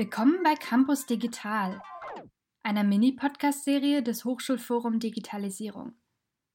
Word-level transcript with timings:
Willkommen 0.00 0.42
bei 0.42 0.54
Campus 0.54 1.04
Digital, 1.04 1.82
einer 2.62 2.84
Mini-Podcast-Serie 2.84 4.02
des 4.02 4.24
Hochschulforum 4.24 4.98
Digitalisierung. 4.98 5.92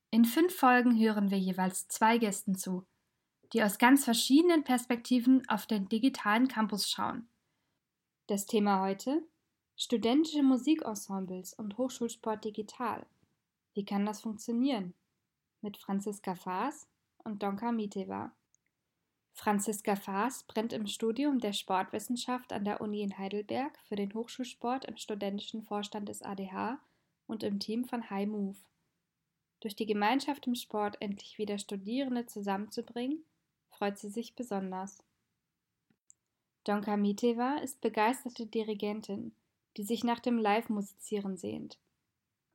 In 0.10 0.26
fünf 0.26 0.56
Folgen 0.56 1.00
hören 1.00 1.30
wir 1.30 1.38
jeweils 1.38 1.88
zwei 1.88 2.18
Gästen 2.18 2.56
zu, 2.56 2.88
die 3.54 3.62
aus 3.62 3.78
ganz 3.78 4.04
verschiedenen 4.04 4.64
Perspektiven 4.64 5.48
auf 5.48 5.68
den 5.68 5.88
digitalen 5.88 6.48
Campus 6.48 6.90
schauen. 6.90 7.30
Das 8.26 8.48
Thema 8.48 8.82
heute: 8.82 9.22
Studentische 9.78 10.42
Musikensembles 10.42 11.54
und 11.54 11.78
Hochschulsport 11.78 12.44
digital. 12.46 13.06
Wie 13.76 13.86
kann 13.86 14.08
das 14.08 14.22
funktionieren? 14.22 14.96
Mit 15.62 15.78
Franziska 15.78 16.34
Faas 16.34 16.88
und 17.24 17.44
Donka 17.44 17.72
Miteva. 17.72 18.36
Franziska 19.36 19.98
Faas 19.98 20.44
brennt 20.44 20.72
im 20.72 20.88
Studium 20.88 21.40
der 21.40 21.52
Sportwissenschaft 21.52 22.54
an 22.54 22.64
der 22.64 22.80
Uni 22.80 23.02
in 23.02 23.18
Heidelberg 23.18 23.78
für 23.84 23.98
den 23.98 24.14
Hochschulsport 24.14 24.86
im 24.86 24.96
studentischen 24.96 25.62
Vorstand 25.62 26.08
des 26.08 26.24
ADH 26.24 26.80
und 27.28 27.44
im 27.44 27.60
Team 27.60 27.84
von 27.84 28.10
High 28.10 28.28
Move. 28.28 28.58
Durch 29.60 29.76
die 29.76 29.86
Gemeinschaft 29.86 30.48
im 30.48 30.56
Sport 30.56 30.96
endlich 31.02 31.38
wieder 31.38 31.58
Studierende 31.58 32.26
zusammenzubringen, 32.26 33.26
freut 33.68 34.00
sie 34.00 34.10
sich 34.10 34.36
besonders. 34.36 35.04
Donka 36.64 36.96
Miteva 36.96 37.58
ist 37.58 37.82
begeisterte 37.82 38.46
Dirigentin, 38.46 39.36
die 39.76 39.84
sich 39.84 40.06
nach 40.06 40.20
dem 40.20 40.38
Live-Musizieren 40.38 41.36
sehnt. 41.36 41.78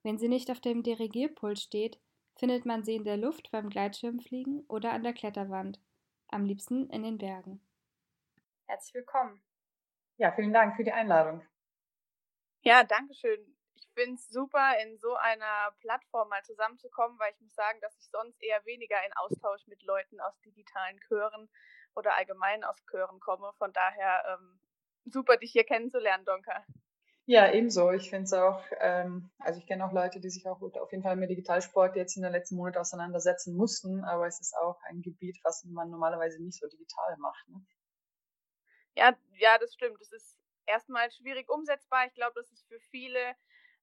Wenn 0.02 0.18
sie 0.18 0.28
nicht 0.28 0.50
auf 0.50 0.60
dem 0.60 0.82
Dirigierpult 0.82 1.58
steht, 1.58 1.98
findet 2.36 2.64
man 2.64 2.84
sie 2.84 2.94
in 2.94 3.04
der 3.04 3.18
Luft 3.18 3.50
beim 3.50 3.68
Gleitschirmfliegen 3.68 4.64
oder 4.66 4.92
an 4.92 5.02
der 5.02 5.12
Kletterwand 5.12 5.78
am 6.32 6.44
liebsten 6.44 6.88
in 6.90 7.02
den 7.02 7.18
Bergen. 7.18 7.60
Herzlich 8.66 8.94
willkommen. 8.94 9.42
Ja, 10.16 10.32
vielen 10.32 10.52
Dank 10.52 10.76
für 10.76 10.84
die 10.84 10.92
Einladung. 10.92 11.46
Ja, 12.62 12.84
danke 12.84 13.14
schön. 13.14 13.56
Ich 13.74 13.88
finde 13.94 14.14
es 14.14 14.28
super, 14.28 14.78
in 14.82 14.98
so 14.98 15.14
einer 15.16 15.74
Plattform 15.80 16.28
mal 16.28 16.42
zusammenzukommen, 16.44 17.18
weil 17.18 17.32
ich 17.32 17.40
muss 17.40 17.54
sagen, 17.54 17.80
dass 17.80 17.96
ich 17.98 18.08
sonst 18.10 18.42
eher 18.42 18.64
weniger 18.66 19.04
in 19.04 19.12
Austausch 19.14 19.66
mit 19.66 19.82
Leuten 19.82 20.20
aus 20.20 20.38
digitalen 20.40 21.00
Chören 21.08 21.48
oder 21.94 22.14
allgemein 22.14 22.62
aus 22.64 22.76
Chören 22.90 23.18
komme. 23.20 23.52
Von 23.58 23.72
daher 23.72 24.38
ähm, 24.38 24.60
super, 25.06 25.36
dich 25.36 25.52
hier 25.52 25.64
kennenzulernen, 25.64 26.24
Donka. 26.24 26.64
Ja, 27.30 27.52
ebenso. 27.52 27.92
Ich 27.92 28.10
finde 28.10 28.24
es 28.24 28.32
auch, 28.32 28.60
ähm, 28.80 29.30
also 29.38 29.60
ich 29.60 29.66
kenne 29.68 29.86
auch 29.86 29.92
Leute, 29.92 30.18
die 30.18 30.30
sich 30.30 30.48
auch 30.48 30.60
auf 30.60 30.90
jeden 30.90 31.04
Fall 31.04 31.14
mit 31.14 31.30
Digitalsport 31.30 31.94
jetzt 31.94 32.16
in 32.16 32.24
den 32.24 32.32
letzten 32.32 32.56
Monaten 32.56 32.78
auseinandersetzen 32.78 33.54
mussten, 33.56 34.02
aber 34.02 34.26
es 34.26 34.40
ist 34.40 34.52
auch 34.56 34.80
ein 34.88 35.00
Gebiet, 35.00 35.38
was 35.44 35.62
man 35.62 35.90
normalerweise 35.90 36.42
nicht 36.42 36.58
so 36.58 36.66
digital 36.66 37.16
macht. 37.18 37.48
Ne? 37.48 37.64
Ja, 38.96 39.16
ja, 39.38 39.58
das 39.58 39.72
stimmt. 39.74 40.00
Es 40.00 40.10
ist 40.10 40.40
erstmal 40.66 41.08
schwierig 41.12 41.48
umsetzbar. 41.48 42.04
Ich 42.08 42.14
glaube, 42.14 42.32
dass 42.34 42.50
es 42.50 42.64
für 42.64 42.80
viele 42.90 43.36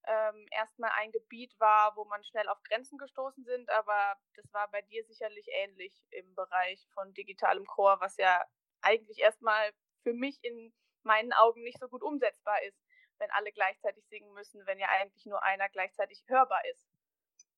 ähm, 0.06 0.46
erstmal 0.50 0.90
ein 0.98 1.10
Gebiet 1.10 1.58
war, 1.58 1.96
wo 1.96 2.04
man 2.04 2.22
schnell 2.24 2.50
auf 2.50 2.62
Grenzen 2.64 2.98
gestoßen 2.98 3.46
sind, 3.46 3.70
aber 3.70 4.18
das 4.34 4.52
war 4.52 4.70
bei 4.70 4.82
dir 4.82 5.02
sicherlich 5.06 5.46
ähnlich 5.52 6.04
im 6.10 6.34
Bereich 6.34 6.86
von 6.92 7.14
digitalem 7.14 7.64
Chor, 7.64 7.96
was 8.00 8.18
ja 8.18 8.44
eigentlich 8.82 9.20
erstmal 9.20 9.72
für 10.02 10.12
mich 10.12 10.38
in 10.42 10.70
meinen 11.02 11.32
Augen 11.32 11.62
nicht 11.62 11.78
so 11.78 11.88
gut 11.88 12.02
umsetzbar 12.02 12.62
ist 12.64 12.78
wenn 13.18 13.30
alle 13.32 13.52
gleichzeitig 13.52 14.04
singen 14.08 14.32
müssen, 14.34 14.66
wenn 14.66 14.78
ja 14.78 14.88
eigentlich 14.88 15.26
nur 15.26 15.42
einer 15.42 15.68
gleichzeitig 15.68 16.24
hörbar 16.28 16.60
ist. 16.70 16.86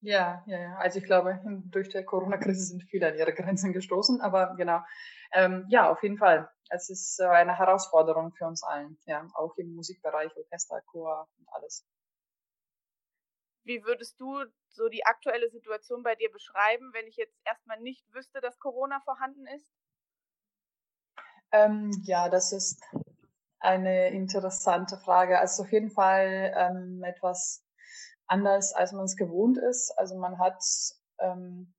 Ja, 0.02 0.42
ja, 0.46 0.58
ja. 0.58 0.76
Also 0.76 0.98
ich 0.98 1.04
glaube, 1.04 1.40
durch 1.66 1.88
die 1.90 2.02
Corona-Krise 2.02 2.64
sind 2.64 2.84
viele 2.84 3.08
an 3.08 3.18
ihre 3.18 3.34
Grenzen 3.34 3.72
gestoßen, 3.72 4.20
aber 4.20 4.54
genau. 4.56 4.80
Ähm, 5.32 5.66
ja, 5.68 5.90
auf 5.90 6.02
jeden 6.02 6.16
Fall. 6.16 6.50
Es 6.70 6.88
ist 6.88 7.20
eine 7.20 7.58
Herausforderung 7.58 8.32
für 8.32 8.46
uns 8.46 8.62
allen, 8.62 8.98
ja, 9.04 9.26
auch 9.34 9.56
im 9.56 9.74
Musikbereich, 9.74 10.34
Orchester, 10.36 10.80
Chor 10.86 11.28
und 11.38 11.48
alles. 11.52 11.84
Wie 13.64 13.84
würdest 13.84 14.18
du 14.18 14.42
so 14.68 14.88
die 14.88 15.04
aktuelle 15.04 15.50
Situation 15.50 16.02
bei 16.02 16.14
dir 16.14 16.30
beschreiben, 16.30 16.92
wenn 16.94 17.06
ich 17.06 17.16
jetzt 17.16 17.36
erstmal 17.44 17.78
nicht 17.80 18.04
wüsste, 18.14 18.40
dass 18.40 18.58
Corona 18.58 19.00
vorhanden 19.00 19.46
ist? 19.48 19.68
Ähm, 21.52 21.90
ja, 22.04 22.28
das 22.28 22.52
ist 22.52 22.80
eine 23.60 24.08
interessante 24.08 24.96
Frage. 24.98 25.38
Also 25.38 25.62
auf 25.62 25.72
jeden 25.72 25.90
Fall 25.90 26.52
ähm, 26.56 27.02
etwas 27.04 27.62
anders, 28.26 28.72
als 28.74 28.92
man 28.92 29.04
es 29.04 29.16
gewohnt 29.16 29.58
ist. 29.58 29.92
Also 29.98 30.16
man 30.16 30.38
hat 30.38 30.62
ähm, 31.18 31.74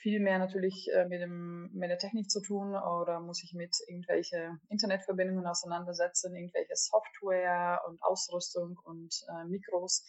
viel 0.00 0.20
mehr 0.20 0.38
natürlich 0.38 0.88
äh, 0.94 1.04
mit, 1.06 1.20
dem, 1.20 1.70
mit 1.72 1.90
der 1.90 1.98
Technik 1.98 2.30
zu 2.30 2.40
tun 2.40 2.76
oder 2.76 3.20
muss 3.20 3.38
sich 3.38 3.52
mit 3.54 3.76
irgendwelche 3.88 4.56
Internetverbindungen 4.68 5.46
auseinandersetzen, 5.46 6.34
irgendwelche 6.36 6.76
Software 6.76 7.82
und 7.88 8.00
Ausrüstung 8.02 8.78
und 8.84 9.12
äh, 9.28 9.44
Mikros, 9.46 10.06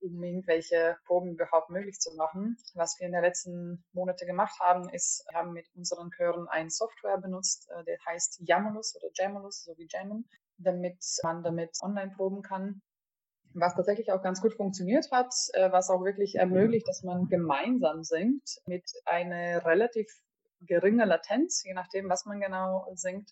um 0.00 0.22
irgendwelche 0.22 0.96
Proben 1.06 1.32
überhaupt 1.32 1.70
möglich 1.70 1.98
zu 1.98 2.14
machen. 2.14 2.56
Was 2.74 2.98
wir 3.00 3.06
in 3.06 3.12
den 3.12 3.22
letzten 3.22 3.84
Monaten 3.92 4.26
gemacht 4.26 4.58
haben, 4.60 4.88
ist, 4.90 5.24
wir 5.28 5.38
haben 5.38 5.52
mit 5.52 5.66
unseren 5.74 6.10
Chören 6.12 6.46
eine 6.48 6.70
Software 6.70 7.18
benutzt, 7.18 7.68
äh, 7.70 7.82
der 7.84 7.98
heißt 8.06 8.40
Jamulus 8.44 8.94
oder 8.96 9.10
Jamulus, 9.14 9.64
so 9.64 9.76
wie 9.76 9.88
Jammen 9.90 10.28
damit 10.58 10.98
man 11.22 11.42
damit 11.42 11.76
online 11.82 12.12
proben 12.14 12.42
kann. 12.42 12.82
Was 13.54 13.76
tatsächlich 13.76 14.10
auch 14.10 14.22
ganz 14.22 14.40
gut 14.40 14.54
funktioniert 14.54 15.10
hat, 15.12 15.32
äh, 15.52 15.70
was 15.70 15.88
auch 15.90 16.04
wirklich 16.04 16.36
ermöglicht, 16.36 16.88
dass 16.88 17.02
man 17.02 17.28
gemeinsam 17.28 18.02
singt 18.02 18.42
mit 18.66 18.84
einer 19.04 19.64
relativ 19.64 20.08
geringen 20.60 21.08
Latenz, 21.08 21.62
je 21.64 21.74
nachdem, 21.74 22.08
was 22.08 22.24
man 22.24 22.40
genau 22.40 22.90
singt 22.94 23.30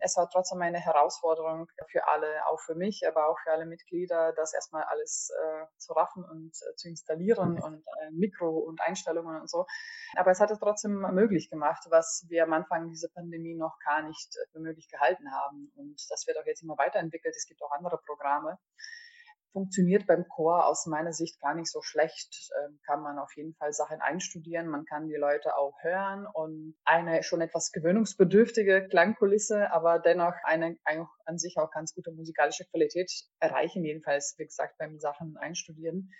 es 0.00 0.16
war 0.16 0.28
trotzdem 0.28 0.60
eine 0.62 0.78
Herausforderung 0.78 1.68
für 1.90 2.06
alle, 2.08 2.46
auch 2.46 2.60
für 2.60 2.74
mich, 2.74 3.06
aber 3.06 3.28
auch 3.28 3.38
für 3.40 3.52
alle 3.52 3.66
Mitglieder, 3.66 4.32
das 4.32 4.54
erstmal 4.54 4.84
alles 4.84 5.30
äh, 5.30 5.66
zu 5.78 5.92
raffen 5.92 6.24
und 6.24 6.52
äh, 6.52 6.74
zu 6.76 6.88
installieren 6.88 7.54
mhm. 7.54 7.62
und 7.62 7.84
äh, 8.00 8.10
Mikro 8.10 8.58
und 8.58 8.80
Einstellungen 8.80 9.40
und 9.40 9.50
so. 9.50 9.66
Aber 10.16 10.30
es 10.30 10.40
hat 10.40 10.50
es 10.50 10.58
trotzdem 10.58 11.00
möglich 11.12 11.50
gemacht, 11.50 11.86
was 11.90 12.24
wir 12.28 12.44
am 12.44 12.52
Anfang 12.52 12.88
dieser 12.90 13.08
Pandemie 13.08 13.54
noch 13.54 13.78
gar 13.84 14.02
nicht 14.02 14.34
für 14.52 14.60
möglich 14.60 14.88
gehalten 14.88 15.32
haben. 15.32 15.70
Und 15.76 16.00
das 16.10 16.26
wird 16.26 16.38
auch 16.38 16.46
jetzt 16.46 16.62
immer 16.62 16.78
weiterentwickelt. 16.78 17.34
Es 17.36 17.46
gibt 17.46 17.62
auch 17.62 17.72
andere 17.72 17.98
Programme 18.06 18.58
funktioniert 19.52 20.06
beim 20.06 20.26
Chor 20.28 20.66
aus 20.66 20.86
meiner 20.86 21.12
Sicht 21.12 21.40
gar 21.40 21.54
nicht 21.54 21.70
so 21.70 21.82
schlecht. 21.82 22.50
Ähm, 22.60 22.78
kann 22.86 23.02
man 23.02 23.18
auf 23.18 23.30
jeden 23.36 23.54
Fall 23.54 23.72
Sachen 23.72 24.00
einstudieren, 24.00 24.68
man 24.68 24.84
kann 24.84 25.08
die 25.08 25.16
Leute 25.16 25.56
auch 25.56 25.74
hören 25.82 26.26
und 26.32 26.74
eine 26.84 27.22
schon 27.22 27.40
etwas 27.40 27.72
gewöhnungsbedürftige 27.72 28.88
Klangkulisse, 28.88 29.70
aber 29.72 29.98
dennoch 29.98 30.34
eine, 30.44 30.76
eine 30.84 31.08
an 31.24 31.38
sich 31.38 31.56
auch 31.58 31.70
ganz 31.70 31.94
gute 31.94 32.12
musikalische 32.12 32.64
Qualität 32.70 33.10
erreichen, 33.40 33.84
jedenfalls, 33.84 34.34
wie 34.38 34.44
gesagt, 34.44 34.76
beim 34.78 34.98
Sachen 34.98 35.36
einstudieren. 35.36 36.10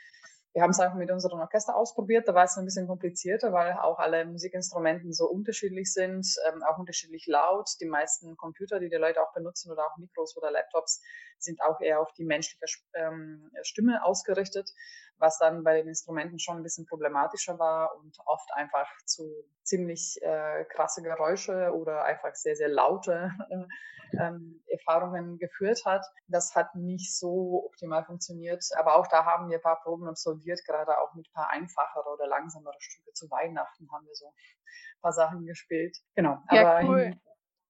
Wir 0.59 0.65
haben 0.65 0.71
es 0.71 0.81
einfach 0.81 0.97
mit 0.97 1.13
unserem 1.13 1.39
Orchester 1.39 1.77
ausprobiert. 1.77 2.27
Da 2.27 2.35
war 2.35 2.43
es 2.43 2.57
ein 2.57 2.65
bisschen 2.65 2.89
komplizierter, 2.89 3.53
weil 3.53 3.75
auch 3.75 4.01
alle 4.01 4.25
Musikinstrumenten 4.25 5.13
so 5.13 5.27
unterschiedlich 5.27 5.93
sind, 5.93 6.27
ähm, 6.49 6.65
auch 6.65 6.79
unterschiedlich 6.79 7.29
laut. 7.29 7.71
Die 7.81 7.87
meisten 7.87 8.37
Computer, 8.37 8.81
die 8.81 8.89
die 8.89 8.97
Leute 8.97 9.23
auch 9.23 9.33
benutzen 9.33 9.71
oder 9.71 9.87
auch 9.87 9.97
Mikros 9.99 10.37
oder 10.37 10.51
Laptops, 10.51 11.01
sind 11.39 11.63
auch 11.63 11.81
eher 11.81 12.01
auf 12.01 12.13
die 12.15 12.25
menschliche 12.25 12.67
ähm, 12.95 13.53
Stimme 13.63 14.05
ausgerichtet, 14.05 14.75
was 15.19 15.39
dann 15.39 15.65
bei 15.65 15.77
den 15.77 15.89
Instrumenten 15.89 16.39
schon 16.39 16.59
ein 16.59 16.63
bisschen 16.63 16.87
problematischer 16.87 17.59
war 17.59 17.97
und 17.97 18.17
oft 18.27 18.53
einfach 18.55 18.89
zu 19.05 19.29
ziemlich 19.63 20.19
äh, 20.23 20.65
krasse 20.67 21.03
Geräusche 21.03 21.73
oder 21.75 22.05
einfach 22.05 22.35
sehr, 22.35 22.57
sehr 22.57 22.69
laute 22.69 23.33
äh, 23.51 23.65
ähm, 24.21 24.63
Erfahrungen 24.67 25.39
geführt 25.39 25.85
hat. 25.85 26.05
Das 26.29 26.55
hat 26.55 26.75
nicht 26.75 27.17
so 27.17 27.65
optimal 27.67 28.05
funktioniert, 28.05 28.65
aber 28.77 28.97
auch 28.97 29.07
da 29.09 29.25
haben 29.25 29.49
wir 29.49 29.59
ein 29.59 29.63
paar 29.63 29.83
Proben 29.83 30.09
absolviert, 30.09 30.61
gerade 30.65 30.99
auch 30.99 31.15
mit 31.15 31.27
ein 31.29 31.33
paar 31.33 31.51
einfachere 31.51 32.09
oder 32.09 32.27
langsamere 32.27 32.81
Stücke. 32.81 33.13
Zu 33.13 33.31
Weihnachten 33.31 33.91
haben 33.93 34.07
wir 34.07 34.15
so 34.15 34.27
ein 34.27 35.01
paar 35.03 35.13
Sachen 35.13 35.45
gespielt. 35.45 35.99
Genau, 36.15 36.39
ja, 36.51 36.77
aber 36.77 36.89
cool. 36.89 37.01
im 37.01 37.21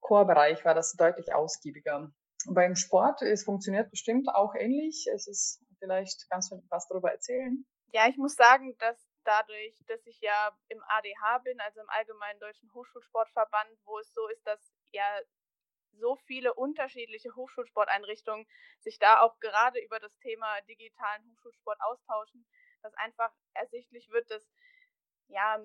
Chorbereich 0.01 0.65
war 0.65 0.75
das 0.75 0.93
deutlich 0.93 1.35
ausgiebiger. 1.35 2.11
Beim 2.47 2.77
Sport, 2.77 3.23
es 3.23 3.45
funktioniert 3.45 3.91
bestimmt 3.91 4.29
auch 4.33 4.55
ähnlich. 4.55 5.09
Es 5.13 5.27
ist 5.27 5.61
vielleicht 5.79 6.29
kannst 6.31 6.53
du 6.53 6.63
was 6.69 6.89
darüber 6.89 7.11
erzählen. 7.11 7.65
Ja, 7.93 8.07
ich 8.09 8.17
muss 8.17 8.35
sagen, 8.35 8.77
dass 8.79 9.09
dadurch, 9.25 9.75
dass 9.87 10.07
ich 10.07 10.21
ja 10.21 10.57
im 10.69 10.83
ADH 10.87 11.39
bin, 11.39 11.61
also 11.61 11.81
im 11.81 11.89
Allgemeinen 11.91 12.41
Deutschen 12.41 12.73
Hochschulsportverband, 12.75 13.79
wo 13.85 13.99
es 13.99 14.13
so 14.13 14.29
ist, 14.29 14.47
dass 14.47 14.61
ja 14.93 15.05
so 15.93 16.17
viele 16.17 16.55
unterschiedliche 16.55 17.35
Hochschulsporteinrichtungen 17.35 18.47
sich 18.81 18.99
da 18.99 19.21
auch 19.21 19.39
gerade 19.41 19.81
über 19.81 19.99
das 19.99 20.17
Thema 20.19 20.61
digitalen 20.63 21.25
Hochschulsport 21.33 21.79
austauschen, 21.81 22.47
dass 22.83 22.95
einfach 22.95 23.33
ersichtlich 23.55 24.09
wird, 24.11 24.31
dass 24.31 24.47
ja 25.29 25.65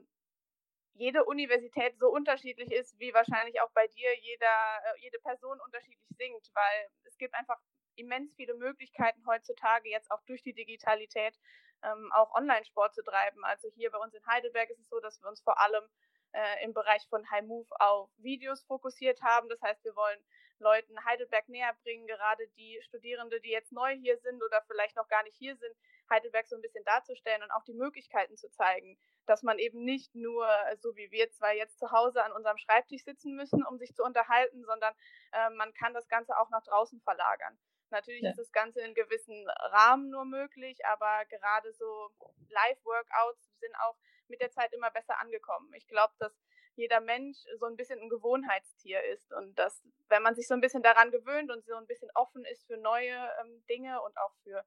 jede 0.94 1.26
Universität 1.26 1.98
so 1.98 2.10
unterschiedlich 2.10 2.72
ist, 2.72 3.00
wie 3.00 3.14
wahrscheinlich 3.14 3.62
auch 3.62 3.72
bei 3.74 3.88
dir 3.88 4.16
jeder, 4.20 4.82
äh, 4.86 5.00
jede 5.02 5.20
Person 5.20 5.60
unterschiedlich 5.66 6.10
singt, 6.18 6.50
weil 6.54 6.90
es 7.04 7.18
gibt 7.18 7.34
einfach 7.36 7.60
immens 7.96 8.34
viele 8.36 8.56
Möglichkeiten 8.56 9.26
heutzutage, 9.28 9.90
jetzt 9.90 10.12
auch 10.12 10.22
durch 10.26 10.44
die 10.44 10.54
Digitalität, 10.54 11.38
ähm, 11.84 12.12
auch 12.14 12.34
Online-Sport 12.34 12.96
zu 12.96 13.04
treiben. 13.04 13.44
Also 13.44 13.70
hier 13.76 13.92
bei 13.92 13.98
uns 13.98 14.14
in 14.14 14.26
Heidelberg 14.26 14.70
ist 14.70 14.80
es 14.80 14.90
so, 14.90 15.00
dass 15.00 15.22
wir 15.22 15.30
uns 15.30 15.42
vor 15.42 15.60
allem 15.60 15.84
äh, 16.34 16.64
im 16.64 16.74
Bereich 16.74 17.08
von 17.10 17.30
High 17.30 17.46
Move 17.46 17.70
auf 17.80 18.10
Videos 18.18 18.64
fokussiert 18.64 19.22
haben. 19.22 19.50
Das 19.50 19.62
heißt, 19.62 19.84
wir 19.84 19.96
wollen 19.96 20.20
Leuten 20.60 21.04
Heidelberg 21.04 21.50
näher 21.50 21.76
bringen, 21.84 22.08
gerade 22.08 22.48
die 22.56 22.80
Studierende, 22.84 23.42
die 23.42 23.50
jetzt 23.50 23.72
neu 23.72 23.96
hier 23.96 24.18
sind 24.20 24.42
oder 24.42 24.62
vielleicht 24.68 24.96
noch 24.96 25.08
gar 25.08 25.24
nicht 25.24 25.36
hier 25.36 25.56
sind, 25.58 25.76
Heidelberg 26.10 26.48
so 26.48 26.56
ein 26.56 26.62
bisschen 26.62 26.84
darzustellen 26.86 27.44
und 27.44 27.52
auch 27.52 27.64
die 27.64 27.74
Möglichkeiten 27.74 28.38
zu 28.38 28.50
zeigen, 28.50 28.98
dass 29.26 29.44
man 29.44 29.60
eben 29.60 29.84
nicht 29.84 30.16
nur, 30.16 30.48
so 30.80 30.96
wie 30.96 31.12
wir 31.12 31.30
zwei 31.32 31.58
jetzt 31.58 31.80
zu 31.80 31.92
Hause 31.92 32.24
an 32.24 32.32
unserem 32.32 32.58
Schreibtisch 32.58 33.04
sitzen 33.04 33.36
müssen, 33.36 33.66
um 33.66 33.78
sich 33.78 33.94
zu 33.94 34.04
unterhalten, 34.04 34.64
sondern 34.64 34.94
äh, 35.32 35.50
man 35.52 35.74
kann 35.74 35.94
das 35.94 36.08
Ganze 36.08 36.38
auch 36.38 36.50
nach 36.50 36.64
draußen 36.64 37.02
verlagern. 37.02 37.58
Natürlich 37.94 38.24
ja. 38.24 38.32
ist 38.32 38.40
das 38.40 38.52
Ganze 38.52 38.82
in 38.82 38.96
gewissen 38.96 39.48
Rahmen 39.50 40.10
nur 40.10 40.26
möglich, 40.26 40.84
aber 40.88 41.26
gerade 41.30 41.72
so 41.74 42.10
Live-Workouts 42.50 43.60
sind 43.60 43.76
auch 43.76 43.96
mit 44.28 44.42
der 44.42 44.52
Zeit 44.52 44.74
immer 44.74 44.90
besser 44.90 45.20
angekommen. 45.20 45.72
Ich 45.76 45.88
glaube, 45.88 46.14
dass 46.18 46.34
jeder 46.76 47.02
Mensch 47.02 47.38
so 47.60 47.68
ein 47.68 47.76
bisschen 47.76 48.00
ein 48.00 48.10
Gewohnheitstier 48.10 49.04
ist 49.04 49.32
und 49.32 49.54
dass, 49.60 49.84
wenn 50.10 50.24
man 50.24 50.34
sich 50.34 50.48
so 50.48 50.56
ein 50.56 50.62
bisschen 50.62 50.82
daran 50.82 51.12
gewöhnt 51.12 51.52
und 51.52 51.64
so 51.66 51.76
ein 51.76 51.86
bisschen 51.86 52.10
offen 52.16 52.44
ist 52.46 52.66
für 52.66 52.78
neue 52.78 53.16
ähm, 53.42 53.64
Dinge 53.70 54.02
und 54.02 54.18
auch 54.18 54.34
für 54.44 54.66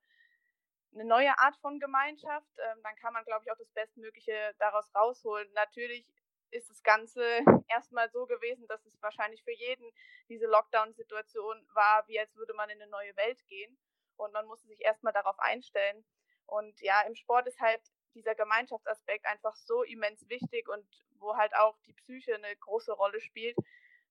eine 0.94 1.04
neue 1.04 1.36
Art 1.38 1.56
von 1.56 1.80
Gemeinschaft, 1.80 2.52
ähm, 2.58 2.80
dann 2.84 2.94
kann 2.94 3.12
man, 3.12 3.24
glaube 3.24 3.42
ich, 3.44 3.50
auch 3.50 3.58
das 3.58 3.70
Bestmögliche 3.70 4.54
daraus 4.60 4.86
rausholen. 4.94 5.52
Natürlich 5.54 6.08
ist 6.56 6.70
das 6.70 6.82
Ganze 6.82 7.22
erstmal 7.68 8.10
so 8.10 8.26
gewesen, 8.26 8.66
dass 8.68 8.84
es 8.86 9.00
wahrscheinlich 9.02 9.42
für 9.42 9.52
jeden 9.52 9.90
diese 10.28 10.46
Lockdown-Situation 10.46 11.66
war, 11.72 12.06
wie 12.08 12.18
als 12.18 12.34
würde 12.36 12.54
man 12.54 12.70
in 12.70 12.80
eine 12.80 12.90
neue 12.90 13.16
Welt 13.16 13.46
gehen. 13.46 13.78
Und 14.16 14.32
man 14.32 14.46
musste 14.46 14.66
sich 14.66 14.80
erstmal 14.80 15.12
darauf 15.12 15.38
einstellen. 15.38 16.04
Und 16.46 16.80
ja, 16.80 17.02
im 17.02 17.14
Sport 17.14 17.46
ist 17.46 17.60
halt 17.60 17.82
dieser 18.14 18.34
Gemeinschaftsaspekt 18.34 19.26
einfach 19.26 19.54
so 19.56 19.82
immens 19.82 20.28
wichtig 20.28 20.68
und 20.68 20.86
wo 21.18 21.36
halt 21.36 21.54
auch 21.54 21.78
die 21.86 21.92
Psyche 21.92 22.34
eine 22.34 22.56
große 22.56 22.92
Rolle 22.92 23.20
spielt, 23.20 23.56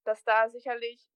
dass 0.03 0.23
da 0.23 0.49
sicherlich 0.49 1.07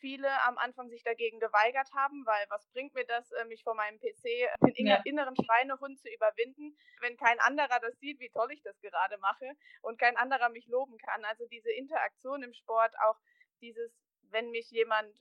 viele 0.00 0.28
am 0.42 0.58
Anfang 0.58 0.88
sich 0.88 1.02
dagegen 1.02 1.38
geweigert 1.40 1.90
haben, 1.94 2.24
weil 2.26 2.46
was 2.48 2.66
bringt 2.68 2.94
mir 2.94 3.04
das, 3.04 3.30
äh, 3.32 3.44
mich 3.44 3.62
vor 3.62 3.74
meinem 3.74 3.98
PC 3.98 4.48
den 4.76 4.86
ja. 4.86 5.00
inneren 5.04 5.36
Schweinehund 5.36 6.00
zu 6.00 6.08
überwinden, 6.08 6.76
wenn 7.00 7.16
kein 7.16 7.38
anderer 7.40 7.80
das 7.80 7.98
sieht, 7.98 8.18
wie 8.20 8.30
toll 8.30 8.50
ich 8.52 8.62
das 8.62 8.80
gerade 8.80 9.18
mache 9.18 9.52
und 9.82 9.98
kein 9.98 10.16
anderer 10.16 10.48
mich 10.48 10.66
loben 10.66 10.98
kann. 10.98 11.24
Also 11.24 11.46
diese 11.46 11.70
Interaktion 11.70 12.42
im 12.42 12.52
Sport, 12.52 12.94
auch 13.06 13.18
dieses 13.60 13.92
wenn 14.32 14.50
mich 14.50 14.70
jemand 14.70 15.12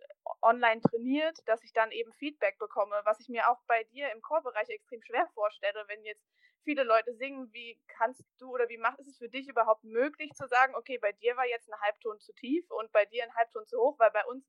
online 0.42 0.82
trainiert, 0.82 1.40
dass 1.46 1.64
ich 1.64 1.74
dann 1.74 1.92
eben 1.92 2.14
Feedback 2.14 2.58
bekomme, 2.60 3.02
was 3.06 3.20
ich 3.20 3.28
mir 3.28 3.50
auch 3.50 3.60
bei 3.68 3.84
dir 3.86 4.12
im 4.12 4.22
Chorbereich 4.22 4.70
extrem 4.70 5.02
schwer 5.02 5.28
vorstelle, 5.34 5.84
wenn 5.88 6.04
jetzt 6.04 6.24
viele 6.64 6.84
Leute 6.84 7.14
singen, 7.16 7.52
wie 7.52 7.80
kannst 7.88 8.24
du 8.38 8.52
oder 8.52 8.70
wie 8.70 8.78
macht 8.78 9.00
es 9.00 9.18
für 9.18 9.30
dich 9.30 9.48
überhaupt 9.48 9.84
möglich 9.84 10.32
zu 10.34 10.48
sagen, 10.48 10.76
okay, 10.76 10.98
bei 11.00 11.12
dir 11.14 11.36
war 11.36 11.48
jetzt 11.48 11.72
ein 11.72 11.80
Halbton 11.82 12.20
zu 12.20 12.34
tief 12.34 12.70
und 12.70 12.92
bei 12.92 13.06
dir 13.06 13.24
ein 13.24 13.36
Halbton 13.36 13.66
zu 13.66 13.78
hoch, 13.78 13.98
weil 13.98 14.12
bei 14.12 14.26
uns 14.26 14.46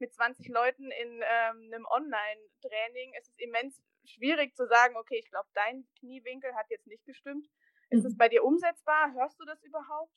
mit 0.00 0.14
20 0.14 0.48
Leuten 0.48 0.90
in 0.90 1.22
ähm, 1.22 1.70
einem 1.72 1.86
Online-Training 1.86 3.14
ist 3.18 3.28
es 3.28 3.38
immens 3.38 3.82
schwierig 4.04 4.54
zu 4.54 4.66
sagen, 4.66 4.96
okay, 4.96 5.18
ich 5.18 5.30
glaube, 5.30 5.48
dein 5.54 5.86
Kniewinkel 5.98 6.54
hat 6.54 6.70
jetzt 6.70 6.86
nicht 6.86 7.04
gestimmt. 7.04 7.46
Ist 7.90 8.04
es 8.04 8.14
mhm. 8.14 8.18
bei 8.18 8.28
dir 8.28 8.44
umsetzbar? 8.44 9.12
Hörst 9.14 9.38
du 9.40 9.44
das 9.44 9.62
überhaupt? 9.62 10.12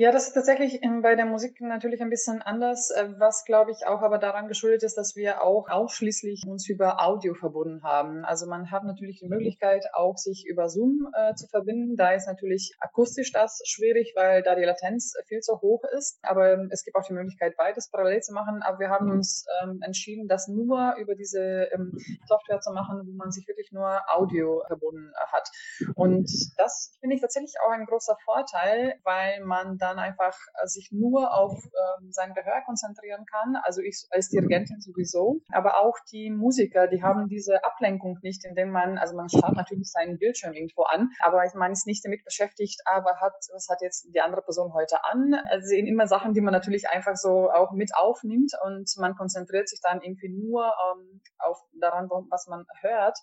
Ja, 0.00 0.12
das 0.12 0.28
ist 0.28 0.32
tatsächlich 0.32 0.80
bei 1.02 1.14
der 1.14 1.26
Musik 1.26 1.60
natürlich 1.60 2.00
ein 2.00 2.08
bisschen 2.08 2.40
anders, 2.40 2.88
äh, 2.88 3.06
was 3.18 3.44
glaube 3.44 3.70
ich 3.70 3.86
auch 3.86 4.00
aber 4.00 4.16
daran 4.16 4.48
geschuldet 4.48 4.82
ist, 4.82 4.96
dass 4.96 5.14
wir 5.14 5.42
auch 5.42 5.68
ausschließlich 5.68 6.46
uns 6.46 6.66
über 6.70 7.02
Audio 7.06 7.34
verbunden 7.34 7.82
haben. 7.82 8.24
Also 8.24 8.46
man 8.46 8.70
hat 8.70 8.82
natürlich 8.84 9.20
die 9.20 9.28
Möglichkeit, 9.28 9.84
auch 9.92 10.16
sich 10.16 10.46
über 10.48 10.70
Zoom 10.70 11.12
äh, 11.14 11.34
zu 11.34 11.48
verbinden. 11.48 11.96
Da 11.96 12.12
ist 12.14 12.26
natürlich 12.26 12.74
akustisch 12.80 13.30
das 13.32 13.60
schwierig, 13.66 14.14
weil 14.16 14.42
da 14.42 14.54
die 14.54 14.64
Latenz 14.64 15.12
viel 15.26 15.40
zu 15.40 15.60
hoch 15.60 15.82
ist. 15.94 16.18
Aber 16.22 16.50
ähm, 16.50 16.68
es 16.70 16.82
gibt 16.82 16.96
auch 16.96 17.06
die 17.06 17.12
Möglichkeit, 17.12 17.58
beides 17.58 17.90
parallel 17.90 18.22
zu 18.22 18.32
machen. 18.32 18.62
Aber 18.62 18.78
wir 18.78 18.88
haben 18.88 19.10
uns 19.10 19.44
ähm, 19.62 19.82
entschieden, 19.84 20.28
das 20.28 20.48
nur 20.48 20.94
über 20.98 21.14
diese 21.14 21.68
ähm, 21.74 21.92
Software 22.26 22.60
zu 22.60 22.72
machen, 22.72 23.02
wo 23.04 23.12
man 23.18 23.32
sich 23.32 23.46
wirklich 23.46 23.70
nur 23.70 24.00
Audio 24.10 24.62
verbunden 24.66 25.12
äh, 25.12 25.26
hat. 25.26 25.46
Und 25.94 26.30
das 26.56 26.96
finde 27.00 27.16
ich 27.16 27.20
tatsächlich 27.20 27.56
auch 27.66 27.72
ein 27.72 27.84
großer 27.84 28.16
Vorteil, 28.24 28.94
weil 29.04 29.44
man 29.44 29.76
dann 29.76 29.89
einfach 29.98 30.36
äh, 30.62 30.66
sich 30.66 30.90
nur 30.92 31.34
auf 31.34 31.52
ähm, 31.52 32.10
sein 32.12 32.34
Gehör 32.34 32.62
konzentrieren 32.64 33.24
kann. 33.26 33.56
Also 33.62 33.80
ich 33.80 34.06
als 34.10 34.28
Dirigentin 34.28 34.80
sowieso, 34.80 35.40
aber 35.52 35.80
auch 35.80 35.96
die 36.12 36.30
Musiker, 36.30 36.86
die 36.88 37.02
haben 37.02 37.28
diese 37.28 37.64
Ablenkung 37.64 38.18
nicht, 38.22 38.44
indem 38.44 38.70
man, 38.70 38.98
also 38.98 39.16
man 39.16 39.28
schaut 39.28 39.54
natürlich 39.54 39.90
seinen 39.90 40.18
Bildschirm 40.18 40.52
irgendwo 40.52 40.82
an, 40.82 41.10
aber 41.20 41.44
man 41.54 41.72
ist 41.72 41.86
nicht 41.86 42.04
damit 42.04 42.24
beschäftigt, 42.24 42.80
aber 42.84 43.20
hat, 43.20 43.34
was 43.52 43.68
hat 43.68 43.82
jetzt 43.82 44.08
die 44.14 44.20
andere 44.20 44.42
Person 44.42 44.72
heute 44.74 45.04
an? 45.04 45.34
Also 45.50 45.66
sehen 45.66 45.86
immer 45.86 46.06
Sachen, 46.06 46.34
die 46.34 46.40
man 46.40 46.52
natürlich 46.52 46.88
einfach 46.88 47.16
so 47.16 47.50
auch 47.50 47.72
mit 47.72 47.90
aufnimmt 47.94 48.52
und 48.64 48.90
man 48.98 49.14
konzentriert 49.14 49.68
sich 49.68 49.80
dann 49.82 50.00
irgendwie 50.02 50.28
nur 50.28 50.64
ähm, 50.64 51.20
auf 51.38 51.58
daran, 51.80 52.08
was 52.30 52.46
man 52.46 52.64
hört 52.80 53.18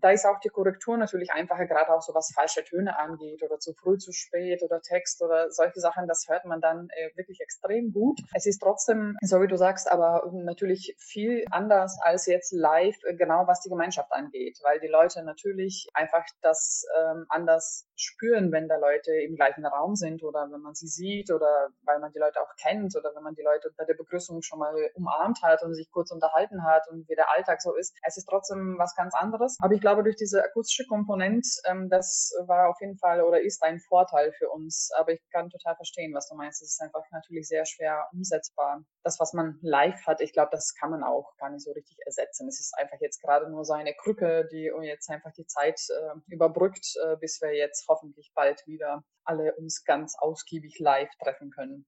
da 0.00 0.10
ist 0.10 0.26
auch 0.26 0.38
die 0.40 0.48
Korrektur 0.48 0.96
natürlich 0.96 1.32
einfacher, 1.32 1.66
gerade 1.66 1.92
auch 1.92 2.02
so 2.02 2.14
was 2.14 2.32
falsche 2.34 2.64
Töne 2.64 2.98
angeht 2.98 3.42
oder 3.42 3.58
zu 3.58 3.72
früh, 3.74 3.98
zu 3.98 4.12
spät 4.12 4.62
oder 4.62 4.80
Text 4.80 5.22
oder 5.22 5.50
solche 5.50 5.80
Sachen, 5.80 6.06
das 6.06 6.26
hört 6.28 6.44
man 6.44 6.60
dann 6.60 6.88
äh, 6.90 7.16
wirklich 7.16 7.40
extrem 7.40 7.92
gut. 7.92 8.20
Es 8.34 8.46
ist 8.46 8.58
trotzdem, 8.58 9.16
so 9.22 9.40
wie 9.40 9.48
du 9.48 9.56
sagst, 9.56 9.90
aber 9.90 10.30
natürlich 10.32 10.94
viel 10.98 11.44
anders 11.50 11.98
als 12.02 12.26
jetzt 12.26 12.52
live, 12.52 12.96
äh, 13.04 13.14
genau 13.14 13.46
was 13.46 13.60
die 13.60 13.68
Gemeinschaft 13.68 14.12
angeht, 14.12 14.58
weil 14.62 14.80
die 14.80 14.88
Leute 14.88 15.22
natürlich 15.22 15.88
einfach 15.94 16.24
das 16.42 16.84
ähm, 16.98 17.26
anders 17.28 17.88
spüren, 17.96 18.52
wenn 18.52 18.68
da 18.68 18.76
Leute 18.76 19.12
im 19.12 19.36
gleichen 19.36 19.64
Raum 19.64 19.96
sind 19.96 20.22
oder 20.22 20.48
wenn 20.50 20.60
man 20.60 20.74
sie 20.74 20.88
sieht 20.88 21.30
oder 21.30 21.68
weil 21.84 21.98
man 21.98 22.12
die 22.12 22.18
Leute 22.18 22.40
auch 22.40 22.54
kennt 22.60 22.94
oder 22.96 23.14
wenn 23.14 23.22
man 23.22 23.34
die 23.34 23.42
Leute 23.42 23.72
bei 23.76 23.84
der 23.84 23.94
Begrüßung 23.94 24.42
schon 24.42 24.58
mal 24.58 24.74
umarmt 24.94 25.42
hat 25.42 25.62
und 25.62 25.74
sich 25.74 25.90
kurz 25.90 26.10
unterhalten 26.10 26.64
hat 26.64 26.88
und 26.90 27.08
wie 27.08 27.14
der 27.14 27.30
Alltag 27.34 27.62
so 27.62 27.74
ist. 27.74 27.96
Es 28.02 28.16
ist 28.16 28.26
trotzdem 28.26 28.76
was 28.78 28.94
ganz 28.94 29.14
anderes. 29.14 29.56
Aber 29.60 29.74
ich 29.74 29.80
glaube, 29.86 30.02
durch 30.02 30.16
diese 30.16 30.42
akustische 30.42 30.84
Komponente, 30.88 31.48
ähm, 31.64 31.88
das 31.88 32.32
war 32.46 32.68
auf 32.68 32.80
jeden 32.80 32.98
Fall 32.98 33.22
oder 33.22 33.40
ist 33.40 33.62
ein 33.62 33.78
Vorteil 33.78 34.32
für 34.32 34.50
uns. 34.50 34.90
Aber 34.96 35.12
ich 35.12 35.20
kann 35.30 35.48
total 35.48 35.76
verstehen, 35.76 36.12
was 36.12 36.28
du 36.28 36.34
meinst. 36.34 36.60
Es 36.60 36.72
ist 36.72 36.82
einfach 36.82 37.04
natürlich 37.12 37.46
sehr 37.46 37.64
schwer 37.66 38.08
umsetzbar. 38.12 38.82
Das, 39.04 39.20
was 39.20 39.32
man 39.32 39.60
live 39.62 40.04
hat, 40.04 40.20
ich 40.20 40.32
glaube, 40.32 40.50
das 40.50 40.74
kann 40.74 40.90
man 40.90 41.04
auch 41.04 41.36
gar 41.36 41.50
nicht 41.50 41.62
so 41.62 41.70
richtig 41.70 41.98
ersetzen. 42.04 42.48
Es 42.48 42.58
ist 42.58 42.74
einfach 42.76 42.98
jetzt 43.00 43.22
gerade 43.22 43.48
nur 43.48 43.64
so 43.64 43.74
eine 43.74 43.94
Krücke, 43.94 44.48
die 44.50 44.72
jetzt 44.82 45.08
einfach 45.08 45.30
die 45.34 45.46
Zeit 45.46 45.80
äh, 45.88 46.34
überbrückt, 46.34 46.96
äh, 47.04 47.16
bis 47.18 47.40
wir 47.40 47.54
jetzt 47.54 47.86
hoffentlich 47.86 48.32
bald 48.34 48.66
wieder 48.66 49.04
alle 49.22 49.54
uns 49.54 49.84
ganz 49.84 50.16
ausgiebig 50.18 50.80
live 50.80 51.10
treffen 51.22 51.52
können. 51.52 51.86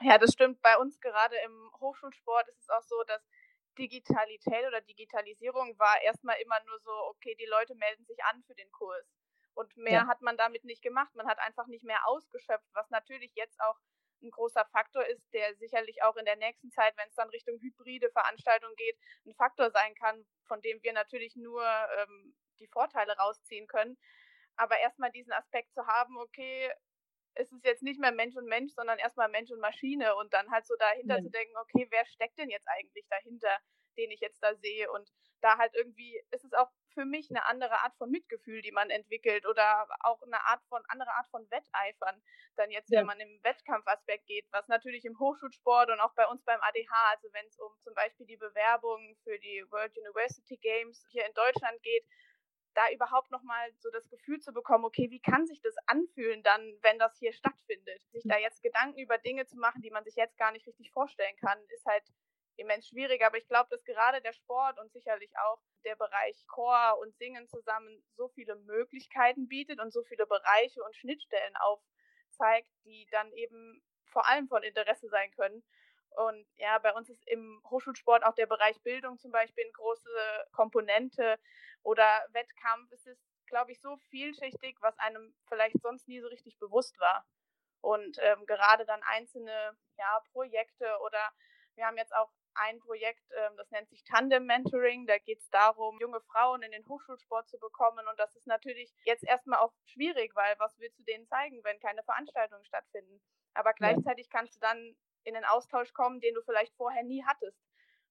Ja, 0.00 0.18
das 0.18 0.32
stimmt. 0.32 0.60
Bei 0.62 0.76
uns 0.78 0.98
gerade 0.98 1.36
im 1.46 1.70
Hochschulsport 1.78 2.48
ist 2.48 2.62
es 2.62 2.68
auch 2.70 2.82
so, 2.82 2.96
dass 3.06 3.22
Digitalität 3.78 4.66
oder 4.66 4.80
Digitalisierung 4.80 5.78
war 5.78 6.00
erstmal 6.02 6.36
immer 6.40 6.58
nur 6.66 6.78
so, 6.80 6.90
okay, 7.08 7.34
die 7.38 7.46
Leute 7.46 7.74
melden 7.74 8.04
sich 8.04 8.22
an 8.24 8.42
für 8.46 8.54
den 8.54 8.70
Kurs. 8.72 9.06
Und 9.54 9.76
mehr 9.76 9.92
ja. 10.02 10.06
hat 10.06 10.20
man 10.20 10.36
damit 10.36 10.64
nicht 10.64 10.82
gemacht. 10.82 11.14
Man 11.14 11.28
hat 11.28 11.38
einfach 11.38 11.66
nicht 11.66 11.84
mehr 11.84 12.06
ausgeschöpft, 12.08 12.68
was 12.72 12.90
natürlich 12.90 13.32
jetzt 13.34 13.60
auch 13.60 13.78
ein 14.22 14.30
großer 14.30 14.64
Faktor 14.72 15.04
ist, 15.06 15.32
der 15.32 15.54
sicherlich 15.56 16.02
auch 16.02 16.16
in 16.16 16.24
der 16.24 16.36
nächsten 16.36 16.70
Zeit, 16.70 16.96
wenn 16.96 17.08
es 17.08 17.14
dann 17.14 17.28
Richtung 17.28 17.60
hybride 17.60 18.10
Veranstaltungen 18.10 18.74
geht, 18.76 18.98
ein 19.26 19.34
Faktor 19.34 19.70
sein 19.70 19.94
kann, 19.94 20.24
von 20.46 20.60
dem 20.62 20.82
wir 20.82 20.92
natürlich 20.92 21.36
nur 21.36 21.64
ähm, 21.98 22.34
die 22.58 22.68
Vorteile 22.68 23.16
rausziehen 23.16 23.66
können. 23.66 23.98
Aber 24.56 24.78
erstmal 24.78 25.10
diesen 25.10 25.32
Aspekt 25.32 25.72
zu 25.74 25.86
haben, 25.86 26.16
okay, 26.18 26.72
es 27.34 27.50
ist 27.52 27.64
jetzt 27.64 27.82
nicht 27.82 28.00
mehr 28.00 28.12
Mensch 28.12 28.36
und 28.36 28.46
Mensch, 28.46 28.72
sondern 28.74 28.98
erstmal 28.98 29.28
Mensch 29.28 29.50
und 29.50 29.60
Maschine 29.60 30.14
und 30.16 30.32
dann 30.32 30.50
halt 30.50 30.66
so 30.66 30.74
dahinter 30.78 31.16
ja. 31.16 31.22
zu 31.22 31.30
denken, 31.30 31.56
okay, 31.56 31.86
wer 31.90 32.06
steckt 32.06 32.38
denn 32.38 32.50
jetzt 32.50 32.68
eigentlich 32.68 33.06
dahinter, 33.08 33.58
den 33.96 34.10
ich 34.10 34.20
jetzt 34.20 34.42
da 34.42 34.54
sehe 34.54 34.90
und 34.90 35.08
da 35.40 35.58
halt 35.58 35.74
irgendwie 35.74 36.18
ist 36.30 36.44
es 36.44 36.52
auch 36.54 36.70
für 36.94 37.04
mich 37.04 37.28
eine 37.30 37.44
andere 37.46 37.82
Art 37.82 37.94
von 37.96 38.10
Mitgefühl, 38.10 38.62
die 38.62 38.72
man 38.72 38.88
entwickelt 38.88 39.46
oder 39.46 39.86
auch 40.00 40.22
eine 40.22 40.40
Art 40.46 40.62
von 40.68 40.82
andere 40.88 41.10
Art 41.10 41.28
von 41.28 41.44
Wetteifern, 41.50 42.22
dann 42.56 42.70
jetzt, 42.70 42.90
ja. 42.90 43.00
wenn 43.00 43.06
man 43.06 43.20
im 43.20 43.40
Wettkampfaspekt 43.42 44.26
geht, 44.26 44.46
was 44.52 44.68
natürlich 44.68 45.04
im 45.04 45.18
Hochschulsport 45.18 45.90
und 45.90 46.00
auch 46.00 46.14
bei 46.14 46.26
uns 46.26 46.42
beim 46.44 46.60
ADH, 46.60 47.10
also 47.10 47.28
wenn 47.32 47.46
es 47.46 47.58
um 47.58 47.72
zum 47.82 47.94
Beispiel 47.94 48.26
die 48.26 48.36
Bewerbung 48.36 49.16
für 49.24 49.38
die 49.38 49.64
World 49.70 49.92
University 49.98 50.56
Games 50.56 51.04
hier 51.10 51.26
in 51.26 51.34
Deutschland 51.34 51.82
geht, 51.82 52.06
da 52.74 52.90
überhaupt 52.90 53.30
nochmal 53.30 53.72
so 53.78 53.90
das 53.90 54.08
Gefühl 54.08 54.40
zu 54.40 54.52
bekommen, 54.52 54.84
okay, 54.84 55.10
wie 55.10 55.20
kann 55.20 55.46
sich 55.46 55.60
das 55.60 55.74
anfühlen 55.86 56.42
dann, 56.42 56.78
wenn 56.82 56.98
das 56.98 57.16
hier 57.18 57.32
stattfindet? 57.32 58.02
Sich 58.10 58.24
da 58.24 58.38
jetzt 58.38 58.62
Gedanken 58.62 58.98
über 58.98 59.18
Dinge 59.18 59.46
zu 59.46 59.56
machen, 59.56 59.82
die 59.82 59.90
man 59.90 60.04
sich 60.04 60.16
jetzt 60.16 60.36
gar 60.36 60.52
nicht 60.52 60.66
richtig 60.66 60.90
vorstellen 60.90 61.36
kann, 61.36 61.58
ist 61.68 61.86
halt 61.86 62.04
immens 62.56 62.88
schwierig. 62.88 63.24
Aber 63.24 63.38
ich 63.38 63.46
glaube, 63.48 63.68
dass 63.70 63.84
gerade 63.84 64.20
der 64.20 64.32
Sport 64.32 64.78
und 64.78 64.92
sicherlich 64.92 65.30
auch 65.38 65.60
der 65.84 65.96
Bereich 65.96 66.46
Chor 66.46 66.98
und 67.00 67.16
Singen 67.16 67.48
zusammen 67.48 68.02
so 68.16 68.28
viele 68.28 68.56
Möglichkeiten 68.56 69.48
bietet 69.48 69.80
und 69.80 69.92
so 69.92 70.02
viele 70.02 70.26
Bereiche 70.26 70.82
und 70.82 70.96
Schnittstellen 70.96 71.54
aufzeigt, 71.56 72.70
die 72.84 73.06
dann 73.10 73.32
eben 73.32 73.82
vor 74.06 74.28
allem 74.28 74.48
von 74.48 74.62
Interesse 74.62 75.08
sein 75.08 75.30
können. 75.32 75.62
Und 76.14 76.46
ja, 76.56 76.78
bei 76.78 76.92
uns 76.92 77.10
ist 77.10 77.26
im 77.26 77.60
Hochschulsport 77.68 78.24
auch 78.24 78.34
der 78.34 78.46
Bereich 78.46 78.80
Bildung 78.82 79.18
zum 79.18 79.30
Beispiel 79.32 79.64
eine 79.64 79.72
große 79.72 80.08
Komponente 80.52 81.38
oder 81.82 82.06
Wettkampf. 82.32 82.90
Es 82.92 83.06
ist, 83.06 83.22
glaube 83.46 83.72
ich, 83.72 83.80
so 83.80 83.96
vielschichtig, 84.10 84.76
was 84.80 84.98
einem 84.98 85.34
vielleicht 85.48 85.80
sonst 85.82 86.08
nie 86.08 86.20
so 86.20 86.28
richtig 86.28 86.58
bewusst 86.58 86.98
war. 87.00 87.26
Und 87.80 88.16
ähm, 88.22 88.46
gerade 88.46 88.86
dann 88.86 89.02
einzelne 89.02 89.76
ja, 89.98 90.20
Projekte 90.32 90.86
oder 91.04 91.30
Wir 91.76 91.86
haben 91.86 91.98
jetzt 91.98 92.14
auch 92.14 92.30
ein 92.54 92.78
Projekt, 92.78 93.24
ähm, 93.36 93.56
das 93.56 93.70
nennt 93.70 93.88
sich 93.90 94.04
Tandem 94.04 94.46
Mentoring. 94.46 95.06
Da 95.06 95.18
geht 95.18 95.40
es 95.40 95.50
darum, 95.50 95.98
junge 96.00 96.20
Frauen 96.20 96.62
in 96.62 96.70
den 96.70 96.86
Hochschulsport 96.86 97.48
zu 97.48 97.58
bekommen. 97.58 98.06
Und 98.08 98.18
das 98.18 98.34
ist 98.36 98.46
natürlich 98.46 98.94
jetzt 99.04 99.24
erstmal 99.24 99.58
auch 99.58 99.72
schwierig, 99.86 100.34
weil 100.34 100.54
was 100.58 100.78
willst 100.78 100.98
du 100.98 101.02
denen 101.02 101.26
zeigen, 101.26 101.62
wenn 101.64 101.80
keine 101.80 102.02
Veranstaltungen 102.04 102.64
stattfinden? 102.64 103.20
Aber 103.54 103.72
gleichzeitig 103.74 104.30
kannst 104.30 104.56
du 104.56 104.60
dann 104.60 104.96
in 105.24 105.34
den 105.34 105.44
Austausch 105.44 105.92
kommen, 105.92 106.20
den 106.20 106.34
du 106.34 106.42
vielleicht 106.42 106.74
vorher 106.76 107.02
nie 107.02 107.24
hattest. 107.24 107.60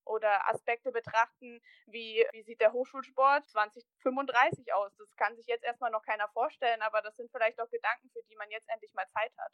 Oder 0.06 0.50
Aspekte 0.50 0.92
betrachten, 0.92 1.62
wie, 1.86 2.26
wie 2.34 2.44
sieht 2.44 2.60
der 2.60 2.74
Hochschulsport 2.74 3.48
2035 3.50 4.74
aus? 4.74 4.94
Das 4.98 5.16
kann 5.16 5.36
sich 5.38 5.48
jetzt 5.48 5.64
erstmal 5.64 5.92
noch 5.92 6.04
keiner 6.04 6.28
vorstellen, 6.30 6.82
aber 6.82 7.02
das 7.02 7.16
sind 7.16 7.32
vielleicht 7.32 7.60
auch 7.62 7.70
Gedanken, 7.70 8.10
für 8.12 8.22
die 8.24 8.36
man 8.36 8.52
jetzt 8.52 8.68
endlich 8.70 8.94
mal 8.94 9.08
Zeit 9.08 9.32
hat. 9.38 9.54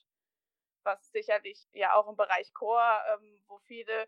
Was 0.83 1.11
sicherlich 1.11 1.67
ja 1.73 1.93
auch 1.93 2.07
im 2.09 2.15
Bereich 2.15 2.51
Chor, 2.53 2.81
ähm, 3.13 3.43
wo 3.47 3.59
viele 3.59 4.07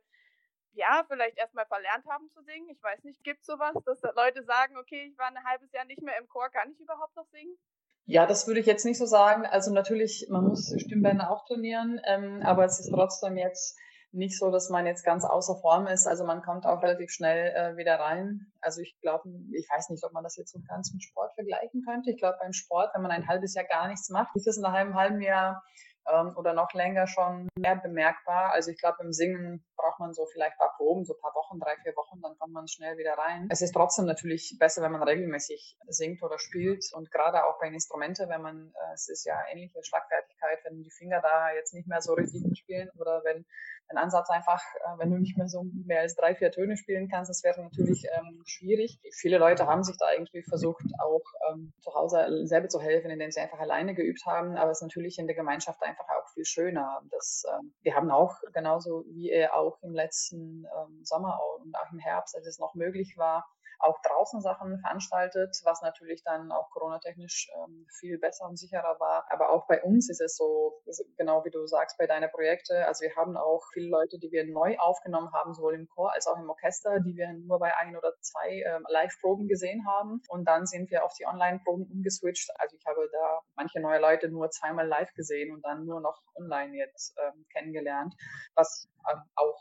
ja, 0.74 1.04
vielleicht 1.08 1.38
erstmal 1.38 1.66
verlernt 1.66 2.06
haben 2.08 2.30
zu 2.30 2.42
singen. 2.44 2.70
Ich 2.70 2.82
weiß 2.82 3.04
nicht, 3.04 3.24
gibt 3.24 3.42
es 3.42 3.46
sowas, 3.46 3.76
dass 3.86 4.02
Leute 4.16 4.44
sagen, 4.44 4.78
okay, 4.78 5.04
ich 5.12 5.18
war 5.18 5.28
ein 5.28 5.44
halbes 5.44 5.72
Jahr 5.74 5.86
nicht 5.86 6.02
mehr 6.02 6.18
im 6.18 6.28
Chor, 6.28 6.50
kann 6.50 6.72
ich 6.72 6.80
überhaupt 6.80 7.16
noch 7.16 7.28
singen? 7.28 7.58
Ja, 8.06 8.26
das 8.26 8.48
würde 8.48 8.60
ich 8.60 8.66
jetzt 8.66 8.86
nicht 8.86 8.98
so 8.98 9.06
sagen. 9.06 9.46
Also 9.46 9.72
natürlich, 9.72 10.28
man 10.30 10.46
muss 10.46 10.74
Stimmbänder 10.78 11.32
auch 11.32 11.46
trainieren, 11.46 12.02
ähm, 12.06 12.42
aber 12.44 12.66
es 12.66 12.80
ist 12.80 12.92
trotzdem 12.92 13.38
jetzt 13.38 13.78
nicht 14.14 14.38
so, 14.38 14.52
dass 14.52 14.70
man 14.70 14.86
jetzt 14.86 15.06
ganz 15.06 15.24
außer 15.24 15.56
Form 15.62 15.88
ist. 15.88 16.06
Also 16.06 16.26
man 16.26 16.42
kommt 16.42 16.66
auch 16.66 16.82
relativ 16.82 17.12
schnell 17.12 17.54
äh, 17.56 17.78
wieder 17.78 18.00
rein. 18.00 18.52
Also 18.60 18.82
ich 18.82 18.98
glaube, 19.02 19.30
ich 19.54 19.68
weiß 19.74 19.90
nicht, 19.90 20.04
ob 20.04 20.12
man 20.12 20.24
das 20.24 20.36
jetzt 20.36 20.52
so 20.52 20.60
ganz 20.68 20.92
mit 20.94 21.04
Sport 21.04 21.34
vergleichen 21.36 21.82
könnte. 21.88 22.12
Ich 22.12 22.18
glaube, 22.18 22.38
beim 22.42 22.54
Sport, 22.54 22.92
wenn 22.94 23.02
man 23.02 23.12
ein 23.12 23.28
halbes 23.28 23.54
Jahr 23.54 23.66
gar 23.66 23.88
nichts 23.88 24.10
macht, 24.10 24.36
ist 24.36 24.48
es 24.48 24.58
nach 24.58 24.74
einem 24.74 24.96
halben 24.96 25.22
Jahr 25.22 25.64
ähm, 26.12 26.34
oder 26.36 26.54
noch 26.54 26.74
länger 26.74 27.08
schon 27.08 27.48
mehr 27.58 27.78
bemerkbar. 27.78 28.52
Also 28.52 28.72
ich 28.72 28.80
glaube, 28.80 28.98
im 29.02 29.14
Singen 29.14 29.64
braucht 29.82 30.00
man 30.00 30.14
so 30.14 30.26
vielleicht 30.26 30.58
paar 30.58 30.74
Proben, 30.78 31.06
so 31.06 31.14
paar 31.14 31.34
Wochen, 31.34 31.60
drei, 31.60 31.76
vier 31.84 31.96
Wochen, 31.96 32.22
dann 32.22 32.38
kommt 32.38 32.54
man 32.54 32.68
schnell 32.68 32.98
wieder 32.98 33.14
rein. 33.14 33.48
Es 33.50 33.62
ist 33.62 33.74
trotzdem 33.74 34.06
natürlich 34.06 34.56
besser, 34.60 34.82
wenn 34.82 34.92
man 34.92 35.04
regelmäßig 35.04 35.78
singt 35.88 36.22
oder 36.24 36.38
spielt 36.40 36.86
und 36.94 37.12
gerade 37.12 37.46
auch 37.46 37.60
bei 37.60 37.68
Instrumente, 37.68 38.28
wenn 38.30 38.42
man, 38.42 38.74
äh, 38.76 38.94
es 38.94 39.10
ist 39.10 39.26
ja 39.26 39.36
ähnliche 39.52 39.84
Schlagfertigkeit, 39.84 40.60
wenn 40.66 40.84
die 40.84 40.92
Finger 40.92 41.22
da 41.22 41.52
jetzt 41.54 41.74
nicht 41.74 41.88
mehr 41.88 42.02
so 42.02 42.14
richtig 42.14 42.44
spielen 42.58 42.90
oder 42.98 43.24
wenn 43.24 43.46
ein 43.90 43.98
Ansatz 43.98 44.30
einfach, 44.30 44.62
äh, 44.76 45.00
wenn 45.00 45.12
du 45.12 45.18
nicht 45.18 45.38
mehr 45.38 45.48
so 45.48 45.64
mehr 45.86 46.02
als 46.02 46.16
drei, 46.16 46.36
vier 46.36 46.52
Töne 46.52 46.78
spielen 46.78 47.10
kannst, 47.10 47.30
das 47.30 47.44
wäre 47.44 47.62
natürlich 47.62 48.06
ähm, 48.18 48.42
schwierig. 48.46 49.00
Viele 49.14 49.38
Leute 49.38 49.68
haben 49.68 49.84
sich 49.84 49.98
da 49.98 50.12
irgendwie 50.14 50.44
versucht, 50.44 50.84
auch 51.00 51.24
ähm, 51.50 51.74
zu 51.82 51.94
Hause 51.94 52.46
selber 52.48 52.70
zu 52.70 52.80
helfen, 52.80 53.12
indem 53.12 53.32
sie 53.32 53.40
einfach 53.40 53.60
alleine 53.60 53.94
geübt 53.94 54.26
haben, 54.26 54.56
aber 54.56 54.72
es 54.72 54.80
ist 54.80 54.84
natürlich 54.84 55.18
in 55.20 55.28
der 55.28 55.36
Gemeinschaft 55.36 55.82
einfach 55.84 56.08
auch 56.10 56.30
viel 56.34 56.46
schöner. 56.46 57.02
Das, 57.12 57.44
ähm, 57.52 57.74
wir 57.82 57.96
haben 57.96 58.12
auch 58.12 58.36
genauso 58.54 59.04
wie 59.08 59.32
ihr 59.32 59.54
auch 59.54 59.71
im 59.82 59.94
letzten 59.94 60.66
ähm, 60.66 61.04
Sommer 61.04 61.40
und 61.60 61.76
auch 61.76 61.92
im 61.92 62.00
Herbst, 62.00 62.36
als 62.36 62.48
es 62.48 62.60
noch 62.60 62.74
möglich 62.76 63.18
war, 63.18 63.46
auch 63.84 64.02
draußen 64.02 64.42
Sachen 64.42 64.80
veranstaltet, 64.80 65.56
was 65.64 65.82
natürlich 65.82 66.24
dann 66.24 66.52
auch 66.52 66.70
coronatechnisch 66.72 67.50
ähm, 67.56 67.86
viel 68.00 68.18
besser 68.18 68.48
und 68.48 68.58
sicherer 68.58 69.00
war. 69.00 69.26
Aber 69.30 69.50
auch 69.50 69.68
bei 69.68 69.82
uns 69.84 70.10
ist 70.10 70.22
es 70.22 70.36
so, 70.36 70.82
genau 71.18 71.44
wie 71.46 71.52
du 71.52 71.66
sagst, 71.68 71.98
bei 71.98 72.08
deinen 72.08 72.30
Projekten. 72.32 72.78
Also 72.84 73.04
wir 73.04 73.16
haben 73.16 73.38
auch 73.38 73.64
viele 73.74 73.90
Leute, 73.90 74.20
die 74.20 74.32
wir 74.32 74.46
neu 74.46 74.78
aufgenommen 74.78 75.32
haben, 75.34 75.54
sowohl 75.54 75.76
im 75.76 75.88
Chor 75.88 76.14
als 76.14 76.28
auch 76.28 76.38
im 76.38 76.50
Orchester, 76.50 77.00
die 77.00 77.16
wir 77.16 77.34
nur 77.34 77.60
bei 77.60 77.76
ein 77.78 77.96
oder 77.96 78.14
zwei 78.22 78.64
ähm, 78.66 78.86
Live-Proben 78.88 79.48
gesehen 79.48 79.86
haben. 79.88 80.22
Und 80.30 80.46
dann 80.46 80.66
sind 80.66 80.90
wir 80.92 81.04
auf 81.06 81.14
die 81.14 81.26
Online-Proben 81.26 81.86
umgeswitcht. 81.92 82.50
Also 82.60 82.76
ich 82.76 82.86
habe 82.86 83.08
da 83.12 83.42
manche 83.56 83.80
neue 83.80 84.00
Leute 84.00 84.30
nur 84.30 84.50
zweimal 84.50 84.88
live 84.88 85.14
gesehen 85.14 85.54
und 85.54 85.64
dann 85.66 85.86
nur 85.86 86.02
noch 86.02 86.22
online 86.36 86.76
jetzt 86.78 87.16
ähm, 87.18 87.46
kennengelernt, 87.52 88.14
was 88.56 88.90
ähm, 89.12 89.22
auch 89.36 89.60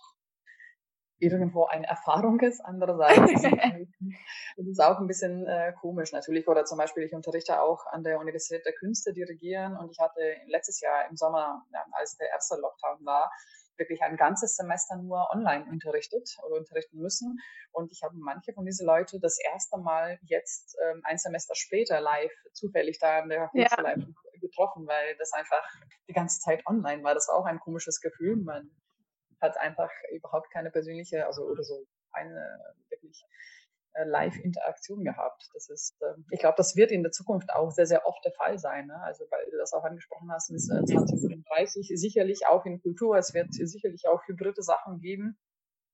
irgendwo 1.21 1.67
eine 1.67 1.87
Erfahrung 1.87 2.41
ist. 2.41 2.61
Andererseits 2.65 3.45
ist 4.57 4.69
es 4.69 4.81
auch 4.81 4.99
ein 4.99 5.07
bisschen 5.07 5.47
äh, 5.47 5.73
komisch 5.81 6.13
natürlich. 6.13 6.49
Oder 6.49 6.65
zum 6.65 6.79
Beispiel, 6.79 7.05
ich 7.05 7.15
unterrichte 7.15 7.61
auch 7.61 7.87
an 7.87 8.03
der 8.03 8.19
Universität 8.19 8.65
der 8.65 8.73
Künste 8.73 9.13
dirigieren 9.13 9.77
und 9.77 9.91
ich 9.91 9.99
hatte 10.01 10.21
letztes 10.47 10.81
Jahr 10.81 11.09
im 11.09 11.17
Sommer, 11.17 11.65
ja, 11.73 11.85
als 11.93 12.17
der 12.17 12.31
erste 12.31 12.57
Lockdown 12.57 13.05
war, 13.05 13.31
wirklich 13.77 14.03
ein 14.03 14.17
ganzes 14.17 14.57
Semester 14.57 14.97
nur 14.97 15.29
online 15.33 15.65
unterrichtet 15.71 16.37
oder 16.47 16.57
unterrichten 16.57 16.99
müssen. 16.99 17.41
Und 17.73 17.91
ich 17.93 18.03
habe 18.03 18.15
manche 18.17 18.53
von 18.53 18.65
diesen 18.67 18.87
Leuten 18.87 19.21
das 19.21 19.39
erste 19.39 19.79
Mal 19.79 20.19
jetzt 20.23 20.77
ähm, 20.85 21.01
ein 21.05 21.19
Semester 21.19 21.55
später 21.55 22.01
live 22.01 22.33
zufällig 22.53 22.99
da 22.99 23.21
an 23.21 23.29
der 23.29 23.51
Hochschule 23.53 23.95
ja. 23.97 24.41
getroffen, 24.41 24.87
weil 24.87 25.17
das 25.17 25.33
einfach 25.33 25.63
die 26.09 26.13
ganze 26.13 26.41
Zeit 26.41 26.65
online 26.67 27.03
war. 27.03 27.15
Das 27.15 27.29
war 27.29 27.37
auch 27.37 27.47
ein 27.47 27.59
komisches 27.59 28.01
Gefühl. 28.01 28.37
Man 28.37 28.71
hat 29.41 29.57
einfach 29.59 29.91
überhaupt 30.13 30.51
keine 30.51 30.71
persönliche, 30.71 31.27
also 31.27 31.45
oder 31.45 31.63
so 31.63 31.87
eine 32.13 32.59
wirklich 32.89 33.25
äh, 33.95 34.05
Live-Interaktion 34.05 35.05
gehabt. 35.05 35.49
Das 35.55 35.69
ist, 35.69 35.97
ähm, 36.03 36.25
ich 36.31 36.41
glaube, 36.41 36.55
das 36.57 36.77
wird 36.77 36.93
in 36.93 37.03
der 37.03 37.13
Zukunft 37.13 37.53
auch 37.53 37.71
sehr, 37.71 37.87
sehr 37.87 38.07
oft 38.07 38.25
der 38.25 38.33
Fall 38.33 38.59
sein. 38.59 38.87
Ne? 38.87 39.01
Also, 39.03 39.25
weil 39.31 39.51
du 39.51 39.57
das 39.57 39.73
auch 39.73 39.85
angesprochen 39.85 40.31
hast, 40.31 40.53
bis 40.53 40.67
2035 40.67 41.91
sicherlich 41.95 42.47
auch 42.47 42.65
in 42.67 42.81
Kultur, 42.81 43.17
es 43.17 43.35
wird 43.35 43.53
sicherlich 43.53 44.07
auch 44.07 44.23
hybride 44.27 44.63
Sachen 44.63 45.01
geben. 45.01 45.39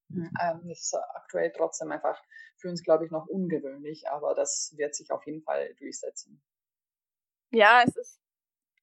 Mhm. 0.08 0.30
Ähm, 0.40 0.70
ist 0.70 0.94
aktuell 0.94 1.52
trotzdem 1.56 1.90
einfach 1.90 2.22
für 2.58 2.68
uns, 2.68 2.82
glaube 2.82 3.04
ich, 3.06 3.10
noch 3.10 3.26
ungewöhnlich, 3.26 4.08
aber 4.08 4.34
das 4.34 4.74
wird 4.76 4.94
sich 4.94 5.10
auf 5.10 5.26
jeden 5.26 5.42
Fall 5.42 5.74
durchsetzen. 5.74 6.40
Ja, 7.50 7.82
es 7.84 7.96
ist 7.96 8.20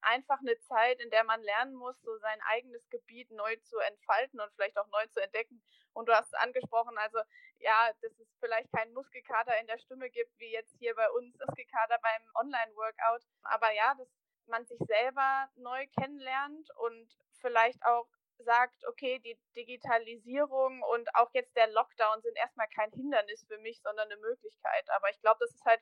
einfach 0.04 0.40
eine 0.40 0.60
Zeit, 0.60 1.00
in 1.00 1.10
der 1.10 1.24
man 1.24 1.42
lernen 1.42 1.74
muss, 1.76 2.00
so 2.02 2.18
sein 2.18 2.40
eigenes 2.48 2.88
Gebiet 2.90 3.32
neu 3.32 3.56
zu 3.64 3.78
entfalten 3.80 4.40
und 4.40 4.52
vielleicht 4.54 4.78
auch 4.78 4.88
neu 4.88 5.06
zu 5.08 5.22
entdecken. 5.22 5.62
Und 5.94 6.08
du 6.08 6.14
hast 6.14 6.28
es 6.28 6.34
angesprochen, 6.34 6.98
also 6.98 7.20
ja, 7.60 7.92
dass 8.02 8.20
es 8.20 8.28
vielleicht 8.40 8.72
keinen 8.74 8.94
Muskelkater 8.94 9.60
in 9.60 9.68
der 9.68 9.78
Stimme 9.78 10.10
gibt, 10.10 10.38
wie 10.40 10.52
jetzt 10.52 10.76
hier 10.80 10.96
bei 10.96 11.10
uns 11.12 11.38
Muskelkater 11.38 11.98
beim 12.02 12.30
Online-Workout. 12.36 13.24
Aber 13.44 13.72
ja, 13.72 13.96
dass 13.96 14.10
man 14.48 14.66
sich 14.66 14.80
selber 14.80 15.48
neu 15.56 15.88
kennenlernt 16.00 16.70
und 16.78 17.08
vielleicht 17.40 17.84
auch 17.86 18.08
sagt, 18.40 18.86
okay, 18.88 19.20
die 19.20 19.40
Digitalisierung 19.56 20.82
und 20.84 21.16
auch 21.16 21.30
jetzt 21.34 21.56
der 21.56 21.68
Lockdown 21.68 22.22
sind 22.22 22.36
erstmal 22.38 22.68
kein 22.76 22.92
Hindernis 22.92 23.46
für 23.48 23.58
mich, 23.60 23.82
sondern 23.82 24.12
eine 24.12 24.20
Möglichkeit. 24.20 24.90
Aber 24.90 25.10
ich 25.10 25.22
glaube, 25.22 25.38
das 25.40 25.52
ist 25.52 25.66
halt 25.66 25.82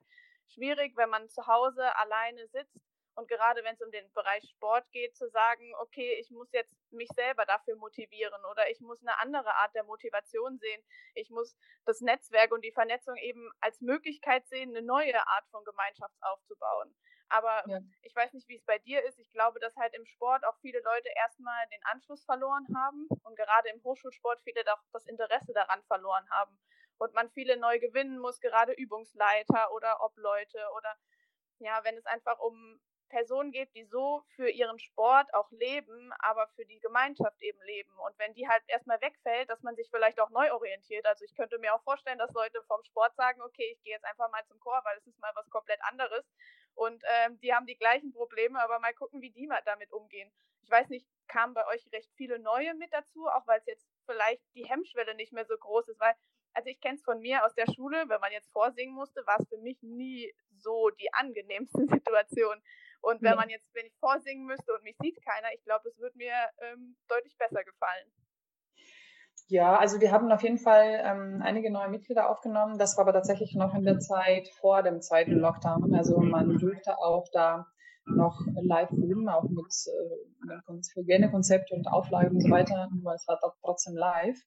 schwierig, 0.53 0.95
wenn 0.97 1.09
man 1.09 1.29
zu 1.29 1.47
Hause 1.47 1.95
alleine 1.95 2.47
sitzt 2.49 2.90
und 3.15 3.27
gerade 3.27 3.63
wenn 3.63 3.75
es 3.75 3.81
um 3.81 3.91
den 3.91 4.11
Bereich 4.13 4.43
Sport 4.49 4.89
geht, 4.91 5.15
zu 5.15 5.29
sagen, 5.29 5.73
okay, 5.79 6.17
ich 6.19 6.31
muss 6.31 6.51
jetzt 6.53 6.77
mich 6.91 7.09
selber 7.09 7.45
dafür 7.45 7.75
motivieren 7.75 8.43
oder 8.45 8.69
ich 8.69 8.79
muss 8.79 9.01
eine 9.01 9.19
andere 9.19 9.53
Art 9.55 9.75
der 9.75 9.83
Motivation 9.83 10.57
sehen. 10.57 10.83
Ich 11.15 11.29
muss 11.29 11.57
das 11.85 12.01
Netzwerk 12.01 12.51
und 12.51 12.63
die 12.63 12.71
Vernetzung 12.71 13.15
eben 13.17 13.51
als 13.59 13.81
Möglichkeit 13.81 14.47
sehen, 14.47 14.69
eine 14.69 14.85
neue 14.85 15.15
Art 15.27 15.47
von 15.49 15.63
Gemeinschaft 15.65 16.15
aufzubauen. 16.21 16.95
Aber 17.27 17.63
ja. 17.67 17.79
ich 18.01 18.15
weiß 18.15 18.33
nicht, 18.33 18.47
wie 18.49 18.55
es 18.55 18.65
bei 18.65 18.79
dir 18.79 19.03
ist. 19.05 19.19
Ich 19.19 19.31
glaube, 19.31 19.59
dass 19.59 19.75
halt 19.77 19.93
im 19.93 20.05
Sport 20.05 20.45
auch 20.45 20.57
viele 20.59 20.81
Leute 20.81 21.09
erstmal 21.15 21.67
den 21.67 21.83
Anschluss 21.85 22.25
verloren 22.25 22.67
haben 22.75 23.07
und 23.23 23.35
gerade 23.37 23.69
im 23.69 23.81
Hochschulsport 23.83 24.41
viele 24.43 24.61
auch 24.73 24.81
das 24.91 25.05
Interesse 25.05 25.53
daran 25.53 25.81
verloren 25.83 26.29
haben 26.29 26.57
und 26.97 27.13
man 27.13 27.29
viele 27.31 27.57
neu 27.57 27.79
gewinnen 27.79 28.19
muss, 28.19 28.39
gerade 28.41 28.73
Übungsleiter 28.73 29.71
oder 29.73 30.03
Obleute 30.03 30.59
oder 30.77 30.95
ja, 31.59 31.83
wenn 31.83 31.95
es 31.97 32.05
einfach 32.05 32.39
um 32.39 32.81
Personen 33.11 33.51
gibt, 33.51 33.75
die 33.75 33.83
so 33.83 34.23
für 34.35 34.49
ihren 34.49 34.79
Sport 34.79 35.31
auch 35.33 35.51
leben, 35.51 36.11
aber 36.19 36.47
für 36.55 36.65
die 36.65 36.79
Gemeinschaft 36.79 37.39
eben 37.41 37.61
leben. 37.63 37.91
Und 37.99 38.17
wenn 38.17 38.33
die 38.33 38.47
halt 38.47 38.63
erstmal 38.67 38.99
wegfällt, 39.01 39.49
dass 39.49 39.61
man 39.61 39.75
sich 39.75 39.89
vielleicht 39.91 40.19
auch 40.19 40.29
neu 40.29 40.51
orientiert. 40.51 41.05
Also 41.05 41.25
ich 41.25 41.35
könnte 41.35 41.59
mir 41.59 41.75
auch 41.75 41.83
vorstellen, 41.83 42.17
dass 42.17 42.31
Leute 42.33 42.63
vom 42.63 42.83
Sport 42.85 43.15
sagen, 43.15 43.41
okay, 43.41 43.69
ich 43.73 43.83
gehe 43.83 43.93
jetzt 43.93 44.05
einfach 44.05 44.31
mal 44.31 44.43
zum 44.45 44.59
Chor, 44.59 44.81
weil 44.85 44.97
es 44.97 45.05
ist 45.05 45.19
mal 45.19 45.31
was 45.35 45.49
komplett 45.49 45.79
anderes. 45.83 46.25
Und 46.73 47.03
ähm, 47.05 47.37
die 47.41 47.53
haben 47.53 47.65
die 47.65 47.77
gleichen 47.77 48.13
Probleme, 48.13 48.61
aber 48.63 48.79
mal 48.79 48.93
gucken, 48.93 49.21
wie 49.21 49.31
die 49.31 49.45
mal 49.45 49.61
damit 49.65 49.91
umgehen. 49.91 50.31
Ich 50.63 50.71
weiß 50.71 50.87
nicht, 50.89 51.05
kamen 51.27 51.53
bei 51.53 51.67
euch 51.67 51.85
recht 51.91 52.11
viele 52.15 52.39
neue 52.39 52.73
mit 52.75 52.93
dazu, 52.93 53.27
auch 53.27 53.45
weil 53.45 53.59
es 53.59 53.65
jetzt 53.65 53.87
vielleicht 54.05 54.41
die 54.55 54.65
Hemmschwelle 54.65 55.15
nicht 55.15 55.33
mehr 55.33 55.45
so 55.45 55.57
groß 55.57 55.89
ist, 55.89 55.99
weil 55.99 56.15
also 56.53 56.69
ich 56.69 56.79
kenne 56.81 56.95
es 56.95 57.03
von 57.03 57.19
mir 57.19 57.45
aus 57.45 57.53
der 57.55 57.71
Schule, 57.71 58.05
wenn 58.07 58.19
man 58.19 58.31
jetzt 58.31 58.51
vorsingen 58.51 58.93
musste, 58.93 59.25
war 59.25 59.39
es 59.39 59.47
für 59.47 59.57
mich 59.57 59.81
nie 59.81 60.33
so 60.57 60.89
die 60.89 61.13
angenehmste 61.13 61.85
Situation. 61.87 62.61
Und 63.01 63.21
wenn 63.21 63.35
man 63.35 63.49
jetzt, 63.49 63.67
wenn 63.73 63.85
ich 63.85 63.97
vorsingen 63.99 64.45
müsste 64.45 64.73
und 64.73 64.83
mich 64.83 64.95
sieht 65.01 65.17
keiner, 65.25 65.47
ich 65.53 65.63
glaube, 65.63 65.89
es 65.89 65.97
würde 65.97 66.17
mir 66.17 66.33
ähm, 66.59 66.95
deutlich 67.07 67.35
besser 67.37 67.63
gefallen. 67.63 68.07
Ja, 69.47 69.77
also 69.77 69.99
wir 69.99 70.11
haben 70.11 70.31
auf 70.31 70.43
jeden 70.43 70.59
Fall 70.59 71.01
ähm, 71.03 71.41
einige 71.43 71.71
neue 71.71 71.89
Mitglieder 71.89 72.29
aufgenommen. 72.29 72.77
Das 72.77 72.95
war 72.95 73.03
aber 73.03 73.13
tatsächlich 73.13 73.53
noch 73.55 73.73
in 73.73 73.83
der 73.83 73.99
Zeit 73.99 74.47
vor 74.59 74.81
dem 74.83 75.01
zweiten 75.01 75.33
Lockdown. 75.33 75.93
Also 75.93 76.19
man 76.19 76.57
durfte 76.57 76.97
auch 76.99 77.27
da 77.33 77.67
noch 78.05 78.39
live 78.61 78.91
üben, 78.91 79.29
auch 79.29 79.43
mit 79.43 79.73
äh, 80.47 80.95
Hygienekonzept 80.95 81.71
und 81.71 81.87
Auflagen 81.87 82.35
und 82.35 82.41
so 82.41 82.49
weiter, 82.49 82.89
nur 82.91 83.13
es 83.13 83.27
war 83.27 83.39
trotzdem 83.61 83.95
live. 83.95 84.39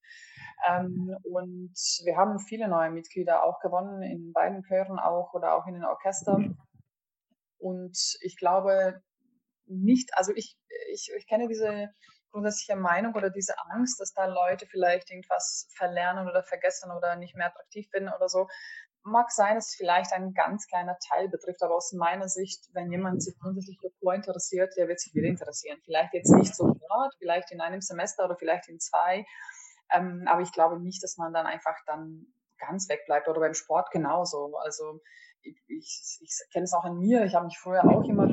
Ähm, 0.69 1.17
und 1.25 1.75
wir 2.05 2.17
haben 2.17 2.39
viele 2.39 2.69
neue 2.69 2.91
Mitglieder 2.91 3.45
auch 3.45 3.61
gewonnen, 3.61 4.03
in 4.03 4.33
beiden 4.33 4.63
Chören 4.63 4.99
auch 4.99 5.35
oder 5.35 5.55
auch 5.55 5.67
in 5.67 5.75
den 5.75 5.85
Orchestern. 5.85 6.57
Und 7.59 7.97
ich 8.21 8.37
glaube 8.37 9.03
nicht, 9.67 10.11
also 10.15 10.33
ich, 10.35 10.57
ich, 10.93 11.11
ich 11.17 11.27
kenne 11.27 11.49
diese 11.49 11.89
grundsätzliche 12.31 12.77
Meinung 12.77 13.15
oder 13.15 13.31
diese 13.31 13.55
Angst, 13.71 14.01
dass 14.01 14.13
da 14.13 14.27
Leute 14.27 14.67
vielleicht 14.67 15.11
irgendwas 15.11 15.69
verlernen 15.77 16.29
oder 16.29 16.43
vergessen 16.43 16.91
oder 16.91 17.17
nicht 17.17 17.37
mehr 17.37 17.47
attraktiv 17.47 17.89
finden 17.91 18.13
oder 18.13 18.29
so. 18.29 18.49
Mag 19.05 19.31
sein, 19.31 19.55
dass 19.55 19.69
es 19.69 19.75
vielleicht 19.77 20.13
ein 20.13 20.33
ganz 20.33 20.67
kleiner 20.67 20.97
Teil 21.09 21.29
betrifft, 21.29 21.63
aber 21.63 21.77
aus 21.77 21.93
meiner 21.93 22.29
Sicht, 22.29 22.69
wenn 22.73 22.91
jemand 22.91 23.23
sich 23.23 23.39
grundsätzlich 23.39 23.79
für 23.81 23.91
Chor 24.01 24.15
interessiert, 24.15 24.75
der 24.77 24.89
wird 24.89 24.99
sich 24.99 25.15
wieder 25.15 25.29
interessieren. 25.29 25.79
Vielleicht 25.85 26.15
jetzt 26.15 26.33
nicht 26.33 26.55
sofort, 26.55 27.15
vielleicht 27.19 27.53
in 27.53 27.61
einem 27.61 27.83
Semester 27.83 28.25
oder 28.25 28.37
vielleicht 28.37 28.69
in 28.69 28.81
zwei, 28.81 29.25
ähm, 29.93 30.25
aber 30.27 30.41
ich 30.41 30.53
glaube 30.53 30.81
nicht, 30.81 31.03
dass 31.03 31.17
man 31.17 31.33
dann 31.33 31.47
einfach 31.47 31.77
dann 31.87 32.27
ganz 32.59 32.89
wegbleibt 32.89 33.29
oder 33.29 33.41
beim 33.41 33.55
Sport 33.55 33.91
genauso. 33.91 34.57
Also 34.57 35.01
ich, 35.45 35.63
ich, 35.69 36.19
ich 36.21 36.53
kenne 36.53 36.65
es 36.65 36.73
auch 36.73 36.85
an 36.85 36.99
mir. 36.99 37.25
Ich 37.25 37.35
habe 37.35 37.47
mich 37.47 37.59
früher 37.59 37.85
auch 37.85 38.09
immer 38.09 38.29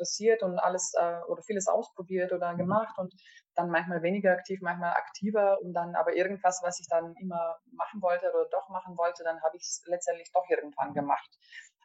interessiert 0.00 0.42
und 0.42 0.58
alles 0.58 0.92
äh, 0.98 1.20
oder 1.28 1.42
vieles 1.42 1.68
ausprobiert 1.68 2.32
oder 2.32 2.54
gemacht 2.54 2.98
und 2.98 3.14
dann 3.54 3.70
manchmal 3.70 4.02
weniger 4.02 4.32
aktiv, 4.32 4.60
manchmal 4.62 4.92
aktiver 4.92 5.58
und 5.60 5.74
dann 5.74 5.94
aber 5.94 6.14
irgendwas, 6.14 6.60
was 6.62 6.80
ich 6.80 6.86
dann 6.88 7.14
immer 7.20 7.58
machen 7.72 8.00
wollte 8.00 8.30
oder 8.32 8.48
doch 8.50 8.68
machen 8.68 8.96
wollte, 8.96 9.22
dann 9.24 9.42
habe 9.42 9.56
ich 9.56 9.62
es 9.62 9.82
letztendlich 9.86 10.30
doch 10.32 10.48
irgendwann 10.48 10.94
gemacht. 10.94 11.28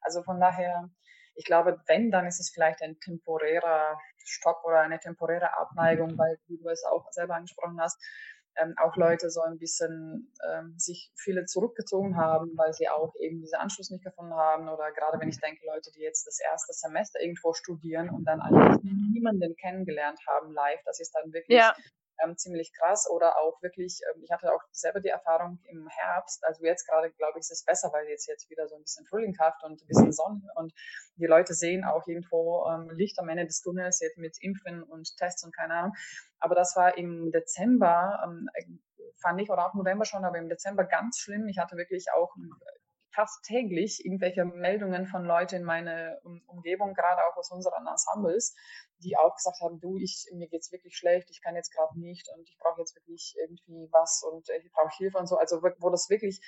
Also 0.01 0.24
von 0.24 0.39
daher, 0.39 0.89
ich 1.36 1.45
glaube, 1.45 1.81
wenn, 1.88 2.12
dann 2.12 2.27
ist 2.27 2.39
es 2.39 2.51
vielleicht 2.53 2.81
ein 2.81 3.00
temporärer 3.00 4.00
Stopp 4.24 4.63
oder 4.63 4.79
eine 4.79 5.00
temporäre 5.00 5.57
Abneigung, 5.57 6.17
weil 6.17 6.38
wie 6.48 6.57
du 6.57 6.69
es 6.69 6.84
auch 6.84 7.12
selber 7.12 7.36
angesprochen 7.36 7.79
hast, 7.81 8.01
ähm, 8.57 8.75
auch 8.81 8.95
Leute 8.95 9.29
so 9.29 9.41
ein 9.41 9.57
bisschen 9.57 10.33
ähm, 10.47 10.74
sich 10.77 11.12
viele 11.15 11.45
zurückgezogen 11.45 12.17
haben, 12.17 12.51
weil 12.55 12.74
sie 12.74 12.89
auch 12.89 13.13
eben 13.19 13.41
diesen 13.41 13.59
Anschluss 13.59 13.89
nicht 13.89 14.03
gefunden 14.03 14.33
haben. 14.33 14.69
Oder 14.69 14.91
gerade 14.91 15.19
wenn 15.19 15.29
ich 15.29 15.39
denke, 15.39 15.65
Leute, 15.65 15.91
die 15.91 16.01
jetzt 16.01 16.27
das 16.27 16.39
erste 16.39 16.74
Semester 16.74 17.19
irgendwo 17.21 17.53
studieren 17.53 18.09
und 18.09 18.25
dann 18.25 18.41
eigentlich 18.41 18.83
niemanden 19.13 19.55
kennengelernt 19.55 20.19
haben 20.27 20.53
live, 20.53 20.81
das 20.85 21.00
ist 21.00 21.12
dann 21.13 21.33
wirklich 21.33 21.57
ja 21.57 21.74
ähm, 22.24 22.38
ziemlich 22.38 22.74
krass 22.74 23.10
oder 23.10 23.38
auch 23.38 23.62
wirklich, 23.62 24.00
ähm, 24.13 24.24
ich 24.24 24.31
hatte 24.31 24.53
auch 24.53 24.62
selber 24.72 25.00
die 25.00 25.10
Erfahrung 25.10 25.60
im 25.65 25.88
Herbst, 25.88 26.43
also 26.43 26.63
jetzt 26.63 26.88
gerade 26.88 27.12
glaube 27.12 27.34
ich, 27.39 27.41
ist 27.41 27.51
es 27.51 27.63
besser, 27.63 27.91
weil 27.93 28.07
jetzt 28.07 28.27
jetzt 28.27 28.50
wieder 28.50 28.67
so 28.67 28.75
ein 28.75 28.81
bisschen 28.81 29.05
frühlinghaft 29.05 29.63
und 29.63 29.81
ein 29.81 29.88
bisschen 29.88 30.12
Sonne 30.12 30.41
und 30.55 30.74
die 31.15 31.25
Leute 31.25 31.53
sehen 31.53 31.84
auch 31.84 32.07
irgendwo 32.07 32.65
ähm, 32.69 32.89
Licht 32.91 33.19
am 33.19 33.29
Ende 33.29 33.45
des 33.45 33.62
Tunnels 33.62 34.00
jetzt 34.01 34.17
mit 34.17 34.38
Impfen 34.41 34.84
und 34.84 35.15
Tests 35.17 35.43
und 35.43 35.55
keine 35.55 35.74
Ahnung. 35.74 35.93
Aber 36.39 36.55
das 36.55 36.75
war 36.75 36.98
im 36.98 37.31
Dezember, 37.31 38.22
ähm, 38.24 38.50
fand 39.22 39.41
ich, 39.41 39.50
oder 39.50 39.67
auch 39.67 39.74
November 39.74 40.05
schon, 40.05 40.25
aber 40.25 40.38
im 40.38 40.50
Dezember 40.50 40.84
ganz 40.84 41.19
schlimm. 41.19 41.48
Ich 41.48 41.57
hatte 41.57 41.77
wirklich 41.77 42.07
auch 42.13 42.36
fast 43.15 43.43
täglich 43.43 44.05
irgendwelche 44.05 44.45
Meldungen 44.45 45.07
von 45.07 45.24
Leuten 45.24 45.55
in 45.55 45.63
meiner 45.63 46.17
Umgebung, 46.48 46.93
gerade 46.93 47.22
auch 47.24 47.38
aus 47.38 47.51
unseren 47.51 47.88
Ensembles, 47.88 48.55
die 49.00 49.17
auch 49.17 49.36
gesagt 49.36 49.62
haben, 49.62 49.79
du, 49.79 49.98
ich, 49.98 50.27
mir 50.34 50.48
geht's 50.48 50.72
wirklich 50.72 50.95
schlecht, 50.98 51.29
ich 51.29 51.41
kann 51.41 51.55
jetzt 51.55 51.74
gerade 51.74 52.00
nicht 52.00 52.29
und 52.36 52.48
ich 52.48 52.57
brauche 52.60 52.81
jetzt 52.81 52.95
wirklich 52.95 53.36
irgendwie 53.39 53.89
was 53.91 54.24
und 54.24 54.48
ich 54.50 54.72
brauche 54.72 54.95
Hilfe 54.98 55.17
und 55.17 55.27
so. 55.27 55.38
Also 55.38 55.62
wo 55.62 55.89
das 55.89 56.10
wirklich 56.10 56.41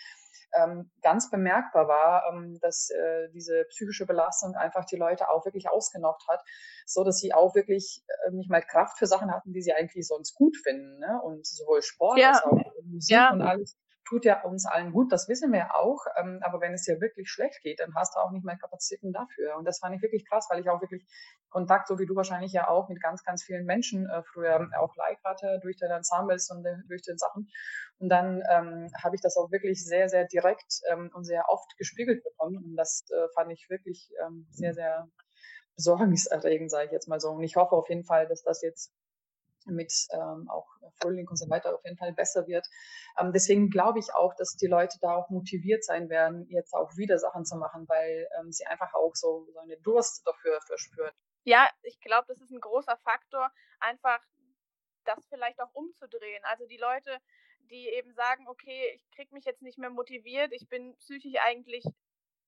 ähm, 0.53 0.91
ganz 1.01 1.29
bemerkbar 1.29 1.87
war, 1.87 2.23
ähm, 2.31 2.57
dass 2.61 2.89
äh, 2.89 3.29
diese 3.33 3.65
psychische 3.69 4.05
Belastung 4.05 4.55
einfach 4.55 4.85
die 4.85 4.95
Leute 4.95 5.29
auch 5.29 5.45
wirklich 5.45 5.69
ausgenockt 5.69 6.27
hat, 6.27 6.41
so 6.85 7.03
dass 7.03 7.19
sie 7.19 7.33
auch 7.33 7.55
wirklich 7.55 8.03
äh, 8.25 8.31
nicht 8.31 8.49
mal 8.49 8.61
Kraft 8.61 8.97
für 8.97 9.07
Sachen 9.07 9.31
hatten, 9.31 9.53
die 9.53 9.61
sie 9.61 9.73
eigentlich 9.73 10.07
sonst 10.07 10.35
gut 10.35 10.55
finden. 10.57 10.99
Ne? 10.99 11.19
Und 11.23 11.45
sowohl 11.45 11.81
Sport 11.81 12.19
ja. 12.19 12.31
als 12.31 12.43
auch 12.43 12.57
Musik 12.83 13.15
ja. 13.15 13.31
und 13.31 13.41
alles 13.41 13.77
tut 14.07 14.25
ja 14.25 14.41
uns 14.43 14.65
allen 14.65 14.91
gut, 14.91 15.11
das 15.11 15.27
wissen 15.27 15.51
wir 15.51 15.75
auch. 15.75 16.05
Ähm, 16.17 16.39
aber 16.41 16.61
wenn 16.61 16.73
es 16.73 16.83
dir 16.83 17.01
wirklich 17.01 17.29
schlecht 17.29 17.61
geht, 17.61 17.79
dann 17.79 17.93
hast 17.95 18.15
du 18.15 18.19
auch 18.19 18.31
nicht 18.31 18.45
mehr 18.45 18.57
Kapazitäten 18.57 19.11
dafür. 19.11 19.57
Und 19.57 19.65
das 19.65 19.79
fand 19.79 19.95
ich 19.95 20.01
wirklich 20.01 20.27
krass, 20.27 20.47
weil 20.49 20.61
ich 20.61 20.69
auch 20.69 20.81
wirklich 20.81 21.05
Kontakt, 21.49 21.87
so 21.87 21.99
wie 21.99 22.05
du 22.05 22.15
wahrscheinlich 22.15 22.53
ja 22.53 22.67
auch, 22.69 22.87
mit 22.89 23.01
ganz, 23.01 23.23
ganz 23.23 23.43
vielen 23.43 23.65
Menschen 23.65 24.09
äh, 24.09 24.23
früher 24.23 24.69
auch 24.79 24.95
live 24.95 25.23
hatte, 25.23 25.59
durch 25.61 25.77
den 25.77 25.91
Ensembles 25.91 26.49
und 26.49 26.65
äh, 26.65 26.77
durch 26.87 27.01
den 27.01 27.17
Sachen. 27.17 27.49
Und 27.99 28.09
dann 28.09 28.43
ähm, 28.49 28.89
habe 29.03 29.15
ich 29.15 29.21
das 29.21 29.35
auch 29.37 29.51
wirklich 29.51 29.83
sehr, 29.83 30.07
sehr 30.07 30.25
direkt 30.25 30.79
ähm, 30.89 31.11
und 31.13 31.25
sehr 31.25 31.49
oft 31.49 31.77
gespiegelt 31.77 32.23
bekommen. 32.23 32.57
Und 32.63 32.75
das 32.75 33.03
äh, 33.09 33.27
fand 33.33 33.51
ich 33.51 33.67
wirklich 33.69 34.09
ähm, 34.25 34.47
sehr, 34.51 34.73
sehr 34.73 35.09
besorgniserregend, 35.75 36.71
sage 36.71 36.85
ich 36.85 36.91
jetzt 36.91 37.07
mal 37.07 37.19
so. 37.19 37.31
Und 37.31 37.43
ich 37.43 37.55
hoffe 37.55 37.75
auf 37.75 37.89
jeden 37.89 38.03
Fall, 38.05 38.27
dass 38.27 38.41
das 38.41 38.61
jetzt 38.61 38.93
mit 39.67 39.93
ähm, 40.11 40.49
auch 40.49 40.67
Frühling 41.01 41.27
und 41.27 41.37
so 41.37 41.49
weiter 41.49 41.73
auf 41.75 41.83
jeden 41.83 41.97
Fall 41.97 42.13
besser 42.13 42.47
wird. 42.47 42.65
Ähm, 43.19 43.31
deswegen 43.33 43.69
glaube 43.69 43.99
ich 43.99 44.13
auch, 44.13 44.33
dass 44.35 44.55
die 44.55 44.67
Leute 44.67 44.97
da 45.01 45.15
auch 45.15 45.29
motiviert 45.29 45.83
sein 45.83 46.09
werden, 46.09 46.47
jetzt 46.49 46.73
auch 46.73 46.95
wieder 46.97 47.17
Sachen 47.19 47.45
zu 47.45 47.57
machen, 47.57 47.87
weil 47.87 48.27
ähm, 48.39 48.51
sie 48.51 48.65
einfach 48.65 48.93
auch 48.93 49.15
so, 49.15 49.47
so 49.51 49.59
eine 49.59 49.77
Durst 49.77 50.25
dafür 50.25 50.59
verspüren. 50.61 51.11
Ja, 51.43 51.69
ich 51.83 51.99
glaube, 52.01 52.25
das 52.27 52.41
ist 52.41 52.51
ein 52.51 52.59
großer 52.59 52.97
Faktor, 52.97 53.49
einfach 53.79 54.19
das 55.05 55.25
vielleicht 55.29 55.61
auch 55.61 55.73
umzudrehen. 55.73 56.43
Also 56.43 56.65
die 56.67 56.77
Leute, 56.77 57.17
die 57.69 57.87
eben 57.89 58.13
sagen, 58.13 58.47
okay, 58.47 58.91
ich 58.95 59.09
kriege 59.11 59.33
mich 59.33 59.45
jetzt 59.45 59.61
nicht 59.61 59.77
mehr 59.77 59.89
motiviert, 59.89 60.51
ich 60.53 60.67
bin 60.67 60.95
psychisch 60.97 61.35
eigentlich 61.41 61.85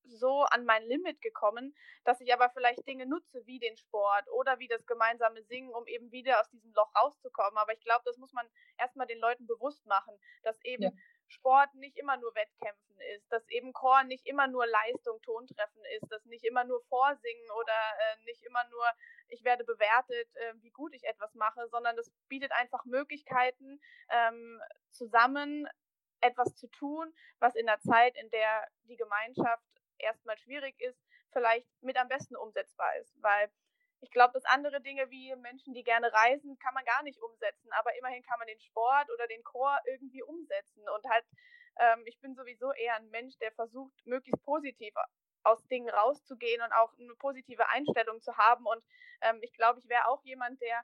so 0.06 0.44
an 0.44 0.66
mein 0.66 0.84
Limit 0.84 1.22
gekommen, 1.22 1.76
dass 2.04 2.22
ich 2.22 2.34
aber 2.34 2.50
vielleicht 2.50 2.86
Dinge 2.88 3.06
nutze, 3.06 3.46
wie 3.46 3.60
den 3.60 3.78
Sport 3.78 4.28
oder 4.32 4.60
wie 4.60 4.68
das 4.68 4.86
gemeinsame 4.86 5.44
Singen, 5.44 5.74
um 5.74 5.86
eben 5.88 6.12
wieder 6.12 6.40
aus 6.40 6.50
diesem 6.50 6.74
Loch 6.74 6.92
rauszukommen. 6.96 7.58
Aber 7.58 7.74
ich 7.74 7.82
glaube, 7.82 8.04
das 8.06 8.18
muss 8.18 8.34
man 8.34 8.48
erstmal 8.78 9.08
den 9.08 9.20
Leuten 9.20 9.48
bewusst 9.48 9.86
machen, 9.86 10.18
dass 10.44 10.60
eben 10.64 10.84
ja. 10.84 10.92
Sport 11.28 11.74
nicht 11.76 11.98
immer 11.98 12.18
nur 12.18 12.34
Wettkämpfen 12.34 13.00
ist, 13.16 13.32
dass 13.32 13.48
eben 13.50 13.72
Chor 13.74 14.04
nicht 14.04 14.26
immer 14.26 14.48
nur 14.48 14.66
Leistung, 14.66 15.22
Tontreffen 15.22 15.84
ist, 15.98 16.12
dass 16.12 16.26
nicht 16.26 16.44
immer 16.44 16.64
nur 16.64 16.82
Vorsingen 16.86 17.52
oder 17.52 17.74
äh, 17.74 18.24
nicht 18.26 18.44
immer 18.44 18.68
nur 18.70 18.86
ich 19.30 19.44
werde 19.44 19.64
bewertet, 19.64 20.28
äh, 20.36 20.54
wie 20.62 20.72
gut 20.72 20.94
ich 20.94 21.04
etwas 21.04 21.34
mache, 21.36 21.68
sondern 21.70 21.96
das 21.96 22.12
bietet 22.28 22.52
einfach 22.52 22.84
Möglichkeiten, 22.86 23.80
ähm, 24.10 24.62
zusammen 24.92 25.68
etwas 26.22 26.56
zu 26.56 26.68
tun, 26.68 27.14
was 27.40 27.56
in 27.56 27.66
der 27.66 27.80
Zeit, 27.80 28.18
in 28.18 28.30
der 28.32 28.68
die 28.84 28.98
Gemeinschaft 28.98 29.64
erstmal 30.00 30.38
schwierig 30.38 30.80
ist, 30.80 31.00
vielleicht 31.32 31.68
mit 31.82 31.98
am 31.98 32.08
besten 32.08 32.36
umsetzbar 32.36 32.96
ist. 32.98 33.14
Weil 33.22 33.50
ich 34.02 34.12
glaube, 34.12 34.34
dass 34.34 34.46
andere 34.46 34.82
Dinge 34.82 35.10
wie 35.10 35.36
Menschen, 35.36 35.74
die 35.74 35.84
gerne 35.84 36.12
reisen, 36.12 36.58
kann 36.60 36.74
man 36.74 36.86
gar 36.86 37.04
nicht 37.04 37.22
umsetzen. 37.22 37.72
Aber 37.74 37.96
immerhin 37.98 38.24
kann 38.24 38.40
man 38.40 38.48
den 38.48 38.60
Sport 38.60 39.10
oder 39.14 39.28
den 39.28 39.44
Chor 39.44 39.78
irgendwie 39.86 40.24
umsetzen. 40.24 40.88
Und 40.90 41.06
halt, 41.10 41.26
ähm, 41.80 42.04
ich 42.06 42.20
bin 42.20 42.36
sowieso 42.36 42.72
eher 42.74 42.96
ein 42.96 43.10
Mensch, 43.10 43.38
der 43.40 43.52
versucht, 43.52 43.94
möglichst 44.06 44.44
positiv 44.44 44.94
aus 45.44 45.66
Dingen 45.68 45.90
rauszugehen 45.90 46.62
und 46.62 46.72
auch 46.74 46.94
eine 46.98 47.16
positive 47.16 47.68
Einstellung 47.70 48.22
zu 48.22 48.38
haben. 48.38 48.66
Und 48.66 48.84
ähm, 49.22 49.40
ich 49.42 49.54
glaube, 49.54 49.80
ich 49.80 49.90
wäre 49.90 50.08
auch 50.08 50.24
jemand, 50.24 50.62
der 50.62 50.84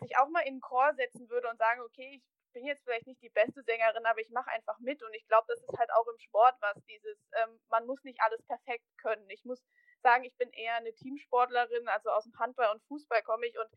sich 0.00 0.16
auch 0.18 0.28
mal 0.28 0.40
in 0.40 0.56
den 0.56 0.60
Chor 0.60 0.94
setzen 0.94 1.28
würde 1.28 1.48
und 1.48 1.58
sagen, 1.58 1.80
okay, 1.82 2.16
ich 2.16 2.33
bin 2.54 2.64
jetzt 2.64 2.82
vielleicht 2.84 3.06
nicht 3.06 3.20
die 3.20 3.28
beste 3.28 3.62
Sängerin, 3.62 4.06
aber 4.06 4.20
ich 4.20 4.30
mache 4.30 4.50
einfach 4.50 4.78
mit 4.78 5.02
und 5.02 5.12
ich 5.14 5.26
glaube, 5.28 5.46
das 5.48 5.60
ist 5.60 5.78
halt 5.78 5.92
auch 5.92 6.06
im 6.08 6.18
Sport 6.18 6.54
was, 6.60 6.82
dieses, 6.86 7.18
ähm, 7.42 7.60
man 7.68 7.86
muss 7.86 8.02
nicht 8.04 8.20
alles 8.22 8.42
perfekt 8.44 8.86
können. 8.96 9.28
Ich 9.28 9.44
muss 9.44 9.62
sagen, 10.02 10.24
ich 10.24 10.36
bin 10.36 10.50
eher 10.50 10.76
eine 10.76 10.94
Teamsportlerin, 10.94 11.88
also 11.88 12.10
aus 12.10 12.24
dem 12.24 12.38
Handball 12.38 12.72
und 12.72 12.82
Fußball 12.84 13.22
komme 13.22 13.46
ich 13.46 13.58
und 13.58 13.68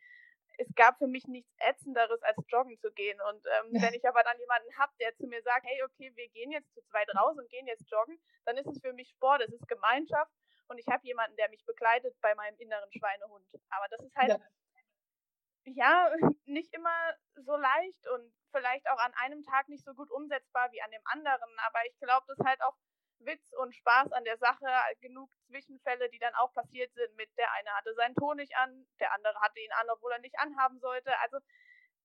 es 0.60 0.74
gab 0.76 0.98
für 0.98 1.08
mich 1.08 1.28
nichts 1.28 1.54
Ätzenderes, 1.60 2.22
als 2.24 2.38
joggen 2.48 2.80
zu 2.80 2.92
gehen. 2.92 3.20
Und 3.30 3.46
ähm, 3.46 3.72
wenn 3.82 3.94
ich 3.94 4.08
aber 4.08 4.24
dann 4.24 4.40
jemanden 4.40 4.76
habe, 4.78 4.92
der 5.00 5.16
zu 5.16 5.28
mir 5.28 5.42
sagt, 5.44 5.66
hey, 5.66 5.84
okay, 5.84 6.12
wir 6.16 6.30
gehen 6.30 6.52
jetzt 6.52 6.74
zu 6.74 6.82
zweit 6.86 7.10
raus 7.16 7.38
und 7.38 7.50
gehen 7.50 7.68
jetzt 7.68 7.90
joggen, 7.92 8.20
dann 8.46 8.58
ist 8.58 8.68
es 8.68 8.82
für 8.82 8.94
mich 8.94 9.10
Sport, 9.10 9.42
es 9.42 9.54
ist 9.54 9.68
Gemeinschaft 9.68 10.32
und 10.68 10.80
ich 10.80 10.88
habe 10.88 11.06
jemanden, 11.06 11.36
der 11.38 11.50
mich 11.50 11.64
begleitet 11.66 12.16
bei 12.22 12.34
meinem 12.36 12.58
inneren 12.58 12.92
Schweinehund. 12.92 13.46
Aber 13.70 13.86
das 13.90 14.02
ist 14.04 14.16
halt 14.16 14.30
ja 14.30 14.40
ja, 15.76 16.12
nicht 16.46 16.74
immer 16.74 17.14
so 17.36 17.56
leicht 17.56 18.08
und 18.10 18.34
vielleicht 18.52 18.88
auch 18.90 19.00
an 19.00 19.14
einem 19.16 19.44
Tag 19.44 19.68
nicht 19.70 19.84
so 19.84 19.94
gut 19.94 20.10
umsetzbar 20.12 20.72
wie 20.72 20.82
an 20.82 20.92
dem 20.92 21.02
anderen. 21.06 21.52
Aber 21.68 21.80
ich 21.90 21.98
glaube, 22.00 22.26
das 22.28 22.40
ist 22.40 22.46
halt 22.46 22.62
auch 22.62 22.76
Witz 23.20 23.52
und 23.58 23.76
Spaß 23.76 24.12
an 24.14 24.24
der 24.24 24.38
Sache. 24.38 24.66
Genug 25.02 25.30
Zwischenfälle, 25.48 26.10
die 26.10 26.20
dann 26.20 26.34
auch 26.36 26.54
passiert 26.54 26.94
sind 26.94 27.16
mit 27.16 27.30
der 27.38 27.52
eine 27.54 27.70
hatte 27.72 27.94
seinen 27.96 28.16
Ton 28.16 28.38
nicht 28.38 28.56
an, 28.58 28.88
der 29.00 29.14
andere 29.14 29.40
hatte 29.42 29.60
ihn 29.60 29.72
an, 29.74 29.90
obwohl 29.90 30.12
er 30.12 30.20
nicht 30.20 30.40
anhaben 30.40 30.80
sollte. 30.80 31.12
Also 31.20 31.38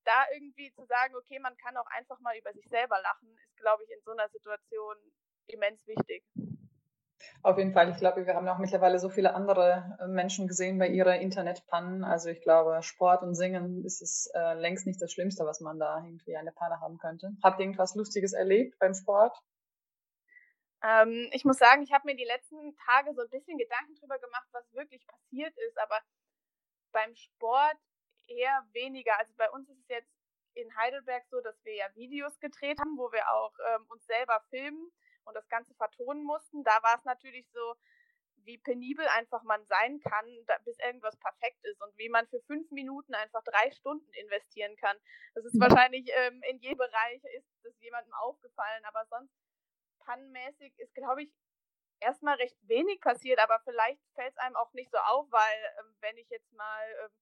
da 0.05 0.25
irgendwie 0.33 0.73
zu 0.73 0.85
sagen, 0.85 1.15
okay, 1.15 1.39
man 1.39 1.57
kann 1.57 1.77
auch 1.77 1.87
einfach 1.87 2.19
mal 2.21 2.37
über 2.37 2.53
sich 2.53 2.69
selber 2.69 3.01
lachen, 3.01 3.29
ist, 3.45 3.57
glaube 3.57 3.85
ich, 3.85 3.91
in 3.91 4.03
so 4.03 4.11
einer 4.11 4.29
Situation 4.31 4.97
immens 5.47 5.87
wichtig. 5.87 6.25
Auf 7.43 7.59
jeden 7.59 7.73
Fall. 7.73 7.91
Ich 7.91 7.97
glaube, 7.97 8.27
wir 8.27 8.35
haben 8.35 8.49
auch 8.49 8.59
mittlerweile 8.59 8.99
so 8.99 9.09
viele 9.09 9.35
andere 9.35 9.99
äh, 10.01 10.07
Menschen 10.07 10.49
gesehen 10.49 10.79
bei 10.79 10.89
ihrer 10.89 11.19
Internetpannen. 11.19 12.05
Also 12.05 12.29
ich 12.29 12.41
glaube, 12.41 12.83
Sport 12.83 13.23
und 13.23 13.35
Singen 13.35 13.85
ist 13.85 14.03
es 14.03 14.31
äh, 14.35 14.55
längst 14.55 14.87
nicht 14.87 15.01
das 15.01 15.13
Schlimmste, 15.13 15.45
was 15.45 15.61
man 15.61 15.79
da 15.79 15.97
irgendwie 16.05 16.37
eine 16.37 16.53
Panne 16.53 16.81
haben 16.81 16.99
könnte. 16.99 17.33
Habt 17.43 17.59
ihr 17.59 17.65
irgendwas 17.65 17.95
Lustiges 17.95 18.33
erlebt 18.33 18.79
beim 18.79 18.95
Sport? 18.95 19.37
Ähm, 20.83 21.29
ich 21.33 21.45
muss 21.45 21.59
sagen, 21.59 21.83
ich 21.83 21.93
habe 21.93 22.07
mir 22.07 22.17
die 22.17 22.25
letzten 22.25 22.77
Tage 22.87 23.15
so 23.15 23.23
ein 23.23 23.31
bisschen 23.31 23.57
Gedanken 23.57 23.95
drüber 23.95 24.19
gemacht, 24.19 24.49
was 24.53 24.73
wirklich 24.73 25.07
passiert 25.07 25.57
ist, 25.69 25.79
aber 25.79 26.01
beim 26.93 27.15
Sport 27.15 27.79
eher 28.27 28.67
weniger. 28.73 29.19
Also 29.19 29.33
bei 29.37 29.51
uns 29.51 29.69
ist 29.69 29.79
es 29.79 29.89
jetzt 29.89 30.13
in 30.55 30.75
Heidelberg 30.77 31.25
so, 31.31 31.41
dass 31.41 31.57
wir 31.65 31.75
ja 31.75 31.87
Videos 31.95 32.39
gedreht 32.41 32.79
haben, 32.79 32.97
wo 32.99 33.11
wir 33.13 33.29
auch 33.31 33.53
ähm, 33.75 33.87
uns 33.89 34.05
selber 34.07 34.41
filmen 34.51 34.93
und 35.25 35.35
das 35.35 35.49
Ganze 35.49 35.75
vertonen 35.75 36.25
mussten. 36.25 36.65
Da 36.65 36.83
war 36.83 36.99
es 36.99 37.05
natürlich 37.05 37.49
so, 37.51 37.75
wie 38.45 38.59
penibel 38.59 39.07
einfach 39.09 39.43
man 39.45 39.65
sein 39.67 40.01
kann, 40.01 40.27
bis 40.65 40.79
irgendwas 40.81 41.17
perfekt 41.17 41.65
ist 41.65 41.81
und 41.81 41.97
wie 41.97 42.09
man 42.09 42.27
für 42.29 42.41
fünf 42.43 42.71
Minuten 42.71 43.15
einfach 43.15 43.43
drei 43.45 43.71
Stunden 43.71 44.13
investieren 44.15 44.77
kann. 44.77 44.97
Das 45.35 45.45
ist 45.45 45.55
mhm. 45.55 45.61
wahrscheinlich 45.61 46.11
ähm, 46.15 46.43
in 46.51 46.59
jedem 46.59 46.79
Bereich 46.79 47.23
ist 47.37 47.49
das 47.63 47.79
jemandem 47.81 48.13
aufgefallen, 48.15 48.85
aber 48.85 49.07
sonst 49.07 49.35
pannenmäßig 50.01 50.77
ist, 50.79 50.95
glaube 50.95 51.23
ich, 51.23 51.33
erstmal 52.01 52.37
recht 52.37 52.57
wenig 52.63 53.01
passiert, 53.01 53.39
aber 53.39 53.61
vielleicht 53.65 54.03
fällt 54.15 54.33
es 54.33 54.39
einem 54.39 54.57
auch 54.57 54.73
nicht 54.73 54.91
so 54.91 54.99
auf, 54.99 55.31
weil 55.31 55.59
ähm, 55.79 55.97
wenn 56.01 56.17
ich 56.17 56.29
jetzt 56.31 56.53
mal 56.53 56.85
ähm, 57.05 57.13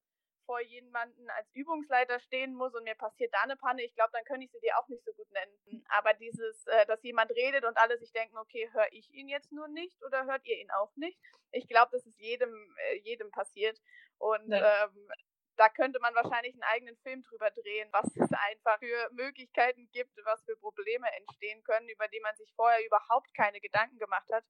vor 0.51 0.61
jemanden 0.63 1.31
als 1.31 1.47
Übungsleiter 1.55 2.19
stehen 2.19 2.55
muss 2.55 2.75
und 2.75 2.83
mir 2.83 2.97
passiert 2.97 3.33
da 3.33 3.43
eine 3.43 3.57
Panne, 3.57 3.85
ich 3.85 3.95
glaube, 3.95 4.11
dann 4.13 4.25
könnte 4.25 4.47
ich 4.47 4.51
sie 4.51 4.59
dir 4.59 4.77
auch 4.79 4.89
nicht 4.89 5.05
so 5.05 5.13
gut 5.13 5.31
nennen. 5.31 5.85
Aber 5.91 6.13
dieses, 6.15 6.67
äh, 6.67 6.87
dass 6.87 7.01
jemand 7.05 7.31
redet 7.31 7.65
und 7.65 7.79
alle 7.79 7.97
sich 7.99 8.11
denken, 8.11 8.37
okay, 8.37 8.69
höre 8.73 8.89
ich 8.91 9.09
ihn 9.15 9.29
jetzt 9.29 9.53
nur 9.53 9.69
nicht 9.69 10.03
oder 10.03 10.25
hört 10.25 10.45
ihr 10.47 10.59
ihn 10.59 10.73
auch 10.73 10.91
nicht? 10.97 11.21
Ich 11.53 11.69
glaube, 11.69 11.91
das 11.93 12.05
ist 12.05 12.19
jedem, 12.19 12.53
äh, 12.89 12.97
jedem 13.05 13.31
passiert. 13.31 13.79
Und 14.19 14.51
ja. 14.51 14.87
ähm, 14.87 15.09
da 15.55 15.69
könnte 15.69 16.01
man 16.01 16.17
wahrscheinlich 16.17 16.55
einen 16.55 16.65
eigenen 16.65 16.97
Film 16.97 17.23
drüber 17.23 17.53
drehen, 17.53 17.89
was 17.93 18.07
es 18.17 18.33
einfach 18.33 18.81
für 18.81 19.09
Möglichkeiten 19.13 19.89
gibt, 19.93 20.17
was 20.25 20.43
für 20.43 20.57
Probleme 20.57 21.07
entstehen 21.19 21.63
können, 21.63 21.89
über 21.89 22.09
die 22.09 22.21
man 22.21 22.35
sich 22.35 22.53
vorher 22.57 22.85
überhaupt 22.85 23.33
keine 23.35 23.61
Gedanken 23.61 23.99
gemacht 23.99 24.29
hat. 24.33 24.43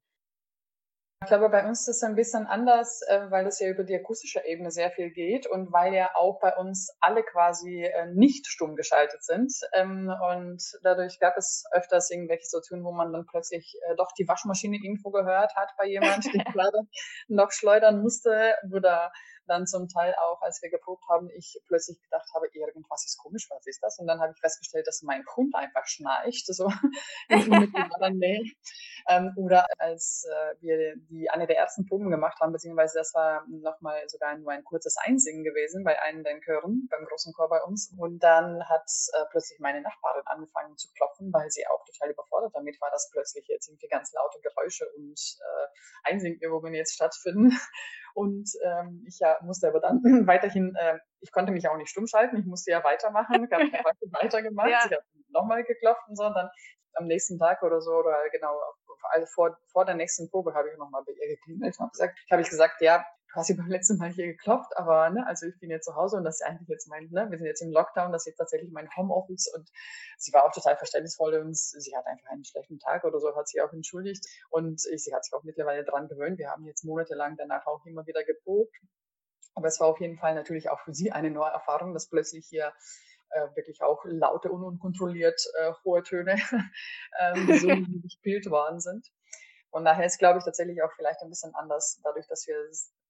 Ich 1.23 1.29
glaube, 1.29 1.51
bei 1.51 1.69
uns 1.69 1.81
ist 1.87 1.97
es 1.97 2.03
ein 2.03 2.15
bisschen 2.15 2.47
anders, 2.47 3.03
äh, 3.03 3.31
weil 3.31 3.47
es 3.47 3.61
ja 3.61 3.69
über 3.69 3.85
die 3.85 3.95
akustische 3.95 4.43
Ebene 4.47 4.71
sehr 4.71 4.91
viel 4.91 5.11
geht 5.11 5.47
und 5.47 5.71
weil 5.71 5.93
ja 5.93 6.13
auch 6.15 6.41
bei 6.41 6.57
uns 6.57 6.97
alle 6.99 7.23
quasi 7.23 7.85
äh, 7.85 8.07
nicht 8.15 8.47
stumm 8.47 8.75
geschaltet 8.75 9.23
sind. 9.23 9.53
Ähm, 9.75 10.11
und 10.31 10.63
dadurch 10.83 11.21
gab 11.21 11.37
es 11.37 11.65
öfters 11.73 12.11
irgendwelche 12.11 12.47
Situationen, 12.47 12.87
wo 12.87 12.93
man 12.93 13.13
dann 13.13 13.27
plötzlich 13.27 13.77
äh, 13.87 13.97
doch 13.97 14.13
die 14.19 14.27
Waschmaschine 14.27 14.77
irgendwo 14.77 15.11
gehört 15.11 15.55
hat 15.57 15.69
bei 15.77 15.89
jemand, 15.89 16.25
die 16.25 16.39
gerade 16.55 16.89
noch 17.29 17.53
schleudern 17.53 18.01
musste 18.01 18.55
oder 18.73 19.13
dann 19.51 19.67
zum 19.67 19.89
Teil 19.89 20.15
auch, 20.15 20.41
als 20.41 20.63
wir 20.63 20.71
geprobt 20.71 21.05
haben, 21.11 21.29
ich 21.37 21.61
plötzlich 21.67 22.01
gedacht 22.01 22.29
habe, 22.35 22.47
irgendwas 22.53 23.05
ist 23.05 23.19
komisch, 23.19 23.49
was 23.51 23.67
ist 23.67 23.83
das? 23.83 23.99
Und 23.99 24.07
dann 24.07 24.21
habe 24.21 24.33
ich 24.33 24.41
festgestellt, 24.41 24.87
dass 24.87 25.03
mein 25.03 25.25
Hund 25.37 25.55
einfach 25.55 25.87
schnarcht, 25.87 26.47
so 26.47 26.73
in 27.29 27.43
unmittelbarer 27.43 28.11
Nähe. 28.11 28.43
Ähm, 29.11 29.33
oder 29.37 29.67
als 29.79 30.25
äh, 30.31 30.55
wir 30.61 30.95
die 31.11 31.29
eine 31.31 31.47
der 31.47 31.59
ersten 31.59 31.85
Proben 31.87 32.11
gemacht 32.11 32.39
haben, 32.41 32.53
beziehungsweise 32.53 32.99
das 32.99 33.13
war 33.13 33.45
nochmal 33.49 34.09
sogar 34.09 34.39
nur 34.39 34.53
ein 34.53 34.63
kurzes 34.63 34.97
Einsingen 34.97 35.43
gewesen 35.43 35.83
bei 35.83 36.01
einem 36.01 36.23
der 36.23 36.41
Chören, 36.41 36.87
beim 36.91 37.05
großen 37.07 37.33
Chor 37.33 37.49
bei 37.49 37.61
uns. 37.63 37.93
Und 37.99 38.21
dann 38.21 38.63
hat 38.69 38.89
äh, 39.13 39.25
plötzlich 39.31 39.59
meine 39.59 39.81
Nachbarin 39.83 40.23
angefangen 40.27 40.77
zu 40.77 40.89
klopfen, 40.93 41.33
weil 41.33 41.51
sie 41.51 41.67
auch 41.67 41.85
total 41.85 42.13
überfordert 42.13 42.55
damit 42.55 42.81
war, 42.81 42.91
dass 42.93 43.11
plötzlich 43.11 43.47
jetzt 43.49 43.69
irgendwie 43.69 43.89
ganz 43.89 44.13
laute 44.13 44.39
Geräusche 44.41 44.87
und 44.97 45.19
äh, 45.41 46.11
Einsingübungen 46.13 46.75
jetzt 46.75 46.95
stattfinden. 46.95 47.51
Und 48.13 48.51
ähm, 48.65 49.05
ich 49.07 49.21
ja, 49.21 49.39
musste 49.43 49.69
aber 49.69 49.79
dann 49.79 50.03
weiterhin, 50.27 50.75
äh, 50.75 50.99
ich 51.21 51.33
konnte 51.33 51.53
mich 51.53 51.69
auch 51.69 51.77
nicht 51.77 51.91
stumm 51.91 52.07
schalten, 52.07 52.39
ich 52.39 52.47
musste 52.47 52.71
ja 52.71 52.83
weitermachen, 52.83 53.45
ich 53.45 53.53
habe 53.53 53.65
weitergemacht, 54.13 54.71
ja. 54.71 54.81
ich 54.87 54.93
habe 54.93 55.05
nochmal 55.29 55.65
geklopft 55.65 56.09
und 56.09 56.17
so. 56.17 56.25
Und 56.25 56.35
dann 56.35 56.51
am 56.95 57.07
nächsten 57.07 57.39
Tag 57.39 57.63
oder 57.63 57.81
so, 57.81 57.93
oder 57.93 58.17
genau, 58.31 58.59
also 59.11 59.27
vor, 59.27 59.59
vor 59.73 59.85
der 59.85 59.95
nächsten 59.95 60.31
Probe 60.31 60.55
habe 60.55 60.69
ich 60.71 60.79
nochmal 60.79 61.03
bei 61.05 61.13
ihr 61.13 61.29
geklingelt 61.37 61.79
und 61.79 61.85
habe 61.85 61.93
gesagt, 61.93 62.19
habe 62.31 62.43
ich 62.43 62.51
gesagt, 62.51 62.81
ja, 62.81 63.05
du 63.29 63.35
hast 63.37 63.49
ja 63.49 63.57
beim 63.57 63.69
letzten 63.69 63.97
Mal 63.97 64.11
hier 64.11 64.27
geklopft, 64.27 64.77
aber 64.77 65.09
ne, 65.11 65.25
also 65.27 65.47
ich 65.47 65.59
bin 65.61 65.71
jetzt 65.71 65.85
zu 65.85 65.95
Hause 65.95 66.17
und 66.17 66.25
das 66.25 66.41
ist 66.41 66.47
eigentlich 66.47 66.69
jetzt 66.69 66.89
mein, 66.89 67.09
ne, 67.11 67.31
wir 67.31 67.39
sind 67.39 67.47
jetzt 67.47 67.63
im 67.63 67.71
Lockdown, 67.71 68.13
das 68.13 68.23
ist 68.23 68.27
jetzt 68.27 68.39
tatsächlich 68.39 68.73
mein 68.73 68.89
Homeoffice 68.97 69.53
und 69.55 69.71
sie 70.19 70.33
war 70.33 70.45
auch 70.45 70.53
total 70.53 70.77
verständnisvoll 70.77 71.35
und 71.35 71.57
sie 71.57 71.97
hat 71.97 72.07
einfach 72.07 72.29
einen 72.31 72.45
schlechten 72.45 72.79
Tag 72.79 73.05
oder 73.05 73.21
so, 73.21 73.35
hat 73.37 73.49
sie 73.49 73.61
auch 73.61 73.73
entschuldigt 73.73 74.27
und 74.51 74.81
sie 74.81 75.15
hat 75.15 75.25
sich 75.25 75.33
auch 75.33 75.45
mittlerweile 75.45 75.85
dran 75.85 76.09
gewöhnt. 76.09 76.39
Wir 76.39 76.51
haben 76.51 76.67
jetzt 76.67 76.85
monatelang 76.85 77.37
danach 77.37 77.67
auch 77.67 77.85
immer 77.87 78.07
wieder 78.07 78.25
geprobt. 78.25 78.75
Aber 79.61 79.69
es 79.69 79.79
war 79.79 79.89
auf 79.89 80.01
jeden 80.01 80.17
Fall 80.17 80.35
natürlich 80.35 80.71
auch 80.71 80.81
für 80.81 80.95
sie 80.95 81.13
eine 81.13 81.31
neue 81.31 81.51
Erfahrung, 81.51 81.93
dass 81.93 82.09
plötzlich 82.09 82.47
hier 82.49 82.73
äh, 83.29 83.55
wirklich 83.55 83.83
auch 83.83 84.03
laute 84.07 84.51
und 84.51 84.65
unkontrolliert 84.65 85.39
äh, 85.59 85.73
hohe 85.85 86.03
Töne 86.03 86.37
ähm, 87.21 87.47
gesungen 87.47 88.01
gespielt 88.03 88.51
worden 88.51 88.81
sind. 88.81 89.07
Und 89.69 89.85
daher 89.85 90.07
ist, 90.07 90.17
glaube 90.17 90.39
ich, 90.39 90.47
tatsächlich 90.47 90.83
auch 90.83 90.91
vielleicht 90.97 91.21
ein 91.21 91.29
bisschen 91.29 91.55
anders, 91.55 92.01
dadurch, 92.03 92.27
dass 92.27 92.47
wir 92.47 92.57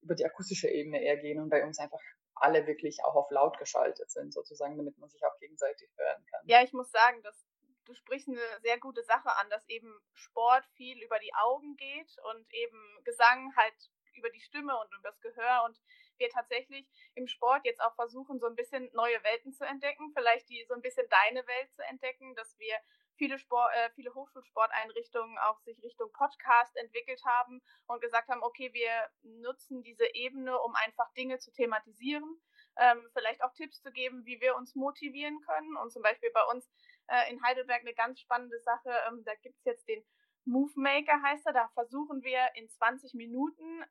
über 0.03 0.17
die 0.17 0.27
akustische 0.27 0.67
Ebene 0.69 1.01
eher 1.01 1.19
gehen 1.19 1.41
und 1.41 1.51
bei 1.51 1.65
uns 1.65 1.79
einfach 1.79 2.01
alle 2.35 2.67
wirklich 2.67 2.99
auch 3.05 3.15
auf 3.15 3.31
laut 3.31 3.57
geschaltet 3.59 4.11
sind, 4.11 4.35
sozusagen, 4.35 4.77
damit 4.77 4.99
man 4.99 5.09
sich 5.09 5.23
auch 5.25 5.39
gegenseitig 5.39 5.89
hören 5.97 6.27
kann. 6.33 6.41
Ja, 6.47 6.65
ich 6.65 6.73
muss 6.73 6.91
sagen, 6.91 7.23
dass 7.23 7.47
du 7.85 7.95
sprichst 7.95 8.27
eine 8.27 8.41
sehr 8.63 8.81
gute 8.81 9.05
Sache 9.05 9.37
an, 9.37 9.49
dass 9.51 9.65
eben 9.69 9.95
Sport 10.15 10.65
viel 10.75 11.01
über 11.01 11.21
die 11.21 11.33
Augen 11.35 11.77
geht 11.77 12.17
und 12.33 12.53
eben 12.53 13.05
Gesang 13.05 13.55
halt 13.57 13.75
über 14.15 14.31
die 14.31 14.41
Stimme 14.41 14.77
und 14.79 14.93
über 14.99 15.11
das 15.11 15.21
Gehör 15.21 15.65
und 15.65 15.81
wir 16.21 16.29
tatsächlich 16.31 16.87
im 17.15 17.27
Sport 17.27 17.65
jetzt 17.65 17.81
auch 17.81 17.95
versuchen, 17.95 18.39
so 18.39 18.47
ein 18.47 18.55
bisschen 18.55 18.89
neue 18.93 19.23
Welten 19.25 19.53
zu 19.53 19.65
entdecken, 19.65 20.13
vielleicht 20.15 20.49
die 20.49 20.65
so 20.69 20.75
ein 20.75 20.83
bisschen 20.83 21.07
deine 21.09 21.47
Welt 21.47 21.73
zu 21.73 21.83
entdecken, 21.87 22.35
dass 22.37 22.59
wir 22.59 22.75
viele, 23.17 23.39
Sport, 23.39 23.71
äh, 23.75 23.91
viele 23.95 24.15
Hochschulsporteinrichtungen 24.15 25.37
auch 25.39 25.61
sich 25.61 25.83
Richtung 25.83 26.11
Podcast 26.13 26.75
entwickelt 26.77 27.23
haben 27.25 27.61
und 27.87 28.01
gesagt 28.01 28.29
haben, 28.29 28.43
okay, 28.43 28.73
wir 28.73 29.11
nutzen 29.23 29.83
diese 29.83 30.07
Ebene, 30.15 30.59
um 30.59 30.75
einfach 30.75 31.13
Dinge 31.13 31.39
zu 31.39 31.53
thematisieren, 31.53 32.41
ähm, 32.79 33.07
vielleicht 33.13 33.43
auch 33.43 33.53
Tipps 33.53 33.83
zu 33.83 33.93
geben, 33.93 34.25
wie 34.25 34.41
wir 34.41 34.57
uns 34.57 34.75
motivieren 34.75 35.41
können. 35.43 35.77
Und 35.77 35.93
zum 35.93 36.03
Beispiel 36.03 36.31
bei 36.33 36.45
uns 36.45 36.71
äh, 37.09 37.31
in 37.31 37.43
Heidelberg 37.43 37.81
eine 37.81 37.95
ganz 37.95 38.21
spannende 38.21 38.59
Sache, 38.61 38.91
ähm, 39.09 39.23
da 39.25 39.35
gibt 39.35 39.59
es 39.59 39.65
jetzt 39.65 39.89
den 39.89 40.03
Move 40.47 40.73
Maker 40.75 41.21
heißt 41.23 41.47
er, 41.47 41.53
da 41.53 41.69
versuchen 41.75 42.23
wir 42.23 42.41
in 42.55 42.69
20 42.69 43.15
Minuten 43.15 43.85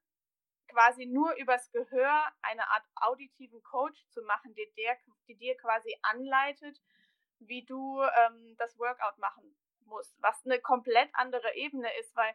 quasi 0.70 1.06
nur 1.06 1.36
übers 1.36 1.72
Gehör 1.72 2.24
eine 2.42 2.68
Art 2.70 2.86
auditiven 2.96 3.62
Coach 3.64 4.08
zu 4.10 4.22
machen, 4.24 4.54
die 4.54 4.72
dir, 4.76 4.96
die 5.28 5.36
dir 5.36 5.58
quasi 5.58 5.98
anleitet, 6.02 6.80
wie 7.40 7.66
du 7.66 8.02
ähm, 8.02 8.56
das 8.58 8.78
Workout 8.78 9.18
machen 9.18 9.56
musst, 9.86 10.16
was 10.22 10.46
eine 10.46 10.60
komplett 10.60 11.10
andere 11.14 11.56
Ebene 11.56 11.90
ist, 12.00 12.16
weil 12.16 12.34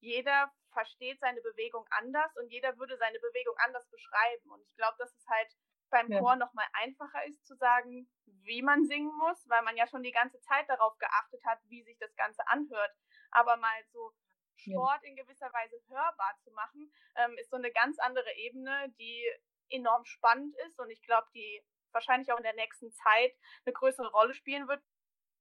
jeder 0.00 0.52
versteht 0.72 1.20
seine 1.20 1.40
Bewegung 1.40 1.86
anders 1.90 2.36
und 2.36 2.50
jeder 2.50 2.76
würde 2.78 2.96
seine 2.98 3.18
Bewegung 3.20 3.54
anders 3.58 3.88
beschreiben. 3.88 4.50
Und 4.50 4.60
ich 4.62 4.76
glaube, 4.76 4.96
dass 4.98 5.14
es 5.14 5.26
halt 5.28 5.48
beim 5.90 6.10
ja. 6.10 6.18
Chor 6.18 6.36
nochmal 6.36 6.66
einfacher 6.72 7.24
ist 7.26 7.46
zu 7.46 7.54
sagen, 7.56 8.10
wie 8.26 8.62
man 8.62 8.84
singen 8.84 9.12
muss, 9.16 9.48
weil 9.48 9.62
man 9.62 9.76
ja 9.76 9.86
schon 9.86 10.02
die 10.02 10.12
ganze 10.12 10.40
Zeit 10.40 10.68
darauf 10.68 10.98
geachtet 10.98 11.40
hat, 11.46 11.58
wie 11.68 11.82
sich 11.82 11.96
das 11.98 12.14
Ganze 12.16 12.46
anhört. 12.48 12.92
Aber 13.30 13.56
mal 13.56 13.84
so 13.92 14.12
Sport 14.56 15.02
ja. 15.02 15.08
in 15.08 15.16
gewisser 15.16 15.52
Weise 15.52 15.76
hörbar 15.88 16.36
zu 16.42 16.50
machen, 16.52 16.92
ähm, 17.16 17.36
ist 17.38 17.50
so 17.50 17.56
eine 17.56 17.72
ganz 17.72 17.98
andere 17.98 18.32
Ebene, 18.36 18.92
die 18.98 19.24
enorm 19.70 20.04
spannend 20.04 20.54
ist 20.66 20.78
und 20.78 20.90
ich 20.90 21.02
glaube, 21.02 21.28
die 21.34 21.62
wahrscheinlich 21.92 22.30
auch 22.32 22.38
in 22.38 22.44
der 22.44 22.54
nächsten 22.54 22.92
Zeit 22.92 23.32
eine 23.64 23.72
größere 23.72 24.10
Rolle 24.10 24.34
spielen 24.34 24.68
wird. 24.68 24.82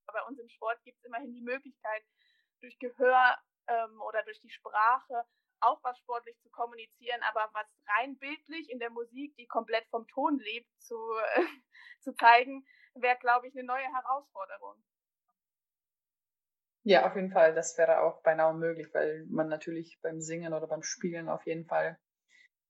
Bei 0.05 0.23
uns 0.23 0.39
im 0.39 0.49
Sport 0.49 0.83
gibt 0.83 0.97
es 0.99 1.05
immerhin 1.05 1.33
die 1.33 1.41
Möglichkeit, 1.41 2.03
durch 2.61 2.77
Gehör 2.79 3.37
ähm, 3.67 4.01
oder 4.01 4.23
durch 4.23 4.39
die 4.39 4.49
Sprache 4.49 5.25
auch 5.63 5.81
was 5.83 5.97
sportlich 5.97 6.37
zu 6.41 6.49
kommunizieren, 6.49 7.21
aber 7.23 7.49
was 7.53 7.67
rein 7.87 8.17
bildlich 8.17 8.69
in 8.69 8.79
der 8.79 8.89
Musik, 8.89 9.35
die 9.37 9.47
komplett 9.47 9.87
vom 9.87 10.07
Ton 10.07 10.37
lebt, 10.39 10.69
zu, 10.81 10.95
äh, 11.35 11.45
zu 12.01 12.13
zeigen, 12.15 12.65
wäre, 12.95 13.17
glaube 13.17 13.47
ich, 13.47 13.55
eine 13.55 13.63
neue 13.63 13.85
Herausforderung. 13.85 14.83
Ja, 16.83 17.07
auf 17.07 17.15
jeden 17.15 17.31
Fall. 17.31 17.53
Das 17.55 17.77
wäre 17.77 18.01
auch 18.01 18.21
beinahe 18.23 18.53
möglich, 18.53 18.87
weil 18.93 19.25
man 19.29 19.47
natürlich 19.47 19.99
beim 20.01 20.19
Singen 20.19 20.53
oder 20.53 20.67
beim 20.67 20.83
Spielen 20.83 21.29
auf 21.29 21.45
jeden 21.45 21.65
Fall 21.65 21.97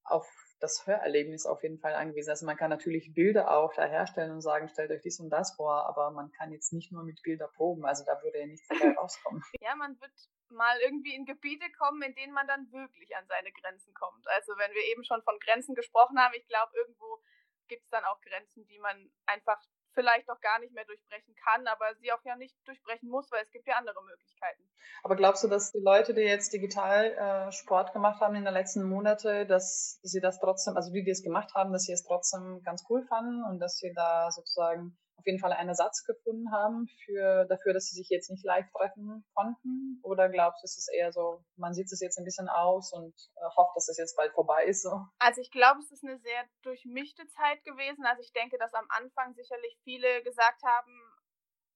auf 0.03 0.27
das 0.59 0.87
Hörerlebnis 0.87 1.45
auf 1.45 1.61
jeden 1.63 1.79
Fall 1.79 1.93
angewiesen. 1.93 2.29
Also 2.29 2.45
man 2.45 2.55
kann 2.55 2.69
natürlich 2.69 3.13
Bilder 3.13 3.51
auch 3.51 3.73
da 3.73 3.85
herstellen 3.85 4.31
und 4.31 4.41
sagen, 4.41 4.69
stellt 4.69 4.91
euch 4.91 5.01
dies 5.01 5.19
und 5.19 5.29
das 5.29 5.55
vor, 5.55 5.85
aber 5.87 6.11
man 6.11 6.31
kann 6.31 6.53
jetzt 6.53 6.71
nicht 6.71 6.91
nur 6.91 7.03
mit 7.03 7.21
Bilder 7.21 7.49
proben. 7.49 7.85
Also 7.85 8.05
da 8.05 8.21
würde 8.23 8.39
ja 8.39 8.45
nichts 8.45 8.67
dabei 8.67 8.93
rauskommen. 8.97 9.43
Ja, 9.59 9.75
man 9.75 9.99
wird 9.99 10.13
mal 10.49 10.79
irgendwie 10.81 11.15
in 11.15 11.25
Gebiete 11.25 11.69
kommen, 11.77 12.01
in 12.01 12.15
denen 12.15 12.33
man 12.33 12.47
dann 12.47 12.71
wirklich 12.71 13.15
an 13.15 13.25
seine 13.27 13.51
Grenzen 13.51 13.93
kommt. 13.93 14.25
Also 14.27 14.53
wenn 14.57 14.71
wir 14.73 14.83
eben 14.91 15.03
schon 15.03 15.21
von 15.23 15.37
Grenzen 15.39 15.75
gesprochen 15.75 16.19
haben, 16.19 16.33
ich 16.35 16.47
glaube, 16.47 16.71
irgendwo 16.77 17.21
gibt 17.67 17.83
es 17.83 17.89
dann 17.89 18.05
auch 18.05 18.21
Grenzen, 18.21 18.65
die 18.67 18.79
man 18.79 19.11
einfach 19.25 19.61
vielleicht 19.93 20.29
auch 20.29 20.39
gar 20.41 20.59
nicht 20.59 20.73
mehr 20.73 20.85
durchbrechen 20.85 21.35
kann, 21.43 21.67
aber 21.67 21.93
sie 21.99 22.11
auch 22.11 22.23
ja 22.23 22.35
nicht 22.35 22.55
durchbrechen 22.65 23.09
muss, 23.09 23.31
weil 23.31 23.43
es 23.43 23.51
gibt 23.51 23.67
ja 23.67 23.75
andere 23.75 24.03
Möglichkeiten. 24.03 24.63
Aber 25.03 25.15
glaubst 25.15 25.43
du, 25.43 25.47
dass 25.47 25.71
die 25.71 25.79
Leute, 25.79 26.13
die 26.13 26.21
jetzt 26.21 26.53
digital 26.53 27.11
äh, 27.11 27.51
Sport 27.51 27.93
gemacht 27.93 28.21
haben 28.21 28.35
in 28.35 28.45
den 28.45 28.53
letzten 28.53 28.83
Monaten, 28.83 29.47
dass 29.47 29.99
sie 30.01 30.19
das 30.19 30.39
trotzdem, 30.39 30.75
also 30.75 30.91
die, 30.91 31.03
die 31.03 31.11
es 31.11 31.23
gemacht 31.23 31.53
haben, 31.53 31.71
dass 31.71 31.83
sie 31.83 31.93
es 31.93 32.03
trotzdem 32.03 32.61
ganz 32.63 32.83
cool 32.89 33.03
fanden 33.07 33.43
und 33.43 33.59
dass 33.59 33.77
sie 33.77 33.93
da 33.93 34.31
sozusagen 34.31 34.97
auf 35.17 35.25
jeden 35.25 35.39
Fall 35.39 35.53
einen 35.53 35.69
Ersatz 35.69 36.03
gefunden 36.05 36.51
haben 36.51 36.87
für, 37.05 37.45
dafür, 37.45 37.73
dass 37.73 37.85
sie 37.85 37.95
sich 37.95 38.09
jetzt 38.09 38.29
nicht 38.29 38.43
live 38.43 38.69
treffen 38.71 39.23
konnten? 39.33 39.99
Oder 40.03 40.29
glaubst 40.29 40.63
du, 40.63 40.65
es 40.65 40.77
ist 40.77 40.89
eher 40.93 41.11
so, 41.11 41.43
man 41.55 41.73
sieht 41.73 41.91
es 41.91 42.01
jetzt 42.01 42.17
ein 42.17 42.25
bisschen 42.25 42.49
aus 42.49 42.91
und 42.93 43.13
äh, 43.35 43.45
hofft, 43.55 43.75
dass 43.75 43.87
es 43.89 43.97
jetzt 43.97 44.17
bald 44.17 44.33
vorbei 44.33 44.65
ist? 44.65 44.83
So? 44.83 45.05
Also 45.19 45.41
ich 45.41 45.51
glaube, 45.51 45.79
es 45.79 45.91
ist 45.91 46.03
eine 46.03 46.19
sehr 46.19 46.43
durchmischte 46.63 47.27
Zeit 47.27 47.63
gewesen. 47.63 48.05
Also 48.05 48.21
ich 48.21 48.33
denke, 48.33 48.57
dass 48.57 48.73
am 48.73 48.87
Anfang 48.89 49.33
sicherlich 49.33 49.77
viele 49.83 50.23
gesagt 50.23 50.61
haben, 50.63 50.91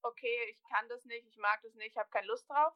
okay, 0.03 0.37
ich 0.51 0.61
kann 0.69 0.87
das 0.89 1.05
nicht, 1.05 1.25
ich 1.27 1.37
mag 1.37 1.59
das 1.63 1.73
nicht, 1.75 1.91
ich 1.91 1.97
habe 1.97 2.09
keine 2.09 2.27
Lust 2.27 2.49
drauf. 2.49 2.73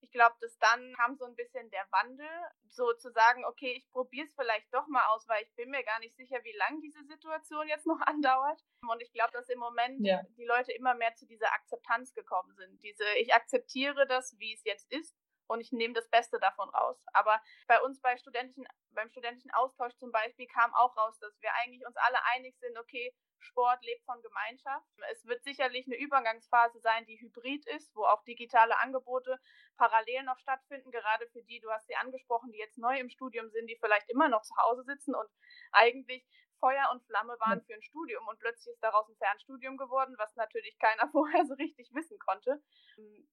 Ich 0.00 0.10
glaube, 0.10 0.36
dass 0.40 0.56
dann 0.58 0.94
kam 0.94 1.16
so 1.16 1.24
ein 1.24 1.34
bisschen 1.34 1.70
der 1.70 1.86
Wandel, 1.90 2.28
so 2.68 2.92
zu 2.94 3.10
sagen, 3.10 3.44
okay, 3.44 3.72
ich 3.72 3.90
probiere 3.90 4.26
es 4.26 4.34
vielleicht 4.34 4.72
doch 4.72 4.86
mal 4.88 5.06
aus, 5.08 5.26
weil 5.28 5.42
ich 5.42 5.54
bin 5.54 5.70
mir 5.70 5.82
gar 5.82 5.98
nicht 6.00 6.16
sicher, 6.16 6.42
wie 6.44 6.56
lange 6.56 6.80
diese 6.80 7.04
Situation 7.04 7.66
jetzt 7.68 7.86
noch 7.86 8.00
andauert. 8.06 8.62
Und 8.88 9.02
ich 9.02 9.12
glaube, 9.12 9.32
dass 9.32 9.48
im 9.48 9.58
Moment 9.58 10.06
ja. 10.06 10.22
die 10.36 10.44
Leute 10.44 10.72
immer 10.72 10.94
mehr 10.94 11.14
zu 11.14 11.26
dieser 11.26 11.52
Akzeptanz 11.52 12.14
gekommen 12.14 12.54
sind. 12.54 12.82
Diese, 12.82 13.04
ich 13.18 13.34
akzeptiere 13.34 14.06
das, 14.06 14.38
wie 14.38 14.54
es 14.54 14.64
jetzt 14.64 14.90
ist 14.92 15.16
und 15.48 15.60
ich 15.60 15.72
nehme 15.72 15.94
das 15.94 16.08
Beste 16.08 16.38
davon 16.38 16.68
raus. 16.70 17.02
Aber 17.12 17.40
bei 17.66 17.80
uns 17.82 18.00
bei 18.00 18.16
studentischen, 18.16 18.66
beim 18.90 19.10
studentischen 19.10 19.50
Austausch 19.52 19.94
zum 19.96 20.12
Beispiel 20.12 20.46
kam 20.46 20.72
auch 20.74 20.96
raus, 20.96 21.18
dass 21.18 21.40
wir 21.40 21.50
eigentlich 21.54 21.84
uns 21.86 21.96
alle 21.96 22.18
einig 22.34 22.56
sind, 22.58 22.78
okay, 22.78 23.14
Sport 23.40 23.82
lebt 23.84 24.04
von 24.04 24.20
Gemeinschaft. 24.20 24.86
Es 25.12 25.24
wird 25.24 25.42
sicherlich 25.44 25.86
eine 25.86 25.96
Übergangsphase 25.96 26.80
sein, 26.80 27.06
die 27.06 27.20
hybrid 27.20 27.66
ist, 27.66 27.94
wo 27.94 28.04
auch 28.04 28.22
digitale 28.24 28.78
Angebote 28.78 29.38
parallel 29.76 30.24
noch 30.24 30.38
stattfinden, 30.38 30.90
gerade 30.90 31.26
für 31.28 31.42
die, 31.42 31.60
du 31.60 31.70
hast 31.70 31.86
sie 31.86 31.96
angesprochen, 31.96 32.50
die 32.52 32.58
jetzt 32.58 32.78
neu 32.78 32.98
im 32.98 33.08
Studium 33.08 33.48
sind, 33.50 33.68
die 33.68 33.76
vielleicht 33.76 34.10
immer 34.10 34.28
noch 34.28 34.42
zu 34.42 34.56
Hause 34.56 34.82
sitzen 34.84 35.14
und 35.14 35.28
eigentlich 35.72 36.26
Feuer 36.60 36.88
und 36.92 37.02
Flamme 37.04 37.36
waren 37.40 37.62
für 37.62 37.74
ein 37.74 37.82
Studium 37.82 38.26
und 38.28 38.38
plötzlich 38.38 38.72
ist 38.72 38.82
daraus 38.82 39.08
ein 39.08 39.16
Fernstudium 39.16 39.76
geworden, 39.76 40.14
was 40.18 40.34
natürlich 40.36 40.78
keiner 40.78 41.08
vorher 41.12 41.44
so 41.46 41.54
richtig 41.54 41.92
wissen 41.94 42.18
konnte, 42.18 42.62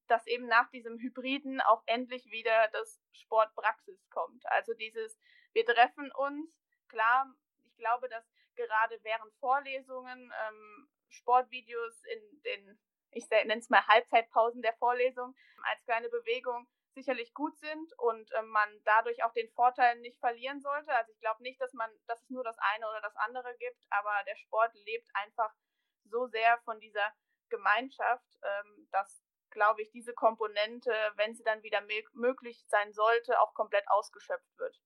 dass 0.06 0.26
eben 0.26 0.46
nach 0.46 0.70
diesem 0.70 0.98
Hybriden 0.98 1.60
auch 1.60 1.82
endlich 1.86 2.24
wieder 2.26 2.68
das 2.72 3.00
Sportpraxis 3.12 4.08
kommt. 4.10 4.44
Also 4.50 4.74
dieses, 4.74 5.18
wir 5.52 5.64
treffen 5.64 6.10
uns, 6.12 6.50
klar, 6.88 7.32
ich 7.64 7.76
glaube, 7.76 8.08
dass 8.08 8.24
gerade 8.54 8.98
während 9.02 9.34
Vorlesungen 9.34 10.32
ähm, 10.48 10.88
Sportvideos 11.08 12.02
in 12.04 12.42
den, 12.42 12.78
ich 13.10 13.28
nenne 13.30 13.58
es 13.58 13.70
mal 13.70 13.86
Halbzeitpausen 13.86 14.62
der 14.62 14.74
Vorlesung, 14.74 15.34
als 15.70 15.84
kleine 15.84 16.08
Bewegung 16.08 16.66
sicherlich 16.96 17.32
gut 17.34 17.56
sind 17.58 17.92
und 17.98 18.32
äh, 18.32 18.42
man 18.42 18.68
dadurch 18.84 19.22
auch 19.22 19.32
den 19.32 19.50
Vorteil 19.50 19.98
nicht 20.00 20.18
verlieren 20.18 20.60
sollte. 20.60 20.92
Also 20.92 21.12
ich 21.12 21.20
glaube 21.20 21.42
nicht, 21.42 21.60
dass 21.60 21.72
man, 21.74 21.90
dass 22.06 22.22
es 22.22 22.30
nur 22.30 22.42
das 22.42 22.58
eine 22.58 22.88
oder 22.88 23.00
das 23.02 23.14
andere 23.16 23.54
gibt, 23.58 23.84
aber 23.90 24.12
der 24.26 24.36
Sport 24.36 24.74
lebt 24.74 25.08
einfach 25.14 25.52
so 26.04 26.26
sehr 26.26 26.58
von 26.64 26.80
dieser 26.80 27.12
Gemeinschaft, 27.50 28.26
ähm, 28.42 28.88
dass 28.90 29.22
glaube 29.50 29.80
ich, 29.80 29.90
diese 29.90 30.12
Komponente, 30.12 30.92
wenn 31.14 31.34
sie 31.34 31.42
dann 31.42 31.62
wieder 31.62 31.80
möglich 32.12 32.62
sein 32.68 32.92
sollte, 32.92 33.40
auch 33.40 33.54
komplett 33.54 33.88
ausgeschöpft 33.88 34.58
wird. 34.58 34.78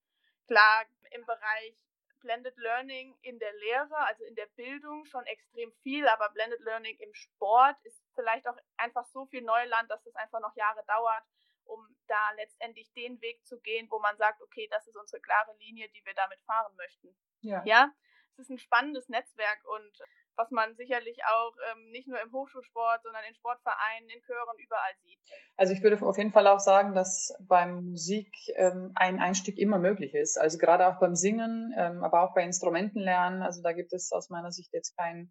Klar, 0.46 0.84
im 1.10 1.26
Bereich 1.26 1.76
Blended 2.20 2.56
Learning 2.56 3.18
in 3.22 3.38
der 3.40 3.52
Lehre, 3.54 3.96
also 4.06 4.22
in 4.24 4.36
der 4.36 4.46
Bildung 4.54 5.06
schon 5.06 5.24
extrem 5.26 5.72
viel, 5.82 6.06
aber 6.06 6.28
Blended 6.30 6.60
Learning 6.60 6.96
im 7.00 7.12
Sport 7.14 7.76
ist 7.82 8.00
vielleicht 8.14 8.46
auch 8.46 8.56
einfach 8.76 9.06
so 9.06 9.26
viel 9.26 9.42
Neuland, 9.42 9.90
dass 9.90 10.06
es 10.06 10.14
einfach 10.14 10.40
noch 10.40 10.54
Jahre 10.54 10.84
dauert, 10.86 11.24
um 11.70 11.96
da 12.06 12.32
letztendlich 12.36 12.92
den 12.92 13.20
Weg 13.20 13.44
zu 13.46 13.60
gehen, 13.60 13.86
wo 13.90 13.98
man 13.98 14.16
sagt, 14.16 14.42
okay, 14.42 14.68
das 14.70 14.86
ist 14.86 14.96
unsere 14.96 15.20
klare 15.20 15.56
Linie, 15.58 15.88
die 15.90 16.04
wir 16.04 16.14
damit 16.14 16.40
fahren 16.42 16.74
möchten. 16.76 17.16
Ja. 17.40 17.62
Ja, 17.64 17.92
es 18.32 18.38
ist 18.40 18.50
ein 18.50 18.58
spannendes 18.58 19.08
Netzwerk 19.08 19.64
und 19.64 19.98
was 20.36 20.50
man 20.50 20.74
sicherlich 20.74 21.18
auch 21.24 21.54
ähm, 21.70 21.90
nicht 21.90 22.08
nur 22.08 22.20
im 22.20 22.32
Hochschulsport, 22.32 23.02
sondern 23.02 23.22
in 23.28 23.34
Sportvereinen, 23.34 24.08
in 24.08 24.22
Chören 24.22 24.58
überall 24.58 24.94
sieht. 25.02 25.20
Also 25.56 25.74
ich 25.74 25.82
würde 25.82 26.04
auf 26.04 26.16
jeden 26.16 26.32
Fall 26.32 26.46
auch 26.46 26.60
sagen, 26.60 26.94
dass 26.94 27.34
beim 27.40 27.90
Musik 27.90 28.32
ähm, 28.54 28.92
ein 28.94 29.20
Einstieg 29.20 29.58
immer 29.58 29.78
möglich 29.78 30.14
ist. 30.14 30.38
Also 30.38 30.56
gerade 30.56 30.86
auch 30.86 30.98
beim 30.98 31.14
Singen, 31.14 31.74
ähm, 31.76 32.02
aber 32.02 32.22
auch 32.22 32.34
bei 32.34 32.42
Instrumentenlernen. 32.42 33.42
Also 33.42 33.60
da 33.62 33.72
gibt 33.72 33.92
es 33.92 34.12
aus 34.12 34.30
meiner 34.30 34.50
Sicht 34.50 34.72
jetzt 34.72 34.96
kein 34.96 35.30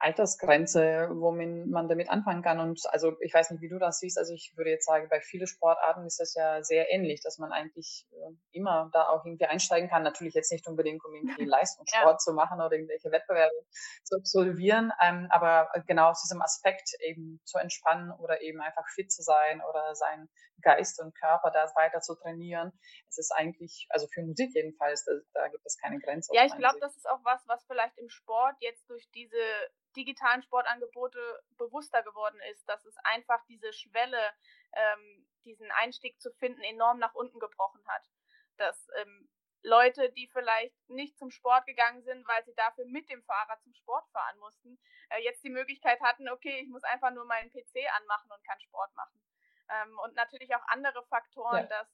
Altersgrenze, 0.00 1.08
wo 1.12 1.32
man 1.32 1.88
damit 1.88 2.08
anfangen 2.08 2.42
kann. 2.42 2.60
Und 2.60 2.80
also 2.90 3.16
ich 3.20 3.34
weiß 3.34 3.50
nicht, 3.50 3.60
wie 3.60 3.68
du 3.68 3.78
das 3.78 3.98
siehst. 3.98 4.16
Also 4.16 4.32
ich 4.32 4.52
würde 4.56 4.70
jetzt 4.70 4.86
sagen, 4.86 5.08
bei 5.08 5.20
vielen 5.20 5.46
Sportarten 5.46 6.06
ist 6.06 6.20
das 6.20 6.34
ja 6.34 6.62
sehr 6.62 6.90
ähnlich, 6.92 7.20
dass 7.20 7.38
man 7.38 7.52
eigentlich 7.52 8.06
äh, 8.12 8.32
immer 8.52 8.90
da 8.92 9.08
auch 9.08 9.24
irgendwie 9.24 9.46
einsteigen 9.46 9.88
kann. 9.88 10.04
Natürlich 10.04 10.34
jetzt 10.34 10.52
nicht 10.52 10.66
unbedingt, 10.68 11.04
um 11.04 11.14
irgendwie 11.14 11.44
Leistungssport 11.44 12.14
ja. 12.14 12.18
zu 12.18 12.32
machen 12.32 12.60
oder 12.60 12.72
irgendwelche 12.72 13.10
Wettbewerbe 13.10 13.54
zu 14.04 14.16
absolvieren, 14.16 14.92
ähm, 15.02 15.26
aber 15.30 15.70
genau 15.86 16.10
aus 16.10 16.22
diesem 16.22 16.42
Aspekt 16.42 16.90
eben 17.00 17.40
zu 17.44 17.58
entspannen 17.58 18.12
oder 18.12 18.40
eben 18.40 18.60
einfach 18.60 18.86
fit 18.94 19.10
zu 19.10 19.22
sein 19.22 19.60
oder 19.68 19.94
seinen 19.94 20.28
Geist 20.62 21.00
und 21.00 21.14
Körper 21.14 21.50
da 21.50 21.66
weiter 21.74 22.00
zu 22.00 22.14
trainieren. 22.14 22.72
Es 23.08 23.18
ist 23.18 23.32
eigentlich, 23.32 23.86
also 23.90 24.06
für 24.12 24.22
Musik 24.22 24.50
jedenfalls, 24.54 25.04
da, 25.04 25.12
da 25.34 25.48
gibt 25.48 25.64
es 25.64 25.76
keine 25.78 25.98
Grenze. 25.98 26.32
Ja, 26.34 26.44
ich 26.44 26.56
glaube, 26.56 26.78
das 26.80 26.96
ist 26.96 27.08
auch 27.08 27.20
was, 27.24 27.42
was 27.46 27.64
vielleicht 27.66 27.96
im 27.98 28.08
Sport 28.08 28.56
jetzt 28.60 28.88
durch 28.88 29.08
diese 29.10 29.36
digitalen 29.96 30.42
Sportangebote 30.42 31.42
bewusster 31.56 32.02
geworden 32.02 32.40
ist, 32.50 32.68
dass 32.68 32.84
es 32.84 32.96
einfach 33.04 33.44
diese 33.46 33.72
Schwelle, 33.72 34.20
ähm, 34.72 35.26
diesen 35.44 35.70
Einstieg 35.72 36.20
zu 36.20 36.32
finden, 36.32 36.62
enorm 36.62 36.98
nach 36.98 37.14
unten 37.14 37.38
gebrochen 37.38 37.86
hat. 37.86 38.08
Dass 38.56 38.88
ähm, 38.96 39.28
Leute, 39.62 40.10
die 40.12 40.28
vielleicht 40.28 40.74
nicht 40.88 41.18
zum 41.18 41.30
Sport 41.30 41.66
gegangen 41.66 42.02
sind, 42.02 42.26
weil 42.28 42.44
sie 42.44 42.54
dafür 42.54 42.84
mit 42.86 43.08
dem 43.10 43.22
Fahrrad 43.24 43.62
zum 43.62 43.74
Sport 43.74 44.08
fahren 44.10 44.38
mussten, 44.38 44.78
äh, 45.10 45.22
jetzt 45.22 45.42
die 45.44 45.50
Möglichkeit 45.50 46.00
hatten, 46.00 46.28
okay, 46.28 46.60
ich 46.62 46.68
muss 46.68 46.84
einfach 46.84 47.10
nur 47.10 47.24
meinen 47.24 47.50
PC 47.50 47.76
anmachen 47.96 48.30
und 48.30 48.44
kann 48.44 48.60
Sport 48.60 48.94
machen. 48.94 49.20
Ähm, 49.70 49.98
und 50.04 50.14
natürlich 50.14 50.54
auch 50.54 50.66
andere 50.68 51.04
Faktoren, 51.06 51.68
ja. 51.68 51.78
dass 51.78 51.88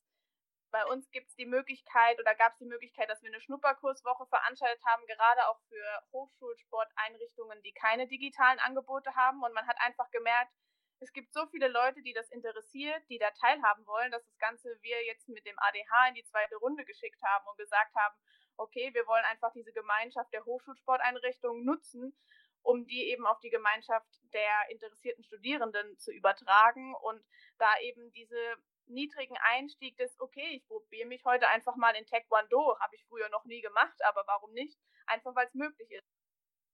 bei 0.75 0.85
uns 0.87 1.09
gibt 1.13 1.29
es 1.29 1.37
die 1.37 1.47
Möglichkeit 1.47 2.19
oder 2.19 2.35
gab 2.35 2.55
es 2.55 2.59
die 2.59 2.67
Möglichkeit, 2.67 3.09
dass 3.09 3.23
wir 3.23 3.31
eine 3.31 3.41
Schnupperkurswoche 3.41 4.27
veranstaltet 4.27 4.85
haben, 4.85 5.07
gerade 5.07 5.47
auch 5.49 5.61
für 5.69 6.03
Hochschulsporteinrichtungen, 6.11 7.63
die 7.63 7.71
keine 7.71 8.09
digitalen 8.09 8.59
Angebote 8.59 9.15
haben. 9.15 9.41
Und 9.45 9.55
man 9.55 9.69
hat 9.69 9.77
einfach 9.79 10.11
gemerkt, 10.11 10.51
es 10.99 11.13
gibt 11.13 11.33
so 11.33 11.47
viele 11.47 11.69
Leute, 11.69 12.03
die 12.03 12.13
das 12.13 12.29
interessiert, 12.31 13.01
die 13.09 13.19
da 13.19 13.31
teilhaben 13.31 13.87
wollen, 13.87 14.11
dass 14.11 14.25
das 14.25 14.37
Ganze 14.39 14.77
wir 14.83 15.05
jetzt 15.07 15.29
mit 15.29 15.47
dem 15.47 15.57
ADH 15.59 16.09
in 16.09 16.15
die 16.17 16.25
zweite 16.25 16.57
Runde 16.57 16.85
geschickt 16.85 17.23
haben 17.23 17.47
und 17.47 17.57
gesagt 17.57 17.95
haben, 17.95 18.17
okay, 18.57 18.93
wir 18.95 19.07
wollen 19.07 19.25
einfach 19.27 19.53
diese 19.53 19.73
Gemeinschaft 19.73 20.33
der 20.33 20.45
Hochschulsporteinrichtungen 20.45 21.65
nutzen, 21.65 22.19
um 22.63 22.85
die 22.85 23.11
eben 23.11 23.27
auf 23.27 23.39
die 23.39 23.51
Gemeinschaft 23.51 24.09
der 24.33 24.71
interessierten 24.71 25.23
Studierenden 25.23 25.97
zu 26.01 26.11
übertragen 26.11 26.97
und 26.97 27.25
da 27.59 27.79
eben 27.81 28.11
diese 28.11 28.57
niedrigen 28.87 29.37
Einstieg 29.39 29.97
des, 29.97 30.19
okay, 30.21 30.57
ich 30.57 30.67
probiere 30.67 31.09
mich 31.09 31.25
heute 31.25 31.49
einfach 31.49 31.77
mal 31.77 31.95
in 31.95 32.07
Taekwondo, 32.07 32.79
habe 32.81 32.95
ich 32.97 33.05
früher 33.07 33.29
noch 33.31 33.45
nie 33.45 33.61
gemacht, 33.61 34.03
aber 34.05 34.25
warum 34.27 34.53
nicht? 34.53 34.79
Einfach 35.07 35.35
weil 35.35 35.47
es 35.47 35.55
möglich 35.55 35.91
ist. 35.91 36.09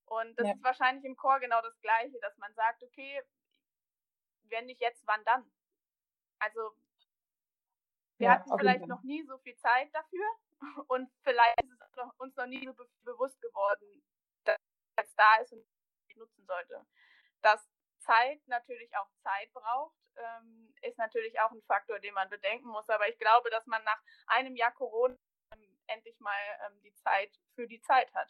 Und 0.07 0.39
das 0.39 0.49
ja. 0.49 0.55
ist 0.55 0.65
wahrscheinlich 0.65 1.05
im 1.05 1.17
Chor 1.17 1.39
genau 1.39 1.61
das 1.63 1.79
Gleiche, 1.81 2.19
dass 2.21 2.37
man 2.39 2.53
sagt, 2.55 2.83
okay, 2.83 3.23
wenn 4.45 4.67
nicht 4.67 4.81
jetzt, 4.81 5.07
wann 5.07 5.25
dann? 5.25 5.51
Also, 6.41 6.73
wir 8.19 8.27
ja, 8.27 8.33
hatten 8.33 8.59
vielleicht 8.59 8.87
noch 8.87 9.03
nie 9.03 9.23
so 9.25 9.39
viel 9.39 9.57
Zeit 9.59 9.95
dafür 9.95 10.27
und 10.89 11.11
vielleicht 11.23 11.63
ist 11.63 11.71
es 11.71 12.05
uns 12.19 12.37
noch 12.37 12.47
nie 12.47 12.67
so 12.67 12.75
be 12.75 12.89
bewusst 13.03 13.41
geworden, 13.41 14.03
dass 14.45 14.59
es 14.97 15.15
da 15.15 15.37
ist 15.37 15.53
und 15.53 15.65
ich 16.09 16.17
nutzen 16.17 16.45
sollte. 16.45 16.85
Dass 17.41 17.67
Zeit 18.01 18.41
natürlich 18.47 18.91
auch 18.97 19.09
Zeit 19.23 19.53
braucht 19.53 19.95
ähm, 20.21 20.73
ist 20.83 20.99
natürlich 20.99 21.39
auch 21.41 21.51
ein 21.53 21.63
Faktor, 21.63 21.99
den 22.01 22.15
man 22.15 22.29
bedenken 22.29 22.69
muss. 22.69 22.89
Aber 22.89 23.09
ich 23.09 23.19
glaube, 23.19 23.51
dass 23.51 23.67
man 23.67 23.83
nach 23.85 24.01
einem 24.27 24.57
Jahr 24.57 24.73
Corona 24.73 25.17
ähm, 25.55 25.79
endlich 25.87 26.19
mal 26.21 26.41
ähm, 26.67 26.81
die 26.83 26.95
Zeit 26.95 27.31
für 27.55 27.67
die 27.67 27.81
Zeit 27.81 28.13
hat. 28.15 28.29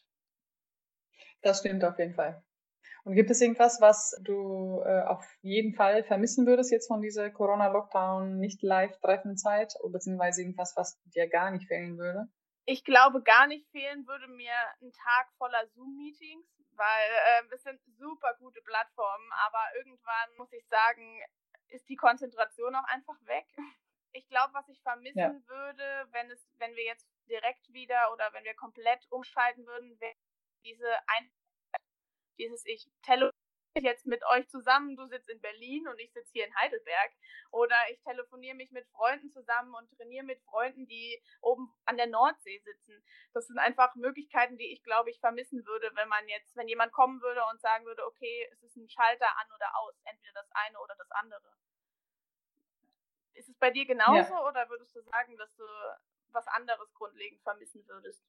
Das 1.43 1.61
stimmt 1.61 1.85
auf 1.85 1.99
jeden 1.99 2.15
Fall. 2.15 2.43
Und 3.05 3.15
gibt 3.15 3.31
es 3.31 3.41
irgendwas, 3.41 3.81
was 3.81 4.15
du 4.23 4.83
äh, 4.85 5.03
auf 5.03 5.25
jeden 5.41 5.75
Fall 5.75 6.05
vermissen 6.05 6.47
würdest 6.47 6.71
jetzt 6.71 6.89
von 6.89 7.01
dieser 7.01 7.31
Corona-Lockdown, 7.31 8.39
nicht 8.39 8.63
Live-Treffen-Zeit, 8.63 9.75
beziehungsweise 9.91 10.43
irgendwas, 10.43 10.75
was 10.77 11.01
dir 11.05 11.29
gar 11.29 11.51
nicht 11.51 11.67
fehlen 11.67 11.97
würde? 11.97 12.27
Ich 12.67 12.85
glaube, 12.85 13.23
gar 13.23 13.47
nicht 13.47 13.67
fehlen 13.71 14.07
würde 14.07 14.29
mir 14.29 14.53
ein 14.83 14.93
Tag 14.93 15.33
voller 15.39 15.67
Zoom-Meetings, 15.69 16.47
weil 16.77 17.11
äh, 17.11 17.55
es 17.55 17.63
sind 17.63 17.81
super 17.99 18.35
gute 18.39 18.61
Plattformen, 18.63 19.31
aber 19.47 19.63
irgendwann 19.77 20.37
muss 20.37 20.53
ich 20.53 20.67
sagen, 20.67 21.23
ist 21.69 21.89
die 21.89 21.97
Konzentration 21.97 22.75
auch 22.75 22.89
einfach 22.89 23.19
weg. 23.27 23.47
Ich 24.13 24.29
glaube, 24.29 24.53
was 24.55 24.69
ich 24.69 24.83
vermissen 24.83 25.21
ja. 25.21 25.49
würde, 25.49 26.09
wenn 26.11 26.29
es, 26.33 26.45
wenn 26.59 26.75
wir 26.75 26.83
jetzt 26.83 27.09
direkt 27.29 27.73
wieder 27.73 28.13
oder 28.13 28.33
wenn 28.33 28.43
wir 28.43 28.55
komplett 28.55 29.07
umschalten 29.09 29.65
würden, 29.65 30.01
wäre 30.01 30.17
diese 30.65 30.93
ein 31.07 31.31
dieses 32.37 32.67
ich 32.67 32.91
telefoniere 33.03 33.33
jetzt 33.79 34.07
mit 34.07 34.23
euch 34.27 34.49
zusammen, 34.49 34.97
du 34.97 35.07
sitzt 35.07 35.29
in 35.29 35.41
Berlin 35.41 35.87
und 35.87 35.99
ich 35.99 36.13
sitze 36.13 36.33
hier 36.33 36.47
in 36.47 36.57
Heidelberg. 36.57 37.13
Oder 37.51 37.77
ich 37.91 38.01
telefoniere 38.03 38.57
mich 38.57 38.71
mit 38.73 38.87
Freunden 38.89 39.31
zusammen 39.31 39.75
und 39.75 39.91
trainiere 39.97 40.25
mit 40.25 40.41
Freunden, 40.43 40.87
die 40.87 41.23
oben 41.41 41.73
an 41.85 41.97
der 41.97 42.07
Nordsee 42.07 42.59
sitzen. 42.65 43.05
Das 43.33 43.47
sind 43.47 43.59
einfach 43.59 43.95
Möglichkeiten, 43.95 44.59
die 44.59 44.73
ich, 44.73 44.83
glaube 44.83 45.11
ich, 45.11 45.21
vermissen 45.21 45.65
würde, 45.67 45.91
wenn 45.95 46.09
man 46.09 46.27
jetzt, 46.29 46.57
wenn 46.57 46.69
jemand 46.69 46.93
kommen 46.93 47.21
würde 47.21 47.43
und 47.51 47.61
sagen 47.61 47.85
würde, 47.87 48.05
okay, 48.07 48.49
es 48.53 48.63
ist 48.63 48.77
ein 48.77 48.89
Schalter 48.89 49.29
an 49.39 49.47
oder 49.55 49.77
aus, 49.79 49.95
entweder 50.05 50.35
das 50.35 50.51
eine 50.53 50.79
oder 50.81 50.95
das 50.97 51.11
andere. 51.13 51.57
Ist 53.35 53.49
es 53.49 53.59
bei 53.59 53.71
dir 53.71 53.87
genauso 53.87 54.35
ja. 54.35 54.49
oder 54.49 54.69
würdest 54.69 54.95
du 54.95 55.01
sagen, 55.03 55.37
dass 55.37 55.55
du 55.55 55.65
was 56.33 56.47
anderes 56.49 56.93
grundlegend 56.95 57.43
vermissen 57.43 57.87
würdest? 57.87 58.23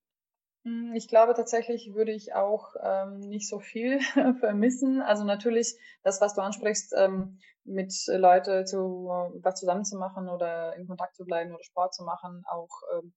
Hm, 0.63 0.93
ich 0.95 1.07
glaube 1.07 1.33
tatsächlich 1.33 1.93
würde 1.93 2.11
ich 2.11 2.33
auch 2.33 2.75
ähm, 2.83 3.19
nicht 3.19 3.49
so 3.49 3.59
viel 3.59 3.99
vermissen. 4.39 5.01
Also 5.01 5.23
natürlich 5.23 5.75
das, 6.03 6.21
was 6.21 6.35
du 6.35 6.41
ansprichst, 6.41 6.93
ähm, 6.97 7.39
mit 7.63 7.93
Leute 8.07 8.65
zu 8.65 9.07
was 9.43 9.59
zusammen 9.59 9.85
zu 9.85 9.97
machen 9.97 10.29
oder 10.29 10.75
in 10.75 10.87
Kontakt 10.87 11.15
zu 11.15 11.25
bleiben 11.25 11.53
oder 11.53 11.63
Sport 11.63 11.93
zu 11.93 12.03
machen, 12.03 12.43
auch 12.49 12.69
ähm, 12.93 13.13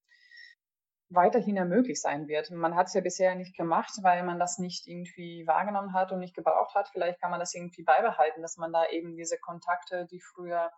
weiterhin 1.10 1.56
ja 1.56 1.64
möglich 1.64 2.00
sein 2.00 2.28
wird. 2.28 2.50
Man 2.50 2.74
hat 2.74 2.88
es 2.88 2.94
ja 2.94 3.00
bisher 3.00 3.34
nicht 3.34 3.56
gemacht, 3.56 3.92
weil 4.02 4.22
man 4.22 4.38
das 4.38 4.58
nicht 4.58 4.86
irgendwie 4.86 5.46
wahrgenommen 5.46 5.92
hat 5.92 6.12
und 6.12 6.18
nicht 6.18 6.34
gebraucht 6.34 6.74
hat. 6.74 6.88
Vielleicht 6.90 7.20
kann 7.20 7.30
man 7.30 7.40
das 7.40 7.54
irgendwie 7.54 7.84
beibehalten, 7.84 8.42
dass 8.42 8.56
man 8.56 8.72
da 8.72 8.86
eben 8.88 9.16
diese 9.16 9.38
Kontakte, 9.38 10.06
die 10.10 10.20
früher 10.20 10.70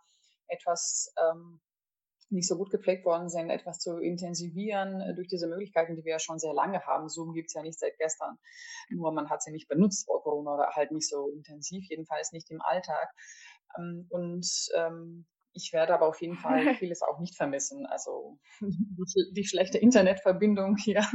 etwas 0.47 1.13
ähm, 1.17 1.59
nicht 2.29 2.47
so 2.47 2.57
gut 2.57 2.69
gepflegt 2.69 3.05
worden 3.05 3.29
sind, 3.29 3.49
etwas 3.49 3.79
zu 3.79 3.99
intensivieren 3.99 5.01
äh, 5.01 5.15
durch 5.15 5.27
diese 5.27 5.47
Möglichkeiten, 5.47 5.95
die 5.95 6.03
wir 6.03 6.13
ja 6.13 6.19
schon 6.19 6.39
sehr 6.39 6.53
lange 6.53 6.85
haben. 6.85 7.09
Zoom 7.09 7.33
gibt 7.33 7.49
es 7.49 7.53
ja 7.53 7.61
nicht 7.61 7.79
seit 7.79 7.97
gestern, 7.97 8.37
nur 8.89 9.11
man 9.11 9.29
hat 9.29 9.41
sie 9.41 9.51
nicht 9.51 9.67
benutzt 9.67 10.05
vor 10.05 10.21
Corona 10.23 10.55
oder 10.55 10.69
halt 10.73 10.91
nicht 10.91 11.09
so 11.09 11.29
intensiv, 11.29 11.85
jedenfalls 11.89 12.31
nicht 12.31 12.49
im 12.51 12.61
Alltag. 12.61 13.09
Ähm, 13.77 14.07
und 14.09 14.47
ähm, 14.75 15.25
ich 15.53 15.73
werde 15.73 15.93
aber 15.93 16.07
auf 16.07 16.21
jeden 16.21 16.37
Fall 16.37 16.75
vieles 16.79 17.01
auch 17.01 17.19
nicht 17.19 17.35
vermissen. 17.35 17.85
Also 17.87 18.37
die, 19.35 19.45
schlechte 19.45 19.77
Internetverbindung 19.77 20.77
hier 20.77 21.05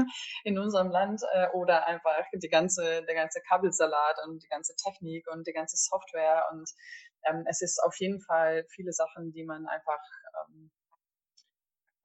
in 0.44 0.58
unserem 0.58 0.90
Land 0.90 1.22
äh, 1.32 1.48
oder 1.52 1.86
einfach 1.86 2.24
die 2.34 2.48
ganze, 2.48 3.04
der 3.04 3.14
ganze 3.14 3.40
Kabelsalat 3.48 4.16
und 4.26 4.42
die 4.42 4.48
ganze 4.48 4.74
Technik 4.76 5.26
und 5.30 5.46
die 5.46 5.52
ganze 5.52 5.76
Software. 5.76 6.44
Und 6.52 6.68
ähm, 7.28 7.44
es 7.48 7.62
ist 7.62 7.82
auf 7.82 7.94
jeden 7.98 8.20
Fall 8.20 8.64
viele 8.68 8.92
Sachen, 8.92 9.32
die 9.32 9.44
man 9.44 9.66
einfach 9.66 10.00
ähm, 10.48 10.70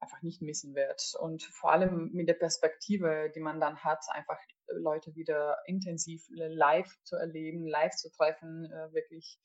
einfach 0.00 0.22
nicht 0.22 0.42
missen 0.42 0.74
wird. 0.74 1.14
Und 1.18 1.42
vor 1.42 1.72
allem 1.72 2.10
mit 2.12 2.28
der 2.28 2.34
Perspektive, 2.34 3.30
die 3.34 3.40
man 3.40 3.60
dann 3.60 3.82
hat, 3.82 4.04
einfach 4.12 4.38
Leute 4.68 5.14
wieder 5.14 5.58
intensiv 5.66 6.24
live 6.30 6.92
zu 7.04 7.16
erleben, 7.16 7.66
live 7.66 7.94
zu 7.94 8.10
treffen, 8.10 8.70
äh, 8.70 8.92
wirklich 8.92 9.38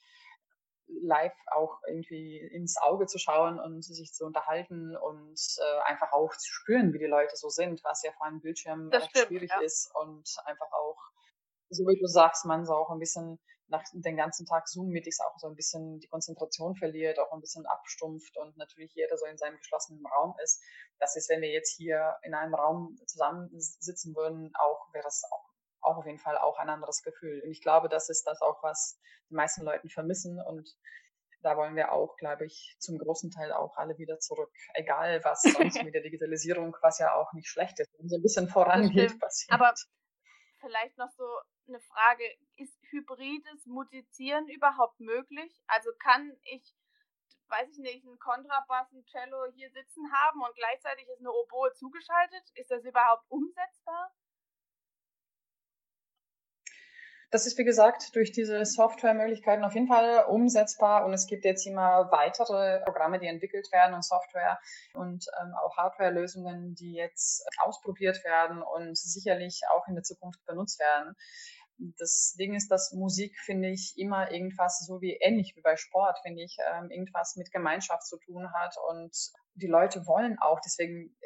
live 0.87 1.35
auch 1.47 1.79
irgendwie 1.87 2.37
ins 2.37 2.77
Auge 2.77 3.05
zu 3.07 3.17
schauen 3.17 3.59
und 3.59 3.83
sich 3.83 4.13
zu 4.13 4.25
unterhalten 4.25 4.95
und 4.95 5.39
äh, 5.59 5.91
einfach 5.91 6.11
auch 6.11 6.35
zu 6.35 6.51
spüren, 6.51 6.93
wie 6.93 6.99
die 6.99 7.05
Leute 7.05 7.35
so 7.35 7.49
sind, 7.49 7.83
was 7.83 8.03
ja 8.03 8.11
vor 8.11 8.27
einem 8.27 8.41
Bildschirm 8.41 8.91
stimmt, 8.91 9.27
schwierig 9.27 9.49
ja. 9.49 9.61
ist 9.61 9.91
und 9.95 10.29
einfach 10.45 10.71
auch, 10.71 10.97
so 11.73 11.83
wie 11.87 11.99
du 11.99 12.07
sagst, 12.07 12.45
man 12.45 12.65
so 12.65 12.73
auch 12.73 12.91
ein 12.91 12.99
bisschen 12.99 13.39
nach 13.67 13.83
den 13.93 14.17
ganzen 14.17 14.45
Tag 14.45 14.67
Zoom-Meetings 14.67 15.19
auch 15.21 15.37
so 15.39 15.47
ein 15.47 15.55
bisschen 15.55 15.99
die 15.99 16.07
Konzentration 16.07 16.75
verliert, 16.75 17.19
auch 17.19 17.31
ein 17.31 17.41
bisschen 17.41 17.65
abstumpft 17.65 18.37
und 18.37 18.55
natürlich 18.57 18.93
jeder 18.93 19.17
so 19.17 19.25
in 19.25 19.37
seinem 19.37 19.57
geschlossenen 19.57 20.05
Raum 20.05 20.35
ist. 20.43 20.61
Das 20.99 21.15
ist, 21.15 21.29
wenn 21.29 21.41
wir 21.41 21.49
jetzt 21.49 21.75
hier 21.75 22.15
in 22.23 22.33
einem 22.33 22.53
Raum 22.53 22.95
zusammensitzen 23.07 24.15
würden, 24.15 24.51
auch 24.55 24.93
wäre 24.93 25.03
das 25.03 25.23
auch, 25.31 25.49
auch 25.81 25.97
auf 25.97 26.05
jeden 26.05 26.19
Fall 26.19 26.37
auch 26.37 26.59
ein 26.59 26.69
anderes 26.69 27.01
Gefühl. 27.01 27.41
Und 27.43 27.51
ich 27.51 27.61
glaube, 27.61 27.89
das 27.89 28.09
ist 28.09 28.27
das 28.27 28.41
auch, 28.41 28.61
was 28.63 28.99
die 29.29 29.35
meisten 29.35 29.63
Leute 29.63 29.89
vermissen 29.89 30.39
und 30.39 30.69
da 31.41 31.57
wollen 31.57 31.75
wir 31.75 31.91
auch, 31.91 32.15
glaube 32.15 32.45
ich, 32.45 32.75
zum 32.79 32.97
großen 32.97 33.29
Teil 33.29 33.51
auch 33.51 33.75
alle 33.75 33.97
wieder 33.97 34.17
zurück. 34.19 34.49
Egal, 34.73 35.21
was 35.23 35.41
sonst 35.41 35.83
mit 35.83 35.93
der 35.93 36.01
Digitalisierung, 36.01 36.75
was 36.81 36.99
ja 36.99 37.15
auch 37.15 37.33
nicht 37.33 37.49
schlecht 37.49 37.79
ist, 37.79 37.91
wenn 37.97 38.07
so 38.07 38.15
ein 38.15 38.21
bisschen 38.21 38.47
vorangeht, 38.47 39.19
passiert. 39.19 39.51
Aber 39.51 39.73
vielleicht 40.63 40.97
noch 40.97 41.11
so 41.11 41.27
eine 41.67 41.79
Frage, 41.79 42.23
ist 42.55 42.77
hybrides 42.89 43.65
Musizieren 43.65 44.47
überhaupt 44.47 44.99
möglich? 44.99 45.61
Also 45.67 45.91
kann 45.99 46.35
ich, 46.43 46.75
weiß 47.47 47.69
ich 47.69 47.77
nicht, 47.79 48.05
einen 48.05 48.19
Kontrabass, 48.19 48.91
ein 48.91 49.05
Cello 49.05 49.45
hier 49.53 49.69
sitzen 49.71 50.11
haben 50.11 50.41
und 50.41 50.55
gleichzeitig 50.55 51.07
ist 51.07 51.19
eine 51.19 51.31
Oboe 51.31 51.73
zugeschaltet? 51.73 52.43
Ist 52.55 52.71
das 52.71 52.83
überhaupt 52.83 53.29
umsetzbar? 53.29 54.11
Das 57.33 57.47
ist, 57.47 57.57
wie 57.57 57.63
gesagt, 57.63 58.15
durch 58.15 58.31
diese 58.31 58.63
Softwaremöglichkeiten 58.63 59.65
auf 59.65 59.73
jeden 59.73 59.87
Fall 59.87 60.25
umsetzbar 60.25 61.03
und 61.03 61.13
es 61.13 61.25
gibt 61.25 61.45
jetzt 61.45 61.65
immer 61.65 62.11
weitere 62.11 62.79
Programme, 62.81 63.17
die 63.17 63.25
entwickelt 63.25 63.71
werden 63.71 63.95
und 63.95 64.05
Software 64.05 64.59
und 64.93 65.25
ähm, 65.41 65.51
auch 65.55 65.75
Hardwarelösungen, 65.75 66.75
die 66.75 66.93
jetzt 66.93 67.43
ausprobiert 67.57 68.23
werden 68.23 68.61
und 68.61 68.95
sicherlich 68.95 69.61
auch 69.71 69.87
in 69.87 69.95
der 69.95 70.03
Zukunft 70.03 70.45
benutzt 70.45 70.79
werden. 70.79 71.15
Das 71.97 72.35
Ding 72.37 72.53
ist, 72.53 72.69
dass 72.69 72.91
Musik, 72.91 73.35
finde 73.39 73.69
ich, 73.69 73.95
immer 73.97 74.29
irgendwas, 74.31 74.85
so 74.85 75.01
wie 75.01 75.17
ähnlich 75.19 75.53
wie 75.55 75.61
bei 75.61 75.75
Sport, 75.75 76.19
finde 76.21 76.43
ich, 76.43 76.57
ähm, 76.71 76.91
irgendwas 76.91 77.35
mit 77.35 77.51
Gemeinschaft 77.51 78.05
zu 78.05 78.19
tun 78.19 78.53
hat 78.53 78.75
und 78.91 79.11
die 79.55 79.65
Leute 79.65 80.05
wollen 80.05 80.37
auch, 80.37 80.59
deswegen 80.63 81.17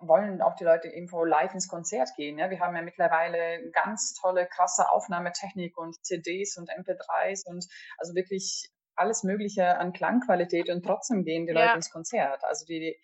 wollen 0.00 0.42
auch 0.42 0.54
die 0.54 0.64
Leute 0.64 0.88
irgendwo 0.88 1.24
live 1.24 1.54
ins 1.54 1.68
Konzert 1.68 2.10
gehen. 2.16 2.38
Ja? 2.38 2.50
Wir 2.50 2.60
haben 2.60 2.76
ja 2.76 2.82
mittlerweile 2.82 3.70
ganz 3.70 4.14
tolle, 4.14 4.46
krasse 4.46 4.90
Aufnahmetechnik 4.90 5.76
und 5.78 5.96
CDs 6.04 6.56
und 6.56 6.70
MP3s 6.70 7.46
und 7.46 7.66
also 7.98 8.14
wirklich 8.14 8.70
alles 8.96 9.22
Mögliche 9.22 9.78
an 9.78 9.92
Klangqualität 9.92 10.68
und 10.68 10.84
trotzdem 10.84 11.24
gehen 11.24 11.46
die 11.46 11.52
ja. 11.52 11.60
Leute 11.60 11.76
ins 11.76 11.90
Konzert. 11.90 12.44
Also 12.44 12.66
die, 12.66 12.96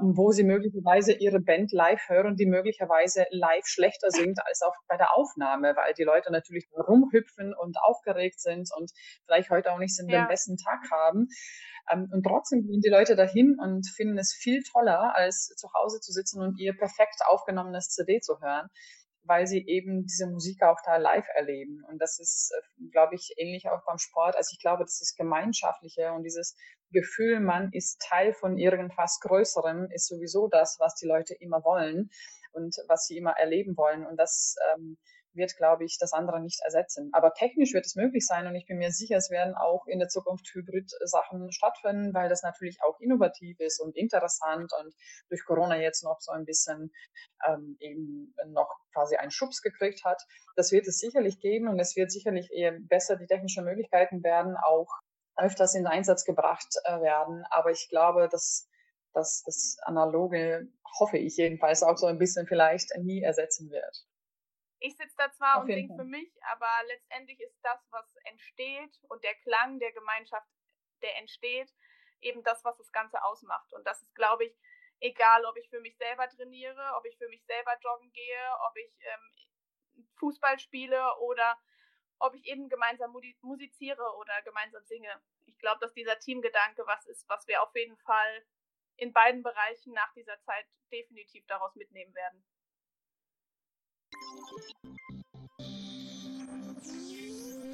wo 0.00 0.32
sie 0.32 0.44
möglicherweise 0.44 1.12
ihre 1.12 1.40
Band 1.40 1.72
live 1.72 2.08
hören, 2.08 2.36
die 2.36 2.46
möglicherweise 2.46 3.26
live 3.30 3.66
schlechter 3.66 4.10
singt 4.10 4.38
als 4.46 4.62
auch 4.62 4.74
bei 4.88 4.96
der 4.96 5.14
Aufnahme, 5.16 5.74
weil 5.76 5.92
die 5.94 6.04
Leute 6.04 6.32
natürlich 6.32 6.66
rumhüpfen 6.72 7.54
und 7.54 7.76
aufgeregt 7.82 8.40
sind 8.40 8.70
und 8.76 8.90
vielleicht 9.26 9.50
heute 9.50 9.72
auch 9.72 9.78
nicht 9.78 9.94
so 9.94 10.06
ja. 10.06 10.22
den 10.22 10.28
besten 10.28 10.56
Tag 10.56 10.90
haben. 10.90 11.28
Ähm, 11.92 12.08
und 12.12 12.22
trotzdem 12.22 12.62
gehen 12.62 12.80
die 12.80 12.88
Leute 12.88 13.14
dahin 13.14 13.56
und 13.60 13.86
finden 13.86 14.16
es 14.18 14.32
viel 14.32 14.62
toller, 14.62 15.14
als 15.14 15.54
zu 15.56 15.68
Hause 15.74 16.00
zu 16.00 16.12
sitzen 16.12 16.40
und 16.40 16.58
ihr 16.58 16.74
perfekt 16.74 17.20
aufgenommenes 17.26 17.88
CD 17.88 18.20
zu 18.20 18.40
hören 18.40 18.70
weil 19.24 19.46
sie 19.46 19.66
eben 19.66 20.06
diese 20.06 20.26
Musik 20.26 20.62
auch 20.62 20.78
da 20.84 20.96
live 20.96 21.26
erleben. 21.34 21.82
Und 21.88 21.98
das 21.98 22.18
ist, 22.18 22.52
äh, 22.56 22.88
glaube 22.90 23.14
ich, 23.14 23.34
ähnlich 23.36 23.68
auch 23.68 23.84
beim 23.86 23.98
Sport. 23.98 24.36
Also 24.36 24.50
ich 24.52 24.60
glaube, 24.60 24.84
das 24.84 25.00
ist 25.00 25.16
gemeinschaftliche 25.16 26.12
und 26.12 26.22
dieses 26.22 26.56
Gefühl, 26.92 27.40
man 27.40 27.70
ist 27.72 28.00
Teil 28.00 28.32
von 28.32 28.56
irgendwas 28.56 29.18
Größerem, 29.20 29.90
ist 29.90 30.06
sowieso 30.06 30.48
das, 30.48 30.76
was 30.78 30.94
die 30.94 31.06
Leute 31.06 31.34
immer 31.34 31.64
wollen 31.64 32.10
und 32.52 32.76
was 32.86 33.06
sie 33.06 33.16
immer 33.16 33.32
erleben 33.32 33.76
wollen. 33.76 34.06
Und 34.06 34.16
das 34.16 34.54
ähm, 34.74 34.96
wird, 35.36 35.56
glaube 35.56 35.84
ich, 35.84 35.98
das 35.98 36.12
andere 36.12 36.40
nicht 36.40 36.60
ersetzen. 36.64 37.10
Aber 37.12 37.32
technisch 37.32 37.72
wird 37.74 37.86
es 37.86 37.96
möglich 37.96 38.26
sein 38.26 38.46
und 38.46 38.54
ich 38.54 38.66
bin 38.66 38.78
mir 38.78 38.90
sicher, 38.90 39.16
es 39.16 39.30
werden 39.30 39.54
auch 39.54 39.86
in 39.86 39.98
der 39.98 40.08
Zukunft 40.08 40.46
Hybrid-Sachen 40.52 41.52
stattfinden, 41.52 42.14
weil 42.14 42.28
das 42.28 42.42
natürlich 42.42 42.82
auch 42.82 42.98
innovativ 43.00 43.58
ist 43.60 43.80
und 43.80 43.96
interessant 43.96 44.72
und 44.80 44.94
durch 45.28 45.44
Corona 45.44 45.76
jetzt 45.80 46.04
noch 46.04 46.20
so 46.20 46.32
ein 46.32 46.44
bisschen 46.44 46.92
ähm, 47.46 47.76
eben 47.80 48.34
noch 48.46 48.70
quasi 48.92 49.16
einen 49.16 49.30
Schubs 49.30 49.62
gekriegt 49.62 50.04
hat. 50.04 50.22
Das 50.56 50.72
wird 50.72 50.86
es 50.86 50.98
sicherlich 50.98 51.40
geben 51.40 51.68
und 51.68 51.78
es 51.80 51.96
wird 51.96 52.10
sicherlich 52.10 52.50
eher 52.52 52.72
besser 52.80 53.16
die 53.16 53.26
technischen 53.26 53.64
Möglichkeiten 53.64 54.22
werden 54.22 54.56
auch 54.56 54.88
öfters 55.36 55.74
in 55.74 55.86
Einsatz 55.86 56.24
gebracht 56.24 56.68
äh, 56.84 57.00
werden. 57.00 57.44
Aber 57.50 57.70
ich 57.70 57.88
glaube, 57.88 58.28
dass 58.30 58.68
dass 59.14 59.42
das 59.44 59.76
Analoge, 59.82 60.68
hoffe 60.98 61.18
ich 61.18 61.36
jedenfalls, 61.36 61.82
auch 61.82 61.96
so 61.96 62.06
ein 62.06 62.18
bisschen 62.18 62.46
vielleicht 62.46 62.90
nie 62.98 63.22
ersetzen 63.22 63.70
wird. 63.70 64.04
Ich 64.84 64.98
sitze 64.98 65.16
da 65.16 65.32
zwar 65.32 65.56
Auf 65.56 65.62
und 65.62 65.72
singe 65.72 65.96
für 65.96 66.04
mich, 66.04 66.30
aber 66.42 66.68
letztendlich 66.88 67.40
ist 67.40 67.58
das, 67.62 67.80
was 67.90 68.04
entsteht 68.24 69.00
und 69.08 69.24
der 69.24 69.34
Klang 69.36 69.78
der 69.78 69.92
Gemeinschaft, 69.92 70.46
der 71.00 71.16
entsteht, 71.16 71.72
eben 72.20 72.42
das, 72.42 72.62
was 72.64 72.76
das 72.76 72.92
Ganze 72.92 73.24
ausmacht. 73.24 73.72
Und 73.72 73.86
das 73.86 74.02
ist, 74.02 74.14
glaube 74.14 74.44
ich, 74.44 74.54
egal, 75.00 75.46
ob 75.46 75.56
ich 75.56 75.70
für 75.70 75.80
mich 75.80 75.96
selber 75.96 76.28
trainiere, 76.28 76.96
ob 76.98 77.06
ich 77.06 77.16
für 77.16 77.28
mich 77.28 77.42
selber 77.46 77.78
joggen 77.80 78.12
gehe, 78.12 78.58
ob 78.68 78.76
ich 78.76 78.92
ähm, 79.00 80.04
Fußball 80.18 80.58
spiele 80.58 81.16
oder 81.20 81.58
ob 82.18 82.34
ich 82.34 82.44
eben 82.44 82.68
gemeinsam 82.68 83.10
musiziere 83.40 84.14
oder 84.18 84.42
gemeinsam 84.42 84.84
singe. 84.84 85.18
Ich 85.46 85.58
glaube, 85.60 85.80
dass 85.80 85.94
dieser 85.94 86.18
Teamgedanke 86.18 86.86
was 86.86 87.06
ist, 87.06 87.26
was 87.30 87.46
wir 87.48 87.62
auf 87.62 87.74
jeden 87.74 87.96
Fall 88.00 88.44
in 88.96 89.14
beiden 89.14 89.42
Bereichen 89.42 89.94
nach 89.94 90.12
dieser 90.12 90.38
Zeit 90.42 90.66
definitiv 90.92 91.46
daraus 91.46 91.74
mitnehmen 91.74 92.14
werden. 92.14 92.44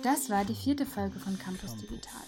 Das 0.03 0.31
war 0.31 0.47
die 0.47 0.55
vierte 0.55 0.87
Folge 0.87 1.19
von 1.19 1.39
Campus 1.39 1.77
Digital. 1.77 2.23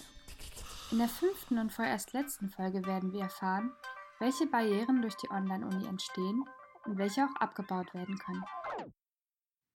In 0.91 0.99
der 0.99 1.09
fünften 1.09 1.57
und 1.57 1.71
vorerst 1.71 2.13
letzten 2.13 2.49
Folge 2.49 2.85
werden 2.85 3.11
wir 3.11 3.21
erfahren, 3.21 3.71
welche 4.19 4.45
Barrieren 4.45 5.01
durch 5.01 5.15
die 5.15 5.31
Online-Uni 5.31 5.87
entstehen 5.87 6.45
und 6.85 6.99
welche 6.99 7.25
auch 7.25 7.35
abgebaut 7.41 7.91
werden 7.95 8.19
können. 8.19 8.43